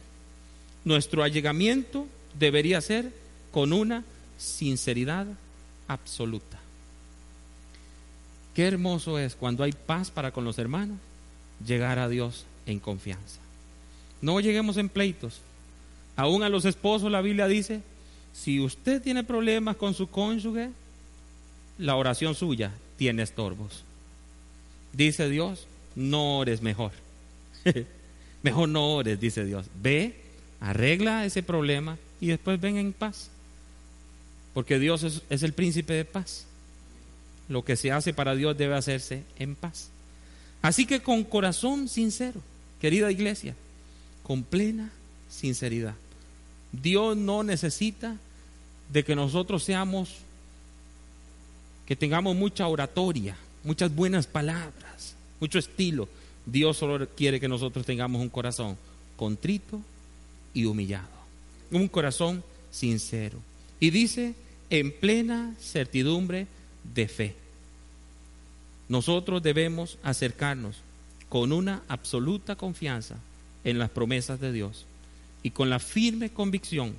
Nuestro 0.85 1.23
allegamiento 1.23 2.07
debería 2.39 2.81
ser 2.81 3.13
con 3.53 3.73
una 3.73 4.05
sinceridad 4.39 5.27
absoluta. 5.89 6.59
Qué 8.55 8.67
hermoso 8.67 9.19
es 9.19 9.35
cuando 9.35 9.65
hay 9.65 9.73
paz 9.73 10.11
para 10.11 10.31
con 10.31 10.45
los 10.45 10.59
hermanos, 10.59 10.99
llegar 11.67 11.99
a 11.99 12.09
Dios 12.09 12.47
en 12.67 12.79
confianza. 12.79 13.41
No 14.21 14.41
lleguemos 14.41 14.77
en 14.77 14.89
pleitos. 14.89 15.41
Aún 16.17 16.43
a 16.43 16.49
los 16.49 16.65
esposos 16.65 17.11
la 17.11 17.23
Biblia 17.23 17.49
dice, 17.49 17.81
si 18.33 18.61
usted 18.61 19.03
tiene 19.03 19.25
problemas 19.25 19.77
con 19.77 19.95
su 19.95 20.09
cónyuge, 20.09 20.71
la 21.79 21.97
oración 21.97 22.35
suya 22.35 22.73
tiene 22.97 23.23
estorbos. 23.23 23.85
Dice 24.93 25.29
Dios, 25.29 25.67
no 25.97 26.39
ores 26.39 26.63
mejor. 26.63 26.93
mejor 28.43 28.69
no 28.69 28.95
ores, 28.95 29.21
dice 29.21 29.45
Dios. 29.45 29.67
Ve, 29.83 30.15
arregla 30.61 31.25
ese 31.25 31.43
problema 31.43 31.99
y 32.21 32.29
después 32.29 32.61
ven 32.61 32.77
en 32.77 32.93
paz. 32.93 33.31
Porque 34.53 34.79
Dios 34.79 35.03
es, 35.03 35.23
es 35.31 35.43
el 35.43 35.53
príncipe 35.53 35.95
de 35.95 36.05
paz. 36.05 36.47
Lo 37.49 37.65
que 37.65 37.77
se 37.77 37.91
hace 37.91 38.15
para 38.15 38.35
Dios 38.37 38.57
debe 38.57 38.77
hacerse 38.77 39.25
en 39.39 39.57
paz. 39.57 39.91
Así 40.63 40.87
que 40.87 41.03
con 41.03 41.25
corazón 41.25 41.89
sincero, 41.89 42.41
querida 42.81 43.11
iglesia, 43.11 43.55
con 44.23 44.43
plena 44.45 44.91
sinceridad. 45.29 45.95
Dios 46.83 47.17
no 47.17 47.43
necesita 47.43 48.17
de 48.93 49.05
que 49.05 49.15
nosotros 49.15 49.63
seamos, 49.63 50.17
que 51.87 51.97
tengamos 51.97 52.35
mucha 52.37 52.67
oratoria, 52.67 53.37
muchas 53.63 53.95
buenas 53.95 54.27
palabras, 54.27 55.15
mucho 55.41 55.59
estilo. 55.59 56.09
Dios 56.47 56.77
solo 56.77 57.09
quiere 57.09 57.41
que 57.41 57.49
nosotros 57.49 57.87
tengamos 57.87 58.21
un 58.21 58.29
corazón 58.29 58.77
contrito 59.17 59.81
y 60.53 60.65
humillado, 60.65 61.09
un 61.71 61.89
corazón 61.89 62.43
sincero. 62.71 63.39
Y 63.81 63.91
dice 63.91 64.35
en 64.71 64.93
plena 64.93 65.55
certidumbre 65.61 66.47
de 66.95 67.09
fe. 67.09 67.35
Nosotros 68.89 69.43
debemos 69.43 69.99
acercarnos 70.03 70.77
con 71.29 71.53
una 71.53 71.83
absoluta 71.89 72.57
confianza 72.57 73.17
en 73.65 73.79
las 73.79 73.91
promesas 73.91 74.41
de 74.41 74.53
Dios 74.53 74.85
y 75.45 75.51
con 75.51 75.71
la 75.71 75.79
firme 75.79 76.31
convicción 76.31 76.95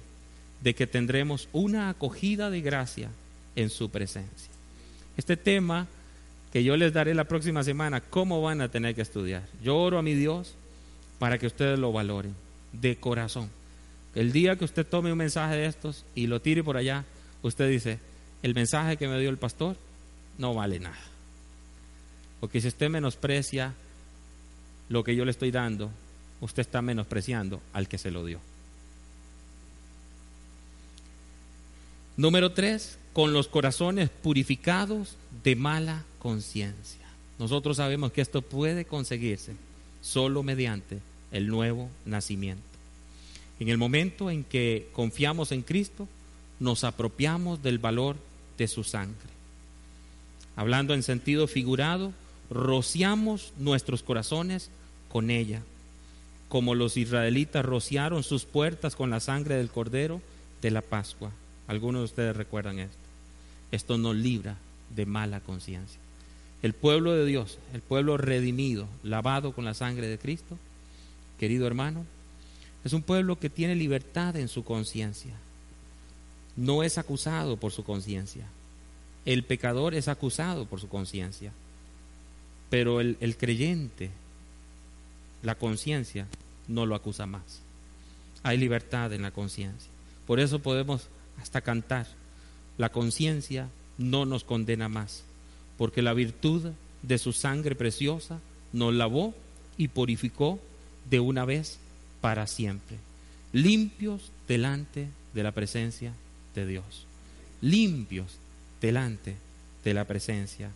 de 0.62 0.76
que 0.76 0.88
tendremos 0.88 1.50
una 1.52 1.90
acogida 1.90 2.50
de 2.50 2.62
gracia 2.62 3.10
en 3.56 3.70
su 3.70 3.90
presencia. 3.90 4.52
Este 5.18 5.36
tema 5.36 5.88
que 6.54 6.64
yo 6.64 6.78
les 6.78 6.94
daré 6.94 7.14
la 7.14 7.26
próxima 7.26 7.64
semana, 7.64 8.00
¿cómo 8.02 8.42
van 8.42 8.62
a 8.62 8.70
tener 8.70 8.96
que 8.96 9.02
estudiar? 9.02 9.44
Yo 9.62 9.76
oro 9.76 9.98
a 9.98 10.04
mi 10.04 10.14
Dios 10.14 10.54
para 11.20 11.38
que 11.38 11.48
ustedes 11.48 11.78
lo 11.80 11.92
valoren 11.92 12.34
de 12.72 12.96
corazón. 12.98 13.50
El 14.14 14.32
día 14.32 14.56
que 14.56 14.66
usted 14.66 14.86
tome 14.86 15.12
un 15.12 15.18
mensaje 15.18 15.56
de 15.56 15.66
estos 15.66 16.06
y 16.14 16.28
lo 16.28 16.40
tire 16.40 16.64
por 16.64 16.78
allá, 16.78 17.04
usted 17.42 17.68
dice, 17.68 18.00
el 18.44 18.54
mensaje 18.54 18.96
que 18.96 19.08
me 19.08 19.20
dio 19.20 19.30
el 19.30 19.38
pastor 19.38 19.76
no 20.38 20.54
vale 20.54 20.80
nada. 20.80 20.96
Porque 22.40 22.62
si 22.62 22.68
usted 22.68 22.90
menosprecia 22.90 23.74
lo 24.88 25.04
que 25.04 25.16
yo 25.16 25.26
le 25.26 25.32
estoy 25.32 25.50
dando, 25.50 25.92
usted 26.42 26.62
está 26.62 26.82
menospreciando 26.82 27.62
al 27.74 27.88
que 27.88 27.98
se 27.98 28.12
lo 28.12 28.26
dio. 28.26 28.40
Número 32.18 32.52
tres, 32.52 32.98
con 33.14 33.34
los 33.34 33.48
corazones 33.48 34.10
purificados 34.10 35.16
de 35.44 35.56
mala 35.56 36.04
conciencia. 36.20 37.06
Nosotros 37.40 37.78
sabemos 37.78 38.12
que 38.12 38.22
esto 38.22 38.42
puede 38.42 38.86
conseguirse 38.86 39.54
solo 40.02 40.44
mediante 40.44 41.00
el 41.32 41.48
nuevo 41.48 41.90
nacimiento. 42.06 42.64
En 43.60 43.70
el 43.70 43.78
momento 43.78 44.30
en 44.30 44.44
que 44.44 44.90
confiamos 44.94 45.52
en 45.52 45.62
Cristo, 45.62 46.08
nos 46.60 46.84
apropiamos 46.84 47.62
del 47.62 47.80
valor 47.80 48.16
de 48.58 48.68
su 48.68 48.84
sangre. 48.84 49.16
Hablando 50.56 50.94
en 50.94 51.04
sentido 51.04 51.48
figurado, 51.48 52.14
rociamos 52.50 53.52
nuestros 53.58 54.04
corazones 54.04 54.70
con 55.10 55.30
ella, 55.30 55.62
como 56.56 56.74
los 56.74 56.96
israelitas 56.96 57.66
rociaron 57.66 58.24
sus 58.24 58.46
puertas 58.46 58.96
con 58.96 59.10
la 59.10 59.20
sangre 59.20 59.56
del 59.56 59.70
cordero 59.70 60.22
de 60.62 60.72
la 60.72 60.82
Pascua. 60.82 61.30
Algunos 61.68 62.00
de 62.00 62.06
ustedes 62.06 62.38
recuerdan 62.38 62.80
esto. 62.80 62.96
Esto 63.74 63.98
nos 63.98 64.16
libra 64.16 64.56
de 64.96 65.06
mala 65.06 65.42
conciencia. 65.42 66.00
El 66.64 66.72
pueblo 66.72 67.12
de 67.12 67.26
Dios, 67.26 67.60
el 67.74 67.82
pueblo 67.82 68.16
redimido, 68.16 68.88
lavado 69.04 69.52
con 69.52 69.66
la 69.66 69.74
sangre 69.74 70.08
de 70.08 70.18
Cristo, 70.18 70.58
querido 71.38 71.68
hermano, 71.68 72.06
es 72.86 72.94
un 72.94 73.02
pueblo 73.02 73.38
que 73.38 73.50
tiene 73.50 73.76
libertad 73.76 74.38
en 74.38 74.48
su 74.48 74.64
conciencia. 74.64 75.34
No 76.56 76.84
es 76.84 76.98
acusado 76.98 77.58
por 77.58 77.74
su 77.74 77.84
conciencia. 77.84 78.46
El 79.26 79.44
pecador 79.44 79.94
es 79.94 80.08
acusado 80.08 80.68
por 80.68 80.80
su 80.80 80.88
conciencia. 80.88 81.52
Pero 82.70 83.02
el, 83.02 83.18
el 83.20 83.36
creyente, 83.36 84.10
la 85.44 85.56
conciencia, 85.56 86.28
no 86.68 86.86
lo 86.86 86.96
acusa 86.96 87.26
más. 87.26 87.62
Hay 88.44 88.58
libertad 88.58 89.14
en 89.14 89.22
la 89.22 89.32
conciencia. 89.32 89.90
Por 90.28 90.40
eso 90.40 90.60
podemos 90.60 91.08
hasta 91.42 91.62
cantar. 91.62 92.08
La 92.78 92.90
conciencia 92.90 93.70
no 93.98 94.26
nos 94.26 94.44
condena 94.44 94.90
más, 94.90 95.24
porque 95.78 96.02
la 96.02 96.14
virtud 96.14 96.72
de 97.02 97.18
su 97.18 97.34
sangre 97.34 97.76
preciosa 97.76 98.40
nos 98.74 98.94
lavó 98.94 99.34
y 99.78 99.88
purificó 99.88 100.60
de 101.10 101.20
una 101.20 101.46
vez 101.46 101.78
para 102.22 102.48
siempre, 102.48 102.98
limpios 103.54 104.32
delante 104.48 105.08
de 105.34 105.44
la 105.44 105.52
presencia 105.52 106.14
de 106.56 106.66
Dios, 106.66 107.06
limpios 107.62 108.38
delante 108.82 109.36
de 109.84 109.94
la 109.94 110.06
presencia 110.06 110.72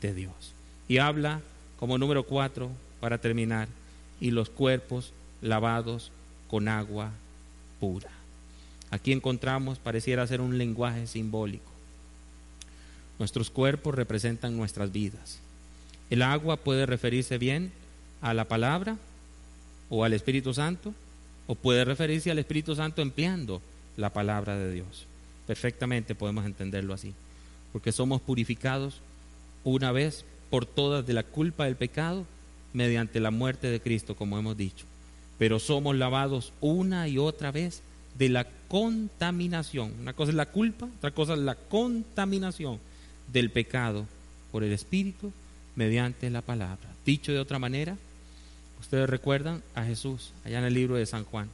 de 0.00 0.14
Dios. 0.14 0.52
Y 0.88 0.98
habla 0.98 1.40
como 1.78 1.98
número 1.98 2.24
cuatro, 2.24 2.70
para 3.00 3.18
terminar, 3.18 3.68
y 4.20 4.30
los 4.30 4.48
cuerpos 4.48 5.12
lavados 5.44 6.10
con 6.48 6.68
agua 6.68 7.12
pura. 7.78 8.10
Aquí 8.90 9.12
encontramos, 9.12 9.78
pareciera 9.78 10.26
ser 10.26 10.40
un 10.40 10.58
lenguaje 10.58 11.06
simbólico. 11.06 11.70
Nuestros 13.18 13.50
cuerpos 13.50 13.94
representan 13.94 14.56
nuestras 14.56 14.90
vidas. 14.90 15.38
El 16.10 16.22
agua 16.22 16.56
puede 16.56 16.86
referirse 16.86 17.38
bien 17.38 17.72
a 18.20 18.34
la 18.34 18.46
palabra 18.46 18.96
o 19.90 20.04
al 20.04 20.14
Espíritu 20.14 20.54
Santo, 20.54 20.94
o 21.46 21.54
puede 21.54 21.84
referirse 21.84 22.30
al 22.30 22.38
Espíritu 22.38 22.74
Santo 22.74 23.02
empleando 23.02 23.60
la 23.96 24.12
palabra 24.12 24.56
de 24.56 24.72
Dios. 24.72 25.06
Perfectamente 25.46 26.14
podemos 26.14 26.46
entenderlo 26.46 26.94
así, 26.94 27.12
porque 27.72 27.92
somos 27.92 28.22
purificados 28.22 29.00
una 29.62 29.92
vez 29.92 30.24
por 30.48 30.64
todas 30.64 31.06
de 31.06 31.12
la 31.12 31.22
culpa 31.22 31.66
del 31.66 31.76
pecado 31.76 32.24
mediante 32.72 33.20
la 33.20 33.30
muerte 33.30 33.68
de 33.68 33.80
Cristo, 33.80 34.16
como 34.16 34.38
hemos 34.38 34.56
dicho, 34.56 34.86
pero 35.38 35.58
somos 35.58 35.96
lavados 35.96 36.52
una 36.60 37.08
y 37.08 37.18
otra 37.18 37.50
vez 37.50 37.82
de 38.18 38.28
la 38.28 38.46
contaminación. 38.68 39.92
Una 40.00 40.12
cosa 40.12 40.30
es 40.30 40.36
la 40.36 40.46
culpa, 40.46 40.88
otra 40.98 41.10
cosa 41.10 41.34
es 41.34 41.40
la 41.40 41.54
contaminación 41.54 42.78
del 43.32 43.50
pecado 43.50 44.06
por 44.52 44.62
el 44.62 44.72
Espíritu 44.72 45.32
mediante 45.76 46.30
la 46.30 46.42
palabra. 46.42 46.88
Dicho 47.04 47.32
de 47.32 47.40
otra 47.40 47.58
manera, 47.58 47.96
ustedes 48.80 49.08
recuerdan 49.08 49.62
a 49.74 49.84
Jesús 49.84 50.32
allá 50.44 50.58
en 50.58 50.64
el 50.64 50.74
libro 50.74 50.96
de 50.96 51.06
San 51.06 51.24
Juan, 51.24 51.48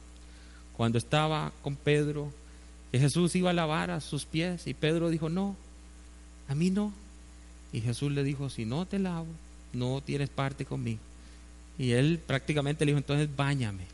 cuando 0.77 0.97
estaba 0.97 1.51
con 1.61 1.75
Pedro, 1.75 2.31
que 2.91 2.99
Jesús 2.99 3.35
iba 3.35 3.49
a 3.49 3.53
lavar 3.53 3.89
a 3.89 4.01
sus 4.01 4.25
pies 4.25 4.67
y 4.67 4.73
Pedro 4.73 5.09
dijo, 5.09 5.29
no, 5.29 5.55
a 6.47 6.55
mí 6.55 6.69
no. 6.69 6.91
Y 7.73 7.79
Jesús 7.79 8.11
le 8.11 8.23
dijo, 8.23 8.49
si 8.49 8.65
no 8.65 8.85
te 8.85 8.99
lavo, 8.99 9.27
no 9.71 10.01
tienes 10.01 10.29
parte 10.29 10.65
conmigo. 10.65 10.99
Y 11.81 11.93
él 11.93 12.19
prácticamente 12.23 12.85
le 12.85 12.91
dijo, 12.91 12.99
entonces 12.99 13.27
báñame. 13.35 13.85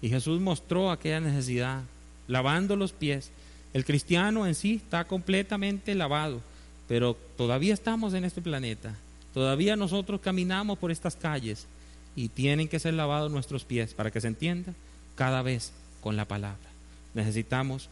Y 0.00 0.08
Jesús 0.08 0.40
mostró 0.40 0.92
aquella 0.92 1.18
necesidad, 1.18 1.82
lavando 2.28 2.76
los 2.76 2.92
pies. 2.92 3.32
El 3.72 3.84
cristiano 3.84 4.46
en 4.46 4.54
sí 4.54 4.74
está 4.74 5.06
completamente 5.06 5.96
lavado, 5.96 6.40
pero 6.86 7.16
todavía 7.36 7.74
estamos 7.74 8.14
en 8.14 8.24
este 8.24 8.42
planeta. 8.42 8.94
Todavía 9.34 9.74
nosotros 9.74 10.20
caminamos 10.20 10.78
por 10.78 10.92
estas 10.92 11.16
calles 11.16 11.66
y 12.14 12.28
tienen 12.28 12.68
que 12.68 12.78
ser 12.78 12.94
lavados 12.94 13.32
nuestros 13.32 13.64
pies 13.64 13.92
para 13.92 14.12
que 14.12 14.20
se 14.20 14.28
entienda 14.28 14.72
cada 15.16 15.42
vez 15.42 15.72
con 16.00 16.14
la 16.14 16.26
palabra. 16.26 16.70
Necesitamos 17.12 17.88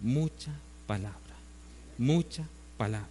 mucha 0.00 0.52
palabra, 0.86 1.18
mucha 1.98 2.44
palabra. 2.78 3.08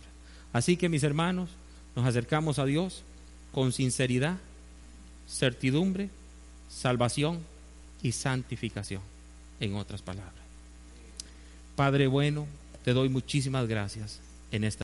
Así 0.53 0.75
que 0.75 0.89
mis 0.89 1.03
hermanos, 1.03 1.51
nos 1.95 2.07
acercamos 2.07 2.57
a 2.57 2.65
Dios 2.65 3.03
con 3.51 3.71
sinceridad, 3.71 4.37
certidumbre, 5.28 6.09
salvación 6.69 7.39
y 8.01 8.11
santificación, 8.11 9.01
en 9.59 9.76
otras 9.76 10.01
palabras. 10.01 10.34
Padre 11.76 12.07
bueno, 12.07 12.47
te 12.84 12.93
doy 12.93 13.09
muchísimas 13.09 13.67
gracias 13.67 14.19
en 14.51 14.63
esta 14.63 14.82